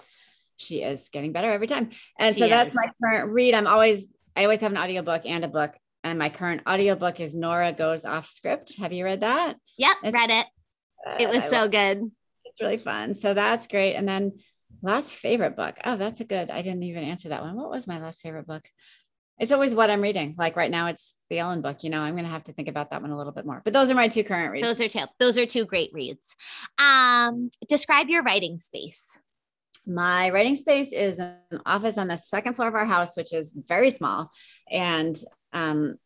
she 0.57 0.81
is 0.83 1.09
getting 1.09 1.31
better 1.31 1.51
every 1.51 1.67
time. 1.67 1.91
And 2.19 2.35
so 2.35 2.47
that's 2.49 2.69
is. 2.69 2.75
my 2.75 2.89
current 3.01 3.31
read. 3.31 3.53
I'm 3.53 3.67
always 3.67 4.05
I 4.35 4.43
always 4.43 4.59
have 4.59 4.71
an 4.71 4.77
audiobook 4.77 5.21
and 5.25 5.45
a 5.45 5.47
book. 5.47 5.71
And 6.03 6.19
my 6.19 6.29
current 6.29 6.61
audiobook 6.67 7.19
is 7.19 7.33
Nora 7.33 7.71
Goes 7.73 8.03
Off 8.05 8.27
Script. 8.27 8.77
Have 8.77 8.91
you 8.91 9.05
read 9.05 9.21
that? 9.21 9.55
Yep, 9.77 9.97
It's- 10.03 10.13
read 10.13 10.29
it. 10.31 10.47
It 11.21 11.29
was 11.29 11.43
I 11.43 11.47
so 11.47 11.67
good. 11.67 12.11
it's 12.45 12.61
really 12.61 12.77
fun. 12.77 13.13
So 13.15 13.33
that's 13.33 13.67
great. 13.67 13.95
And 13.95 14.07
then 14.07 14.39
last 14.81 15.11
favorite 15.13 15.55
book. 15.55 15.75
Oh, 15.83 15.97
that's 15.97 16.21
a 16.21 16.23
good. 16.23 16.49
I 16.49 16.61
didn't 16.61 16.83
even 16.83 17.03
answer 17.03 17.29
that 17.29 17.41
one. 17.41 17.55
What 17.55 17.69
was 17.69 17.87
my 17.87 17.99
last 17.99 18.21
favorite 18.21 18.47
book? 18.47 18.63
It's 19.39 19.51
always 19.51 19.73
what 19.75 19.89
I'm 19.89 20.01
reading. 20.01 20.35
Like 20.37 20.55
right 20.55 20.71
now, 20.71 20.87
it's 20.87 21.13
the 21.29 21.39
Elin 21.39 21.61
book. 21.61 21.83
You 21.83 21.89
know, 21.89 21.99
I'm 21.99 22.13
going 22.13 22.23
to 22.25 22.29
have 22.29 22.43
to 22.45 22.53
think 22.53 22.67
about 22.69 22.91
that 22.91 23.01
one 23.01 23.11
a 23.11 23.17
little 23.17 23.33
bit 23.33 23.45
more. 23.45 23.61
But 23.65 23.73
those 23.73 23.89
are 23.89 23.95
my 23.95 24.07
two 24.07 24.23
current 24.23 24.51
reads. 24.51 24.65
Those 24.65 24.79
are 24.79 24.87
two. 24.87 25.05
Those 25.19 25.37
are 25.37 25.45
two 25.45 25.65
great 25.65 25.91
reads. 25.93 26.35
Um, 26.77 27.49
describe 27.67 28.07
your 28.09 28.23
writing 28.23 28.59
space. 28.59 29.17
My 29.85 30.29
writing 30.29 30.55
space 30.55 30.93
is 30.93 31.19
an 31.19 31.35
office 31.65 31.97
on 31.97 32.07
the 32.07 32.17
second 32.17 32.53
floor 32.53 32.69
of 32.69 32.75
our 32.75 32.85
house, 32.85 33.17
which 33.17 33.33
is 33.33 33.53
very 33.67 33.89
small. 33.89 34.31
And 34.71 35.17
um, 35.53 35.97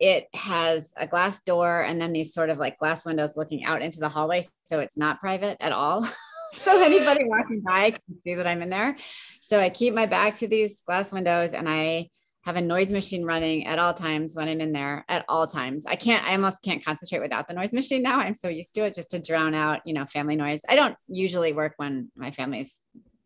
it 0.00 0.28
has 0.34 0.92
a 0.96 1.06
glass 1.06 1.40
door 1.42 1.82
and 1.82 2.00
then 2.00 2.12
these 2.12 2.34
sort 2.34 2.50
of 2.50 2.58
like 2.58 2.78
glass 2.78 3.06
windows 3.06 3.30
looking 3.36 3.64
out 3.64 3.82
into 3.82 4.00
the 4.00 4.08
hallway. 4.08 4.44
So 4.66 4.80
it's 4.80 4.96
not 4.96 5.20
private 5.20 5.56
at 5.60 5.72
all. 5.72 6.06
so 6.52 6.82
anybody 6.82 7.24
walking 7.24 7.60
by 7.60 7.92
can 7.92 8.22
see 8.22 8.34
that 8.34 8.46
I'm 8.46 8.62
in 8.62 8.70
there. 8.70 8.96
So 9.40 9.58
I 9.60 9.70
keep 9.70 9.94
my 9.94 10.06
back 10.06 10.36
to 10.36 10.48
these 10.48 10.80
glass 10.86 11.12
windows 11.12 11.52
and 11.52 11.68
I 11.68 12.10
have 12.44 12.56
a 12.56 12.60
noise 12.60 12.90
machine 12.90 13.24
running 13.24 13.66
at 13.66 13.78
all 13.78 13.94
times 13.94 14.34
when 14.36 14.48
I'm 14.48 14.60
in 14.60 14.72
there 14.72 15.04
at 15.08 15.24
all 15.28 15.46
times. 15.46 15.86
I 15.86 15.96
can't, 15.96 16.24
I 16.26 16.32
almost 16.32 16.62
can't 16.62 16.84
concentrate 16.84 17.20
without 17.22 17.48
the 17.48 17.54
noise 17.54 17.72
machine 17.72 18.02
now. 18.02 18.18
I'm 18.18 18.34
so 18.34 18.48
used 18.48 18.74
to 18.74 18.84
it 18.84 18.94
just 18.94 19.12
to 19.12 19.18
drown 19.18 19.54
out, 19.54 19.80
you 19.86 19.94
know, 19.94 20.04
family 20.04 20.36
noise. 20.36 20.60
I 20.68 20.76
don't 20.76 20.96
usually 21.08 21.54
work 21.54 21.74
when 21.78 22.10
my 22.14 22.32
family's 22.32 22.74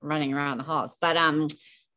running 0.00 0.32
around 0.32 0.58
the 0.58 0.64
halls, 0.64 0.96
but 1.00 1.16
um, 1.16 1.48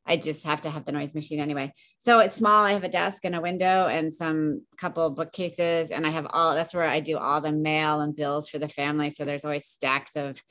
I 0.06 0.18
just 0.18 0.46
have 0.46 0.62
to 0.62 0.70
have 0.70 0.86
the 0.86 0.92
noise 0.92 1.14
machine 1.14 1.40
anyway. 1.40 1.74
So 2.00 2.20
it's 2.20 2.36
small. 2.36 2.66
I 2.66 2.74
have 2.74 2.84
a 2.84 2.90
desk 2.90 3.24
and 3.24 3.36
a 3.36 3.42
window 3.42 3.88
and 3.88 4.14
some 4.14 4.64
couple 4.78 5.06
of 5.06 5.16
bookcases, 5.16 5.92
and 5.92 6.06
I 6.06 6.10
have 6.10 6.28
all 6.30 6.56
that's 6.56 6.74
where 6.74 6.88
I 6.88 7.00
do 7.00 7.18
all 7.18 7.40
the 7.40 7.52
mail 7.52 8.02
and 8.02 8.16
bills 8.16 8.50
for 8.50 8.58
the 8.58 8.68
family. 8.68 9.10
So 9.12 9.26
there's 9.26 9.46
always 9.46 9.66
stacks 9.66 10.16
of 10.16 10.42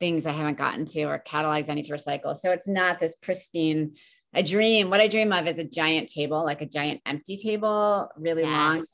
things 0.00 0.26
I 0.26 0.32
haven't 0.32 0.58
gotten 0.58 0.84
to 0.86 1.04
or 1.04 1.18
catalogs 1.18 1.68
I 1.68 1.74
need 1.74 1.84
to 1.84 1.94
recycle. 1.94 2.36
So 2.36 2.50
it's 2.50 2.68
not 2.68 3.00
this 3.00 3.16
pristine. 3.16 3.94
I 4.34 4.42
dream. 4.42 4.90
What 4.90 5.00
I 5.00 5.08
dream 5.08 5.32
of 5.32 5.46
is 5.46 5.58
a 5.58 5.64
giant 5.64 6.10
table, 6.10 6.44
like 6.44 6.60
a 6.60 6.66
giant 6.66 7.00
empty 7.06 7.36
table, 7.36 8.10
really 8.18 8.42
long, 8.42 8.84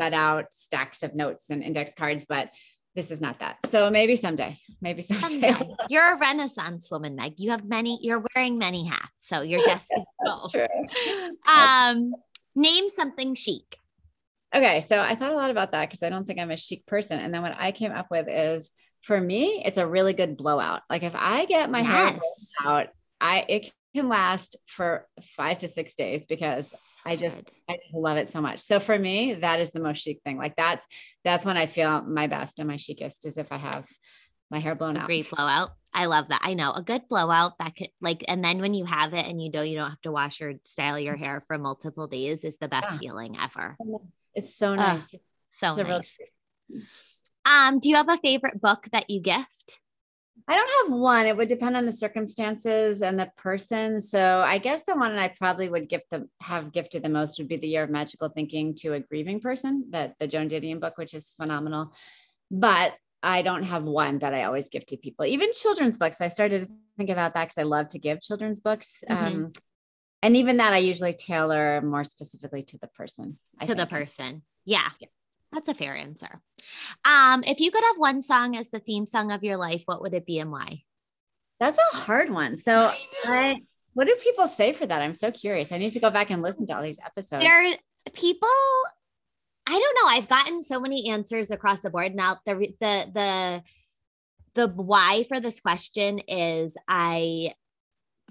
set 0.00 0.14
out 0.14 0.46
stacks 0.52 1.02
of 1.02 1.14
notes 1.14 1.50
and 1.50 1.62
index 1.62 1.92
cards, 1.94 2.24
but 2.26 2.48
this 2.94 3.10
is 3.10 3.20
not 3.20 3.38
that. 3.40 3.56
So 3.66 3.90
maybe 3.90 4.16
someday, 4.16 4.58
maybe 4.80 5.02
someday. 5.02 5.26
Someday. 5.26 5.76
You're 5.88 6.14
a 6.14 6.18
renaissance 6.18 6.90
woman, 6.90 7.16
Meg. 7.16 7.34
You 7.38 7.50
have 7.50 7.64
many, 7.64 7.98
you're 8.02 8.22
wearing 8.34 8.58
many 8.58 8.84
hats. 8.86 9.10
So 9.18 9.42
your 9.42 9.60
desk 9.60 9.88
is 9.96 10.06
full. 10.26 10.48
True. 10.50 10.66
Um, 11.48 12.12
name 12.54 12.88
something 12.88 13.34
chic. 13.34 13.76
Okay, 14.54 14.82
so 14.82 15.00
I 15.00 15.14
thought 15.14 15.32
a 15.32 15.36
lot 15.36 15.50
about 15.50 15.72
that 15.72 15.88
because 15.88 16.02
I 16.02 16.10
don't 16.10 16.26
think 16.26 16.38
I'm 16.38 16.50
a 16.50 16.56
chic 16.58 16.84
person. 16.86 17.18
And 17.18 17.32
then 17.32 17.40
what 17.40 17.56
I 17.58 17.72
came 17.72 17.92
up 17.92 18.08
with 18.10 18.26
is 18.28 18.70
for 19.02 19.18
me, 19.18 19.62
it's 19.64 19.78
a 19.78 19.86
really 19.86 20.12
good 20.12 20.36
blowout. 20.36 20.82
Like 20.90 21.02
if 21.02 21.14
I 21.14 21.46
get 21.46 21.70
my 21.70 21.82
hair 21.82 22.04
Yes. 22.06 22.52
blown 22.62 22.72
out, 22.72 22.86
I 23.20 23.44
it 23.48 23.72
can 23.94 24.08
last 24.08 24.56
for 24.66 25.06
five 25.36 25.58
to 25.58 25.68
six 25.68 25.94
days 25.94 26.24
because 26.26 26.70
So 26.70 26.78
I 27.04 27.16
just- 27.16 27.36
good. 27.36 27.52
I 27.68 27.76
just 27.82 27.94
love 27.94 28.16
it 28.16 28.30
so 28.30 28.40
much. 28.40 28.60
So 28.60 28.80
for 28.80 28.98
me, 28.98 29.34
that 29.34 29.60
is 29.60 29.70
the 29.70 29.80
most 29.80 30.02
chic 30.02 30.20
thing. 30.24 30.38
Like 30.38 30.56
that's 30.56 30.86
that's 31.24 31.44
when 31.44 31.56
I 31.56 31.66
feel 31.66 32.02
my 32.02 32.26
best 32.26 32.58
and 32.58 32.68
my 32.68 32.76
chicest 32.76 33.26
is 33.26 33.36
if 33.36 33.52
I 33.52 33.58
have 33.58 33.86
my 34.50 34.58
hair 34.60 34.74
blown 34.74 34.96
out. 34.98 35.06
great 35.06 35.30
blowout. 35.30 35.70
I 35.94 36.06
love 36.06 36.28
that. 36.28 36.40
I 36.42 36.54
know 36.54 36.72
a 36.72 36.82
good 36.82 37.02
blowout 37.08 37.58
that 37.58 37.74
could 37.76 37.88
like, 38.00 38.24
and 38.28 38.42
then 38.44 38.60
when 38.60 38.72
you 38.74 38.84
have 38.86 39.12
it 39.14 39.26
and 39.26 39.40
you 39.42 39.50
know 39.50 39.60
you 39.62 39.76
don't 39.76 39.90
have 39.90 40.00
to 40.02 40.12
wash 40.12 40.40
or 40.40 40.54
style 40.64 40.98
your 40.98 41.16
hair 41.16 41.42
for 41.46 41.58
multiple 41.58 42.06
days 42.06 42.44
is 42.44 42.56
the 42.58 42.68
best 42.68 42.92
Yeah. 42.92 42.98
feeling 42.98 43.36
ever. 43.38 43.76
It's 44.34 44.54
so 44.56 44.74
nice. 44.74 45.14
So 45.50 45.72
It's 45.72 45.80
a 45.80 45.84
real 45.84 45.96
nice. 45.98 46.18
Um, 47.44 47.78
do 47.78 47.88
you 47.90 47.96
have 47.96 48.08
a 48.08 48.16
favorite 48.18 48.60
book 48.60 48.86
that 48.92 49.10
you 49.10 49.20
gift? 49.20 49.81
I 50.48 50.56
don't 50.56 50.90
have 50.90 50.98
one. 50.98 51.26
It 51.26 51.36
would 51.36 51.48
depend 51.48 51.76
on 51.76 51.86
the 51.86 51.92
circumstances 51.92 53.00
and 53.00 53.18
the 53.18 53.30
person. 53.36 54.00
So 54.00 54.42
I 54.44 54.58
guess 54.58 54.82
the 54.86 54.94
one 54.94 55.16
I 55.16 55.28
probably 55.28 55.68
would 55.68 55.88
gift 55.88 56.10
them 56.10 56.30
have 56.40 56.72
gifted 56.72 57.02
the 57.02 57.08
most 57.08 57.38
would 57.38 57.48
be 57.48 57.56
the 57.56 57.68
Year 57.68 57.84
of 57.84 57.90
Magical 57.90 58.28
Thinking 58.28 58.74
to 58.76 58.94
a 58.94 59.00
grieving 59.00 59.40
person, 59.40 59.86
that 59.90 60.16
the 60.18 60.26
Joan 60.26 60.48
Didion 60.48 60.80
book, 60.80 60.98
which 60.98 61.14
is 61.14 61.32
phenomenal. 61.36 61.92
But 62.50 62.94
I 63.22 63.42
don't 63.42 63.62
have 63.62 63.84
one 63.84 64.18
that 64.18 64.34
I 64.34 64.44
always 64.44 64.68
give 64.68 64.84
to 64.86 64.96
people. 64.96 65.24
Even 65.26 65.52
children's 65.52 65.96
books. 65.96 66.20
I 66.20 66.28
started 66.28 66.66
to 66.66 66.74
think 66.96 67.10
about 67.10 67.34
that 67.34 67.44
because 67.44 67.58
I 67.58 67.62
love 67.62 67.88
to 67.88 67.98
give 67.98 68.20
children's 68.20 68.58
books. 68.58 69.04
Mhm. 69.08 69.16
Um, 69.16 69.52
and 70.22 70.36
even 70.36 70.56
that 70.56 70.72
I 70.72 70.78
usually 70.78 71.12
tailor 71.12 71.80
more 71.82 72.04
specifically 72.04 72.64
to 72.64 72.78
the 72.78 72.88
person. 72.88 73.38
I 73.60 73.66
to 73.66 73.74
the 73.74 73.86
person. 73.86 74.42
Yeah. 74.64 74.88
Yeah. 75.00 75.08
That's 75.52 75.68
a 75.68 75.74
fair 75.74 75.94
answer. 75.94 76.40
Um, 77.04 77.44
if 77.46 77.60
you 77.60 77.70
could 77.70 77.84
have 77.84 77.98
one 77.98 78.22
song 78.22 78.56
as 78.56 78.70
the 78.70 78.78
theme 78.78 79.04
song 79.04 79.30
of 79.30 79.44
your 79.44 79.58
life, 79.58 79.82
what 79.86 80.00
would 80.00 80.14
it 80.14 80.26
be 80.26 80.38
and 80.38 80.50
why? 80.50 80.82
That's 81.60 81.78
a 81.92 81.96
hard 81.96 82.30
one. 82.30 82.56
So 82.56 82.90
I, 83.24 83.58
what 83.92 84.06
do 84.06 84.16
people 84.16 84.48
say 84.48 84.72
for 84.72 84.86
that? 84.86 85.02
I'm 85.02 85.14
so 85.14 85.30
curious. 85.30 85.70
I 85.70 85.78
need 85.78 85.92
to 85.92 86.00
go 86.00 86.10
back 86.10 86.30
and 86.30 86.42
listen 86.42 86.66
to 86.66 86.76
all 86.76 86.82
these 86.82 86.98
episodes. 87.04 87.44
There 87.44 87.76
people 88.14 88.48
I 89.66 89.78
don't 89.78 89.96
know. 90.02 90.08
I've 90.08 90.28
gotten 90.28 90.62
so 90.62 90.80
many 90.80 91.08
answers 91.08 91.50
across 91.50 91.82
the 91.82 91.90
board. 91.90 92.14
Now 92.14 92.38
the 92.44 92.54
the 92.80 93.10
the 93.14 93.62
the 94.54 94.68
why 94.68 95.24
for 95.24 95.40
this 95.40 95.60
question 95.60 96.18
is 96.20 96.76
I 96.88 97.52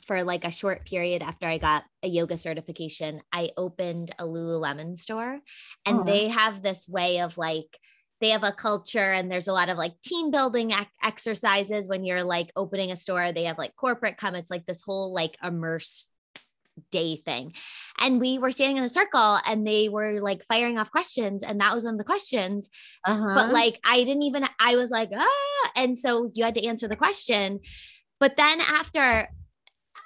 for 0.05 0.23
like 0.23 0.45
a 0.45 0.51
short 0.51 0.85
period 0.85 1.21
after 1.21 1.45
I 1.45 1.57
got 1.57 1.83
a 2.03 2.07
yoga 2.07 2.37
certification, 2.37 3.21
I 3.31 3.51
opened 3.57 4.11
a 4.19 4.23
Lululemon 4.23 4.97
store 4.97 5.39
and 5.85 5.99
Aw. 5.99 6.03
they 6.03 6.27
have 6.29 6.61
this 6.61 6.87
way 6.87 7.21
of 7.21 7.37
like 7.37 7.77
they 8.21 8.29
have 8.29 8.43
a 8.43 8.51
culture 8.51 8.99
and 8.99 9.31
there's 9.31 9.47
a 9.47 9.53
lot 9.53 9.69
of 9.69 9.77
like 9.77 9.99
team 10.01 10.29
building 10.29 10.71
ac- 10.71 10.87
exercises 11.03 11.89
when 11.89 12.05
you're 12.05 12.23
like 12.23 12.51
opening 12.55 12.91
a 12.91 12.95
store. 12.95 13.31
They 13.31 13.45
have 13.45 13.57
like 13.57 13.75
corporate 13.75 14.17
come. 14.17 14.35
It's 14.35 14.51
like 14.51 14.65
this 14.67 14.83
whole 14.83 15.11
like 15.13 15.37
immerse 15.43 16.07
day 16.91 17.15
thing. 17.15 17.51
And 17.99 18.21
we 18.21 18.37
were 18.37 18.51
standing 18.51 18.77
in 18.77 18.83
a 18.83 18.89
circle 18.89 19.39
and 19.47 19.65
they 19.65 19.89
were 19.89 20.21
like 20.21 20.43
firing 20.43 20.77
off 20.77 20.91
questions. 20.91 21.41
And 21.43 21.59
that 21.61 21.73
was 21.73 21.83
one 21.83 21.95
of 21.95 21.97
the 21.97 22.05
questions. 22.05 22.69
Uh-huh. 23.05 23.33
But 23.33 23.51
like 23.51 23.79
I 23.83 24.03
didn't 24.03 24.23
even, 24.23 24.45
I 24.59 24.75
was 24.75 24.91
like, 24.91 25.09
ah. 25.15 25.71
And 25.75 25.97
so 25.97 26.31
you 26.35 26.43
had 26.43 26.55
to 26.55 26.65
answer 26.65 26.87
the 26.87 26.95
question. 26.95 27.59
But 28.19 28.37
then 28.37 28.61
after 28.61 29.29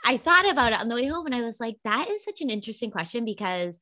I 0.03 0.17
thought 0.17 0.49
about 0.49 0.73
it 0.73 0.79
on 0.79 0.87
the 0.89 0.95
way 0.95 1.05
home 1.05 1.25
and 1.25 1.35
I 1.35 1.41
was 1.41 1.59
like, 1.59 1.77
that 1.83 2.09
is 2.09 2.23
such 2.23 2.41
an 2.41 2.49
interesting 2.49 2.91
question 2.91 3.25
because 3.25 3.79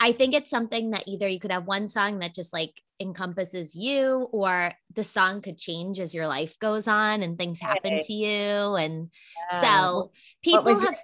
I 0.00 0.12
think 0.12 0.34
it's 0.34 0.50
something 0.50 0.90
that 0.90 1.04
either 1.06 1.28
you 1.28 1.38
could 1.40 1.52
have 1.52 1.66
one 1.66 1.88
song 1.88 2.18
that 2.18 2.34
just 2.34 2.52
like 2.52 2.80
encompasses 3.00 3.74
you 3.74 4.28
or 4.32 4.72
the 4.94 5.04
song 5.04 5.40
could 5.40 5.58
change 5.58 6.00
as 6.00 6.14
your 6.14 6.26
life 6.26 6.58
goes 6.58 6.86
on 6.88 7.22
and 7.22 7.38
things 7.38 7.60
happen 7.60 7.98
to 8.00 8.12
you. 8.12 8.74
And 8.76 9.10
Yeah. 9.52 9.60
so 9.60 10.12
people 10.42 10.64
have 10.80 10.96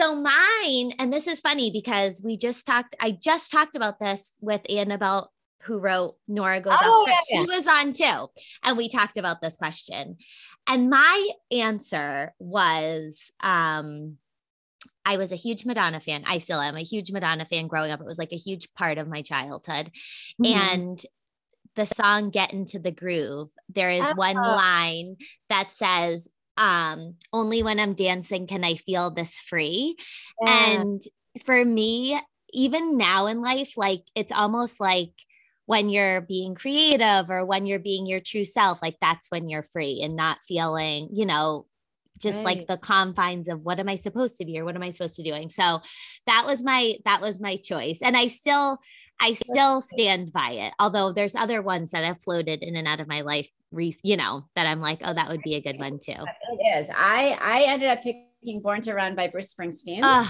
so 0.00 0.14
mine, 0.14 0.92
and 1.00 1.12
this 1.12 1.26
is 1.26 1.40
funny 1.40 1.72
because 1.72 2.22
we 2.24 2.36
just 2.36 2.64
talked, 2.64 2.94
I 3.00 3.10
just 3.20 3.50
talked 3.50 3.74
about 3.74 3.98
this 3.98 4.36
with 4.40 4.60
Annabel, 4.70 5.32
who 5.62 5.80
wrote 5.80 6.14
Nora 6.28 6.60
Goes 6.60 6.78
Oh, 6.80 6.90
Off 6.92 7.00
Script. 7.00 7.26
yeah, 7.30 7.40
She 7.40 7.46
was 7.48 7.66
on 7.66 7.92
too. 7.92 8.28
And 8.62 8.76
we 8.76 8.88
talked 8.88 9.16
about 9.16 9.42
this 9.42 9.56
question. 9.56 10.18
And 10.68 10.90
my 10.90 11.28
answer 11.50 12.34
was 12.38 13.32
um 13.40 14.18
I 15.04 15.16
was 15.16 15.32
a 15.32 15.36
huge 15.36 15.64
Madonna 15.64 16.00
fan. 16.00 16.22
I 16.26 16.38
still 16.38 16.60
am 16.60 16.76
a 16.76 16.82
huge 16.82 17.12
Madonna 17.12 17.46
fan 17.46 17.66
growing 17.66 17.90
up. 17.90 18.00
It 18.00 18.06
was 18.06 18.18
like 18.18 18.32
a 18.32 18.36
huge 18.36 18.68
part 18.74 18.98
of 18.98 19.08
my 19.08 19.22
childhood. 19.22 19.90
Mhm. 20.40 20.54
And 20.54 21.06
the 21.76 21.86
song 21.86 22.30
Get 22.30 22.52
Into 22.52 22.78
the 22.78 22.90
Groove, 22.90 23.48
there 23.68 23.90
is 23.90 24.10
one 24.10 24.36
Oh. 24.36 24.54
line 24.54 25.16
that 25.48 25.72
says, 25.72 26.28
um, 26.58 27.16
only 27.32 27.62
when 27.62 27.80
I'm 27.80 27.94
dancing 27.94 28.46
can 28.46 28.64
I 28.64 28.74
feel 28.74 29.10
this 29.10 29.38
free. 29.40 29.96
Yeah. 30.42 30.82
And 30.82 31.02
for 31.44 31.64
me, 31.64 32.18
even 32.52 32.96
now 32.98 33.26
in 33.26 33.40
life, 33.40 33.76
like 33.76 34.02
it's 34.14 34.32
almost 34.32 34.80
like 34.80 35.12
when 35.68 35.90
you're 35.90 36.22
being 36.22 36.54
creative 36.54 37.28
or 37.28 37.44
when 37.44 37.66
you're 37.66 37.78
being 37.78 38.06
your 38.06 38.20
true 38.20 38.46
self, 38.46 38.80
like 38.80 38.96
that's 39.02 39.30
when 39.30 39.50
you're 39.50 39.62
free 39.62 40.00
and 40.02 40.16
not 40.16 40.42
feeling, 40.42 41.10
you 41.12 41.26
know, 41.26 41.66
just 42.18 42.38
right. 42.38 42.56
like 42.56 42.66
the 42.66 42.78
confines 42.78 43.48
of 43.48 43.60
what 43.60 43.78
am 43.78 43.86
I 43.86 43.96
supposed 43.96 44.38
to 44.38 44.46
be 44.46 44.58
or 44.58 44.64
what 44.64 44.76
am 44.76 44.82
I 44.82 44.88
supposed 44.92 45.16
to 45.16 45.22
doing. 45.22 45.50
So 45.50 45.82
that 46.24 46.44
was 46.46 46.64
my 46.64 46.94
that 47.04 47.20
was 47.20 47.38
my 47.38 47.56
choice. 47.56 48.00
And 48.00 48.16
I 48.16 48.28
still 48.28 48.78
I 49.20 49.34
still 49.34 49.82
stand 49.82 50.32
by 50.32 50.52
it. 50.52 50.72
Although 50.80 51.12
there's 51.12 51.34
other 51.34 51.60
ones 51.60 51.90
that 51.90 52.02
have 52.02 52.22
floated 52.22 52.62
in 52.62 52.74
and 52.74 52.88
out 52.88 53.00
of 53.00 53.06
my 53.06 53.20
life, 53.20 53.50
you 53.70 54.16
know, 54.16 54.46
that 54.56 54.66
I'm 54.66 54.80
like, 54.80 55.02
oh, 55.04 55.12
that 55.12 55.28
would 55.28 55.42
be 55.42 55.56
a 55.56 55.60
good 55.60 55.78
one 55.78 55.98
too. 56.02 56.12
It 56.52 56.80
is. 56.80 56.88
I 56.96 57.38
I 57.42 57.64
ended 57.64 57.90
up 57.90 58.02
picking 58.02 58.62
Born 58.62 58.80
to 58.80 58.94
Run 58.94 59.14
by 59.14 59.28
Bruce 59.28 59.52
Springsteen. 59.52 60.00
Uh, 60.02 60.24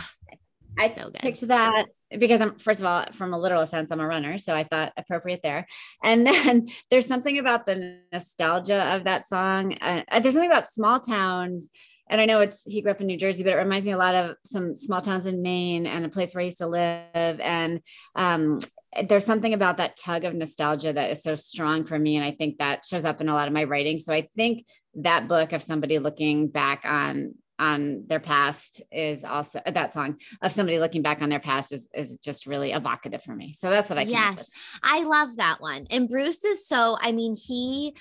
I 0.79 0.89
so 0.91 1.11
picked 1.13 1.41
that 1.49 1.87
because 2.17 2.41
I'm 2.41 2.59
first 2.59 2.81
of 2.81 2.87
all, 2.87 3.07
from 3.13 3.35
a 3.35 3.39
literal 3.39 3.67
sense, 3.67 3.91
I'm 3.91 4.01
a 4.01 4.07
runner, 4.07 4.39
so 4.39 4.55
I 4.55 4.65
thought 4.65 4.93
appropriate 4.97 5.41
there. 5.43 5.67
And 6.03 6.27
then 6.27 6.69
there's 6.91 7.07
something 7.07 7.39
about 7.39 7.67
the 7.67 8.01
nostalgia 8.13 8.95
of 8.95 9.05
that 9.05 9.29
song. 9.29 9.77
Uh, 9.81 10.03
there's 10.21 10.35
something 10.35 10.51
about 10.51 10.69
small 10.69 11.01
towns, 11.01 11.71
and 12.09 12.21
I 12.21 12.27
know 12.27 12.41
it's 12.41 12.63
he 12.65 12.81
grew 12.81 12.93
up 12.93 13.01
in 13.01 13.07
New 13.07 13.19
Jersey, 13.19 13.43
but 13.43 13.53
it 13.53 13.57
reminds 13.57 13.87
me 13.87 13.93
a 13.93 13.99
lot 13.99 14.15
of 14.15 14.37
some 14.45 14.77
small 14.77 15.01
towns 15.01 15.27
in 15.27 15.43
Maine 15.43 15.87
and 15.87 16.07
a 16.07 16.09
place 16.09 16.35
where 16.35 16.43
I 16.43 16.47
used 16.47 16.59
to 16.59 16.67
live. 16.67 17.41
And 17.41 17.81
um, 18.15 18.61
there's 19.09 19.27
something 19.27 19.53
about 19.53 19.77
that 19.77 19.99
tug 19.99 20.25
of 20.25 20.35
nostalgia 20.35 20.93
that 20.93 21.11
is 21.11 21.23
so 21.23 21.35
strong 21.35 21.85
for 21.85 21.99
me, 21.99 22.17
and 22.17 22.25
I 22.25 22.33
think 22.33 22.59
that 22.59 22.85
shows 22.87 23.05
up 23.05 23.21
in 23.21 23.29
a 23.29 23.35
lot 23.35 23.49
of 23.49 23.55
my 23.55 23.65
writing. 23.65 23.99
So 23.99 24.13
I 24.13 24.23
think 24.23 24.65
that 24.95 25.29
book 25.29 25.53
of 25.53 25.63
somebody 25.63 25.99
looking 25.99 26.49
back 26.49 26.85
on 26.85 27.35
on 27.59 28.05
their 28.07 28.21
past 28.21 28.83
is 28.93 29.25
also 29.25 29.61
that 29.67 29.93
song 29.93 30.17
of 30.43 30.53
somebody 30.53 30.79
looking 30.79 31.03
back 31.03 31.23
on 31.23 31.29
their 31.29 31.41
past 31.41 31.73
is, 31.73 31.89
is 31.95 32.19
just 32.19 32.47
really 32.47 32.73
evocative 32.73 33.23
for 33.23 33.35
me. 33.35 33.53
So 33.53 33.71
that's 33.71 33.91
what 33.91 33.99
I 33.99 34.03
yes, 34.03 34.49
I 34.83 35.03
love 35.03 35.37
that 35.37 35.61
one. 35.61 35.87
And 35.91 36.09
Bruce 36.09 36.45
is 36.45 36.67
so, 36.67 36.97
I 37.01 37.13
mean, 37.13 37.37
he 37.37 37.95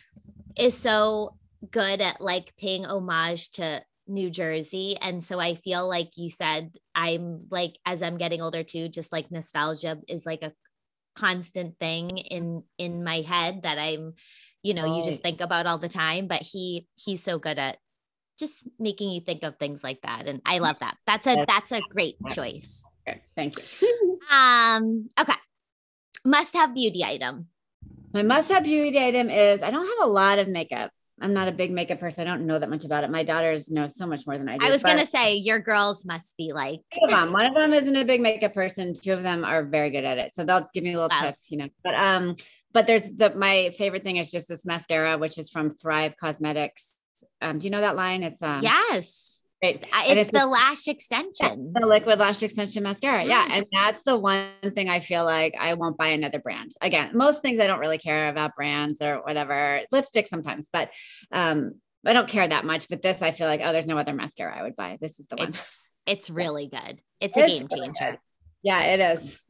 is 0.57 0.77
so 0.77 1.37
good 1.71 2.01
at 2.01 2.21
like 2.21 2.55
paying 2.57 2.85
homage 2.85 3.51
to 3.51 3.81
New 4.07 4.29
Jersey. 4.29 4.97
And 5.01 5.23
so 5.23 5.39
I 5.39 5.55
feel 5.55 5.87
like 5.87 6.11
you 6.17 6.29
said, 6.29 6.77
I'm 6.95 7.47
like, 7.49 7.77
as 7.85 8.01
I'm 8.01 8.17
getting 8.17 8.41
older 8.41 8.63
too, 8.63 8.89
just 8.89 9.11
like 9.11 9.31
nostalgia 9.31 9.99
is 10.07 10.25
like 10.25 10.43
a 10.43 10.53
constant 11.15 11.77
thing 11.79 12.17
in 12.17 12.63
in 12.77 13.03
my 13.03 13.21
head 13.21 13.63
that 13.63 13.79
I'm, 13.79 14.13
you 14.61 14.73
know, 14.73 14.83
right. 14.83 14.97
you 14.97 15.03
just 15.03 15.23
think 15.23 15.41
about 15.41 15.65
all 15.65 15.77
the 15.77 15.89
time. 15.89 16.27
But 16.27 16.41
he 16.41 16.87
he's 16.95 17.23
so 17.23 17.39
good 17.39 17.59
at 17.59 17.77
just 18.37 18.67
making 18.79 19.11
you 19.11 19.21
think 19.21 19.43
of 19.43 19.57
things 19.57 19.83
like 19.83 20.01
that. 20.01 20.27
And 20.27 20.41
I 20.45 20.59
love 20.59 20.79
that. 20.79 20.97
That's 21.05 21.27
a 21.27 21.45
that's 21.47 21.71
a 21.71 21.81
great 21.89 22.15
choice. 22.29 22.85
Okay, 23.07 23.21
thank 23.35 23.55
you. 23.81 24.19
um, 24.31 25.09
okay. 25.19 25.33
Must 26.25 26.53
have 26.55 26.73
beauty 26.73 27.03
item. 27.03 27.47
My 28.13 28.23
must 28.23 28.49
have 28.49 28.63
beauty 28.63 28.99
item 28.99 29.29
is 29.29 29.61
I 29.61 29.71
don't 29.71 29.85
have 29.85 30.07
a 30.07 30.11
lot 30.11 30.39
of 30.39 30.47
makeup. 30.47 30.91
I'm 31.19 31.33
not 31.33 31.47
a 31.47 31.51
big 31.51 31.71
makeup 31.71 31.99
person. 31.99 32.21
I 32.21 32.29
don't 32.29 32.45
know 32.45 32.59
that 32.59 32.69
much 32.69 32.85
about 32.85 33.03
it. 33.03 33.09
My 33.09 33.23
daughters 33.23 33.71
know 33.71 33.87
so 33.87 34.05
much 34.05 34.27
more 34.27 34.37
than 34.37 34.47
I 34.47 34.57
do. 34.57 34.65
I 34.65 34.69
was 34.69 34.83
going 34.83 34.99
to 34.99 35.05
say 35.05 35.35
your 35.35 35.57
girls 35.57 36.05
must 36.05 36.37
be 36.37 36.53
like 36.53 36.81
One 37.09 37.45
of 37.45 37.55
them 37.55 37.73
isn't 37.73 37.95
a 37.95 38.05
big 38.05 38.21
makeup 38.21 38.53
person. 38.53 38.93
Two 38.93 39.13
of 39.13 39.23
them 39.23 39.43
are 39.43 39.63
very 39.63 39.89
good 39.89 40.05
at 40.05 40.19
it. 40.19 40.35
So 40.35 40.43
they'll 40.43 40.69
give 40.75 40.83
me 40.83 40.93
little 40.93 41.09
wow. 41.11 41.21
tips, 41.21 41.49
you 41.49 41.57
know. 41.57 41.69
But 41.83 41.95
um 41.95 42.35
but 42.73 42.85
there's 42.85 43.03
the 43.03 43.33
my 43.35 43.71
favorite 43.77 44.03
thing 44.03 44.17
is 44.17 44.29
just 44.29 44.47
this 44.47 44.65
mascara 44.65 45.17
which 45.17 45.39
is 45.39 45.49
from 45.49 45.75
Thrive 45.75 46.13
Causemetics 46.21 46.93
um, 47.41 47.59
do 47.59 47.65
you 47.65 47.71
know 47.71 47.81
that 47.81 47.95
line? 47.95 48.23
It's 48.23 48.41
um, 48.41 48.61
yes. 48.61 49.41
It's, 49.59 49.87
it's 49.91 50.31
the 50.31 50.45
lash 50.45 50.87
extension. 50.87 51.73
The 51.73 51.87
liquid 51.87 52.19
lash 52.19 52.43
extension 52.43 52.83
mascara. 52.83 53.25
Yes. 53.25 53.47
Yeah. 53.49 53.57
And 53.57 53.65
that's 53.71 54.03
the 54.05 54.15
one 54.15 54.51
thing 54.75 54.87
I 54.87 54.99
feel 54.99 55.25
like 55.25 55.55
I 55.59 55.73
won't 55.73 55.97
buy 55.97 56.09
another 56.09 56.39
brand. 56.39 56.71
Again, 56.79 57.11
most 57.13 57.41
things 57.41 57.59
I 57.59 57.65
don't 57.65 57.79
really 57.79 57.97
care 57.97 58.29
about 58.29 58.55
brands 58.55 59.01
or 59.01 59.15
whatever. 59.23 59.81
Lipstick 59.91 60.27
sometimes, 60.27 60.69
but 60.71 60.91
um, 61.31 61.73
I 62.05 62.13
don't 62.13 62.29
care 62.29 62.47
that 62.47 62.65
much. 62.65 62.87
But 62.87 63.01
this 63.01 63.23
I 63.23 63.31
feel 63.31 63.47
like, 63.47 63.61
oh, 63.63 63.71
there's 63.71 63.87
no 63.87 63.97
other 63.97 64.13
mascara 64.13 64.55
I 64.55 64.61
would 64.61 64.75
buy. 64.75 64.97
This 65.01 65.19
is 65.19 65.27
the 65.27 65.37
one. 65.37 65.49
It's, 65.49 65.89
it's 66.05 66.29
really 66.29 66.67
good. 66.67 67.01
It's 67.19 67.35
a 67.35 67.47
game 67.47 67.67
changer. 67.67 68.19
Yeah, 68.61 68.81
it 68.81 69.17
is. 69.17 69.41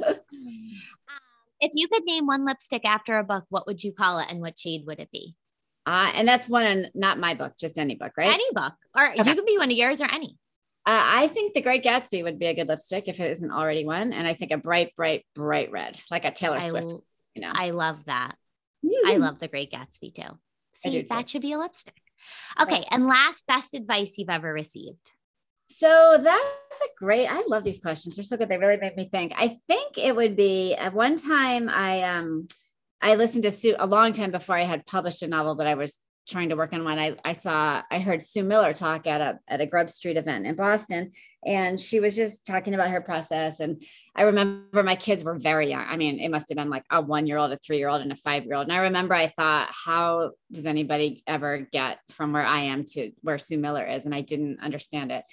if 1.59 1.71
you 1.73 1.87
could 1.89 2.03
name 2.05 2.27
one 2.27 2.45
lipstick 2.45 2.85
after 2.85 3.17
a 3.17 3.23
book, 3.23 3.45
what 3.49 3.67
would 3.67 3.83
you 3.83 3.93
call 3.93 4.19
it 4.19 4.27
and 4.29 4.39
what 4.39 4.57
shade 4.57 4.83
would 4.85 4.99
it 4.99 5.11
be? 5.11 5.35
Uh, 5.87 6.11
and 6.15 6.27
that's 6.27 6.49
one 6.49 6.65
in 6.65 6.89
not 6.93 7.17
my 7.17 7.33
book, 7.33 7.53
just 7.57 7.77
any 7.77 7.95
book, 7.95 8.11
right? 8.17 8.27
Any 8.27 8.43
book, 8.51 8.73
or 8.93 9.09
okay. 9.11 9.29
you 9.29 9.35
could 9.35 9.45
be 9.45 9.57
one 9.57 9.71
of 9.71 9.77
yours 9.77 10.01
or 10.01 10.11
any. 10.11 10.37
Uh, 10.85 11.01
I 11.03 11.27
think 11.29 11.53
the 11.53 11.61
Great 11.61 11.81
Gatsby 11.81 12.23
would 12.23 12.37
be 12.37 12.47
a 12.47 12.53
good 12.53 12.67
lipstick 12.67 13.07
if 13.07 13.21
it 13.21 13.31
isn't 13.31 13.51
already 13.51 13.85
one, 13.85 14.11
and 14.11 14.27
I 14.27 14.33
think 14.33 14.51
a 14.51 14.57
bright, 14.57 14.93
bright, 14.97 15.25
bright 15.33 15.71
red, 15.71 15.97
like 16.11 16.25
a 16.25 16.31
Taylor 16.31 16.57
I, 16.57 16.67
Swift. 16.67 16.87
You 17.35 17.41
know, 17.41 17.51
I 17.53 17.69
love 17.69 18.03
that. 18.05 18.35
Mm. 18.85 18.91
I 19.05 19.15
love 19.15 19.39
the 19.39 19.47
Great 19.47 19.71
Gatsby 19.71 20.13
too. 20.13 20.37
See, 20.73 21.03
that 21.03 21.21
too. 21.21 21.27
should 21.31 21.41
be 21.41 21.53
a 21.53 21.57
lipstick. 21.57 21.95
Okay, 22.61 22.83
and 22.91 23.07
last 23.07 23.47
best 23.47 23.73
advice 23.73 24.17
you've 24.17 24.29
ever 24.29 24.51
received. 24.51 25.13
So 25.69 26.19
that's 26.21 26.81
a 26.81 26.87
great. 26.97 27.27
I 27.27 27.43
love 27.47 27.63
these 27.63 27.79
questions. 27.79 28.17
They're 28.17 28.25
so 28.25 28.35
good. 28.35 28.49
They 28.49 28.57
really 28.57 28.75
make 28.75 28.97
me 28.97 29.07
think. 29.09 29.31
I 29.37 29.57
think 29.67 29.97
it 29.97 30.13
would 30.13 30.35
be 30.35 30.75
at 30.75 30.93
one 30.93 31.17
time 31.17 31.69
I 31.69 32.03
um 32.03 32.49
I 33.01 33.15
listened 33.15 33.43
to 33.43 33.51
Sue 33.51 33.75
a 33.77 33.87
long 33.87 34.11
time 34.11 34.31
before 34.31 34.57
I 34.57 34.63
had 34.63 34.85
published 34.85 35.21
a 35.21 35.27
novel, 35.27 35.55
but 35.55 35.67
I 35.67 35.75
was 35.75 35.99
trying 36.27 36.49
to 36.49 36.55
work 36.55 36.73
on 36.73 36.83
one. 36.83 36.99
I, 36.99 37.15
I 37.23 37.33
saw, 37.33 37.81
I 37.89 37.99
heard 37.99 38.21
Sue 38.21 38.43
Miller 38.43 38.73
talk 38.73 39.07
at 39.07 39.21
a, 39.21 39.39
at 39.47 39.61
a 39.61 39.65
Grub 39.65 39.89
Street 39.89 40.17
event 40.17 40.45
in 40.45 40.55
Boston, 40.55 41.11
and 41.45 41.79
she 41.79 41.99
was 41.99 42.15
just 42.15 42.45
talking 42.45 42.73
about 42.73 42.89
her 42.89 42.99
process. 43.01 43.59
And 43.59 43.81
I 44.15 44.23
remember 44.23 44.83
my 44.83 44.95
kids 44.95 45.23
were 45.23 45.37
very 45.37 45.69
young. 45.69 45.85
I 45.87 45.95
mean, 45.95 46.19
it 46.19 46.29
must 46.29 46.49
have 46.49 46.57
been 46.57 46.69
like 46.69 46.83
a 46.91 47.01
one 47.01 47.27
year 47.27 47.37
old, 47.37 47.51
a 47.51 47.57
three 47.57 47.77
year 47.77 47.87
old, 47.87 48.01
and 48.01 48.11
a 48.11 48.15
five 48.17 48.43
year 48.45 48.55
old. 48.55 48.67
And 48.67 48.73
I 48.73 48.79
remember 48.79 49.13
I 49.13 49.29
thought, 49.29 49.69
how 49.71 50.31
does 50.51 50.65
anybody 50.65 51.23
ever 51.27 51.67
get 51.71 51.99
from 52.11 52.33
where 52.33 52.45
I 52.45 52.63
am 52.63 52.83
to 52.93 53.11
where 53.21 53.39
Sue 53.39 53.57
Miller 53.57 53.85
is? 53.85 54.05
And 54.05 54.13
I 54.13 54.21
didn't 54.21 54.59
understand 54.59 55.11
it. 55.11 55.23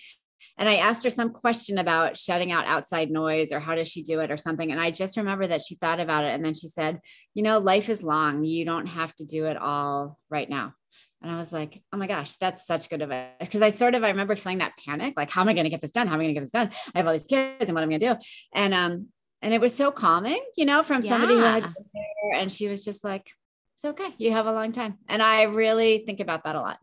And 0.59 0.69
I 0.69 0.77
asked 0.77 1.05
her 1.05 1.11
some 1.11 1.31
question 1.31 1.79
about 1.79 2.17
shutting 2.17 2.53
out 2.53 2.67
outside 2.67 3.11
noise 3.11 3.53
or 3.53 3.61
how 3.61 3.75
does 3.75 3.89
she 3.89 4.03
do 4.03 4.21
it 4.21 4.31
or 4.31 4.37
something. 4.37 4.71
And 4.71 4.81
I 4.81 4.91
just 4.91 5.17
remember 5.17 5.47
that 5.47 5.63
she 5.63 5.75
thought 5.77 6.01
about 6.01 6.25
it. 6.25 6.35
And 6.35 6.45
then 6.45 6.55
she 6.55 6.69
said, 6.69 7.01
you 7.35 7.43
know, 7.43 7.59
life 7.59 7.89
is 7.89 8.03
long. 8.03 8.45
You 8.45 8.65
don't 8.65 8.87
have 8.87 9.15
to 9.17 9.25
do 9.25 9.47
it 9.47 9.57
all 9.57 10.19
right 10.31 10.49
now. 10.49 10.75
And 11.23 11.33
I 11.33 11.39
was 11.39 11.53
like, 11.53 11.83
oh 11.93 11.97
my 11.97 12.07
gosh, 12.07 12.37
that's 12.37 12.67
such 12.67 12.91
good 12.91 13.01
advice. 13.01 13.31
Because 13.41 13.63
I 13.63 13.71
sort 13.71 13.95
of, 13.95 14.05
I 14.05 14.11
remember 14.11 14.37
feeling 14.37 14.59
that 14.59 14.75
panic, 14.85 15.15
like, 15.17 15.31
how 15.31 15.41
am 15.41 15.49
I 15.49 15.55
going 15.55 15.65
to 15.65 15.71
get 15.71 15.81
this 15.81 15.91
done? 15.91 16.07
How 16.07 16.15
am 16.15 16.21
I 16.21 16.25
going 16.25 16.35
to 16.35 16.41
get 16.41 16.45
this 16.45 16.51
done? 16.51 16.71
I 16.95 16.99
have 16.99 17.07
all 17.07 17.15
these 17.15 17.25
kids 17.25 17.65
and 17.65 17.73
what 17.73 17.83
am 17.83 17.89
I 17.89 17.99
going 17.99 18.01
to 18.01 18.15
do? 18.15 18.21
And, 18.55 18.75
um, 18.75 19.09
and 19.41 19.55
it 19.55 19.61
was 19.61 19.75
so 19.75 19.91
calming, 19.91 20.43
you 20.57 20.67
know, 20.67 20.83
from 20.83 21.03
somebody 21.03 21.35
yeah. 21.35 21.41
who 21.41 21.45
had 21.47 21.63
been 21.63 21.85
there. 21.95 22.41
And 22.41 22.53
she 22.53 22.69
was 22.69 22.85
just 22.85 23.05
like, 23.05 23.31
it's 23.77 23.85
okay. 23.87 24.15
You 24.19 24.33
have 24.33 24.47
a 24.47 24.53
long 24.53 24.73
time. 24.73 24.99
And 25.09 25.23
I 25.23 25.45
really 25.45 26.03
think 26.05 26.21
about 26.21 26.45
that 26.45 26.57
a 26.57 26.61
lot. 26.61 26.79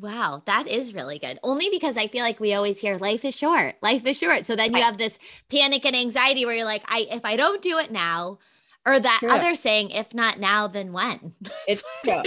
Wow, 0.00 0.42
that 0.46 0.68
is 0.68 0.94
really 0.94 1.18
good. 1.18 1.40
Only 1.42 1.68
because 1.70 1.96
I 1.96 2.06
feel 2.06 2.22
like 2.22 2.38
we 2.38 2.54
always 2.54 2.80
hear 2.80 2.96
life 2.96 3.24
is 3.24 3.36
short. 3.36 3.76
Life 3.82 4.06
is 4.06 4.16
short. 4.16 4.46
So 4.46 4.54
then 4.54 4.74
you 4.74 4.82
have 4.82 4.98
this 4.98 5.18
panic 5.50 5.84
and 5.84 5.96
anxiety 5.96 6.46
where 6.46 6.54
you're 6.54 6.64
like, 6.64 6.84
I 6.86 7.06
if 7.10 7.24
I 7.24 7.36
don't 7.36 7.60
do 7.60 7.78
it 7.78 7.90
now, 7.90 8.38
or 8.86 9.00
that 9.00 9.18
true. 9.20 9.30
other 9.30 9.54
saying, 9.54 9.90
if 9.90 10.14
not 10.14 10.38
now, 10.38 10.66
then 10.66 10.92
when? 10.92 11.34
It's 11.66 11.82
true. 12.04 12.22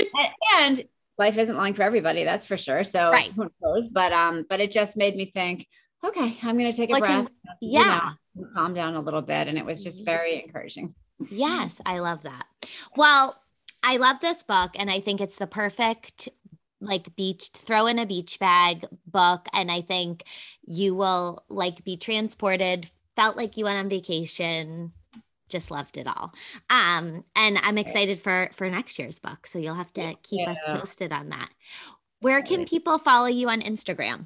and 0.57 0.83
life 1.17 1.37
isn't 1.37 1.55
long 1.55 1.73
for 1.73 1.83
everybody, 1.83 2.23
that's 2.23 2.45
for 2.45 2.57
sure. 2.57 2.83
So 2.83 3.09
right. 3.09 3.31
who 3.31 3.47
knows? 3.61 3.87
But 3.87 4.11
um, 4.11 4.45
but 4.49 4.59
it 4.59 4.71
just 4.71 4.97
made 4.97 5.15
me 5.15 5.31
think, 5.33 5.67
okay, 6.03 6.37
I'm 6.43 6.57
gonna 6.57 6.73
take 6.73 6.89
a 6.89 6.93
like 6.93 7.03
breath. 7.03 7.27
yeah. 7.61 8.11
You 8.35 8.41
know, 8.41 8.47
calm 8.53 8.73
down 8.73 8.95
a 8.95 9.01
little 9.01 9.21
bit. 9.21 9.47
And 9.47 9.57
it 9.57 9.65
was 9.65 9.83
just 9.83 9.99
mm-hmm. 9.99 10.05
very 10.05 10.43
encouraging. 10.43 10.93
Yes, 11.29 11.79
I 11.85 11.99
love 11.99 12.23
that. 12.23 12.47
Well, 12.95 13.41
I 13.83 13.97
love 13.97 14.19
this 14.19 14.43
book 14.43 14.71
and 14.75 14.89
I 14.89 14.99
think 14.99 15.21
it's 15.21 15.37
the 15.37 15.47
perfect 15.47 16.29
like 16.81 17.15
beach 17.15 17.49
throw 17.53 17.87
in 17.87 17.99
a 17.99 18.05
beach 18.05 18.39
bag 18.39 18.85
book 19.05 19.47
and 19.53 19.71
i 19.71 19.81
think 19.81 20.23
you 20.65 20.93
will 20.95 21.43
like 21.49 21.83
be 21.83 21.95
transported 21.95 22.89
felt 23.15 23.37
like 23.37 23.55
you 23.55 23.65
went 23.65 23.77
on 23.77 23.89
vacation 23.89 24.91
just 25.47 25.71
loved 25.71 25.97
it 25.97 26.07
all 26.07 26.33
um 26.69 27.23
and 27.35 27.57
i'm 27.63 27.77
excited 27.77 28.19
for 28.19 28.49
for 28.55 28.69
next 28.69 28.97
year's 28.97 29.19
book 29.19 29.45
so 29.45 29.59
you'll 29.59 29.75
have 29.75 29.93
to 29.93 30.15
keep 30.23 30.41
yeah. 30.41 30.51
us 30.51 30.57
posted 30.65 31.13
on 31.13 31.29
that 31.29 31.49
where 32.19 32.41
can 32.41 32.65
people 32.65 32.97
follow 32.97 33.27
you 33.27 33.49
on 33.49 33.61
instagram 33.61 34.25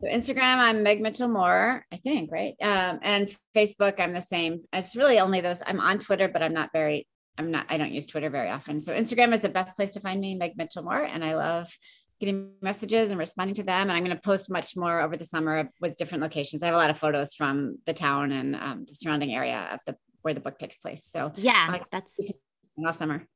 so 0.00 0.06
Instagram, 0.06 0.56
I'm 0.56 0.82
Meg 0.82 1.02
Mitchell 1.02 1.28
Moore, 1.28 1.84
I 1.92 1.98
think, 1.98 2.32
right? 2.32 2.54
Um, 2.62 3.00
and 3.02 3.36
Facebook, 3.54 4.00
I'm 4.00 4.14
the 4.14 4.22
same. 4.22 4.62
It's 4.72 4.96
really 4.96 5.20
only 5.20 5.42
those. 5.42 5.60
I'm 5.66 5.78
on 5.78 5.98
Twitter, 5.98 6.26
but 6.26 6.42
I'm 6.42 6.54
not 6.54 6.70
very 6.72 7.06
I'm 7.38 7.50
not, 7.50 7.66
I 7.68 7.78
don't 7.78 7.92
use 7.92 8.06
Twitter 8.06 8.30
very 8.30 8.50
often. 8.50 8.80
So 8.80 8.92
Instagram 8.92 9.32
is 9.32 9.40
the 9.40 9.48
best 9.48 9.76
place 9.76 9.92
to 9.92 10.00
find 10.00 10.20
me, 10.20 10.34
Meg 10.34 10.56
Mitchell 10.56 10.82
Moore. 10.82 11.04
And 11.04 11.24
I 11.24 11.34
love 11.34 11.72
getting 12.20 12.52
messages 12.60 13.10
and 13.10 13.18
responding 13.18 13.54
to 13.56 13.62
them. 13.62 13.88
And 13.88 13.92
I'm 13.92 14.04
going 14.04 14.14
to 14.14 14.22
post 14.22 14.50
much 14.50 14.76
more 14.76 15.00
over 15.00 15.16
the 15.16 15.24
summer 15.24 15.70
with 15.80 15.96
different 15.96 16.22
locations. 16.22 16.62
I 16.62 16.66
have 16.66 16.74
a 16.74 16.78
lot 16.78 16.90
of 16.90 16.98
photos 16.98 17.34
from 17.34 17.78
the 17.86 17.94
town 17.94 18.30
and 18.32 18.54
um, 18.54 18.84
the 18.86 18.94
surrounding 18.94 19.34
area 19.34 19.68
of 19.72 19.80
the 19.86 19.96
where 20.22 20.34
the 20.34 20.40
book 20.40 20.58
takes 20.58 20.76
place. 20.76 21.04
So 21.06 21.32
yeah, 21.36 21.76
uh, 21.80 21.84
that's 21.90 22.18
all 22.86 22.92
summer. 22.92 23.26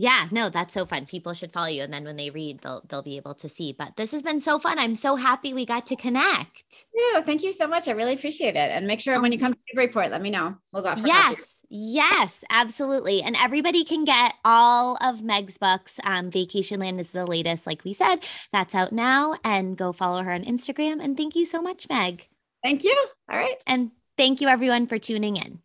Yeah, 0.00 0.28
no, 0.30 0.48
that's 0.48 0.72
so 0.72 0.86
fun. 0.86 1.04
People 1.04 1.34
should 1.34 1.52
follow 1.52 1.66
you, 1.66 1.82
and 1.82 1.92
then 1.92 2.04
when 2.04 2.16
they 2.16 2.30
read, 2.30 2.60
they'll 2.60 2.82
they'll 2.88 3.02
be 3.02 3.18
able 3.18 3.34
to 3.34 3.50
see. 3.50 3.74
But 3.74 3.96
this 3.96 4.12
has 4.12 4.22
been 4.22 4.40
so 4.40 4.58
fun. 4.58 4.78
I'm 4.78 4.94
so 4.94 5.14
happy 5.14 5.52
we 5.52 5.66
got 5.66 5.84
to 5.86 5.96
connect. 5.96 6.86
Yeah, 6.94 7.20
thank 7.20 7.42
you 7.42 7.52
so 7.52 7.68
much. 7.68 7.86
I 7.86 7.90
really 7.90 8.14
appreciate 8.14 8.56
it. 8.56 8.70
And 8.70 8.86
make 8.86 9.00
sure 9.00 9.20
when 9.20 9.30
you 9.30 9.38
come 9.38 9.52
to 9.52 9.58
the 9.74 9.78
report, 9.78 10.10
let 10.10 10.22
me 10.22 10.30
know. 10.30 10.56
We'll 10.72 10.82
go. 10.82 10.94
yes, 11.04 11.66
yes, 11.68 12.42
absolutely. 12.48 13.20
And 13.20 13.36
everybody 13.38 13.84
can 13.84 14.06
get 14.06 14.32
all 14.42 14.96
of 15.02 15.22
Meg's 15.22 15.58
books. 15.58 16.00
Um, 16.02 16.30
Vacationland 16.30 16.98
is 16.98 17.12
the 17.12 17.26
latest, 17.26 17.66
like 17.66 17.84
we 17.84 17.92
said. 17.92 18.20
That's 18.54 18.74
out 18.74 18.92
now, 18.92 19.36
and 19.44 19.76
go 19.76 19.92
follow 19.92 20.22
her 20.22 20.32
on 20.32 20.44
Instagram. 20.44 21.04
And 21.04 21.14
thank 21.14 21.36
you 21.36 21.44
so 21.44 21.60
much, 21.60 21.90
Meg. 21.90 22.26
Thank 22.62 22.84
you. 22.84 22.96
All 23.30 23.36
right. 23.36 23.56
And 23.66 23.90
thank 24.16 24.40
you 24.40 24.48
everyone 24.48 24.86
for 24.86 24.98
tuning 24.98 25.36
in. 25.36 25.60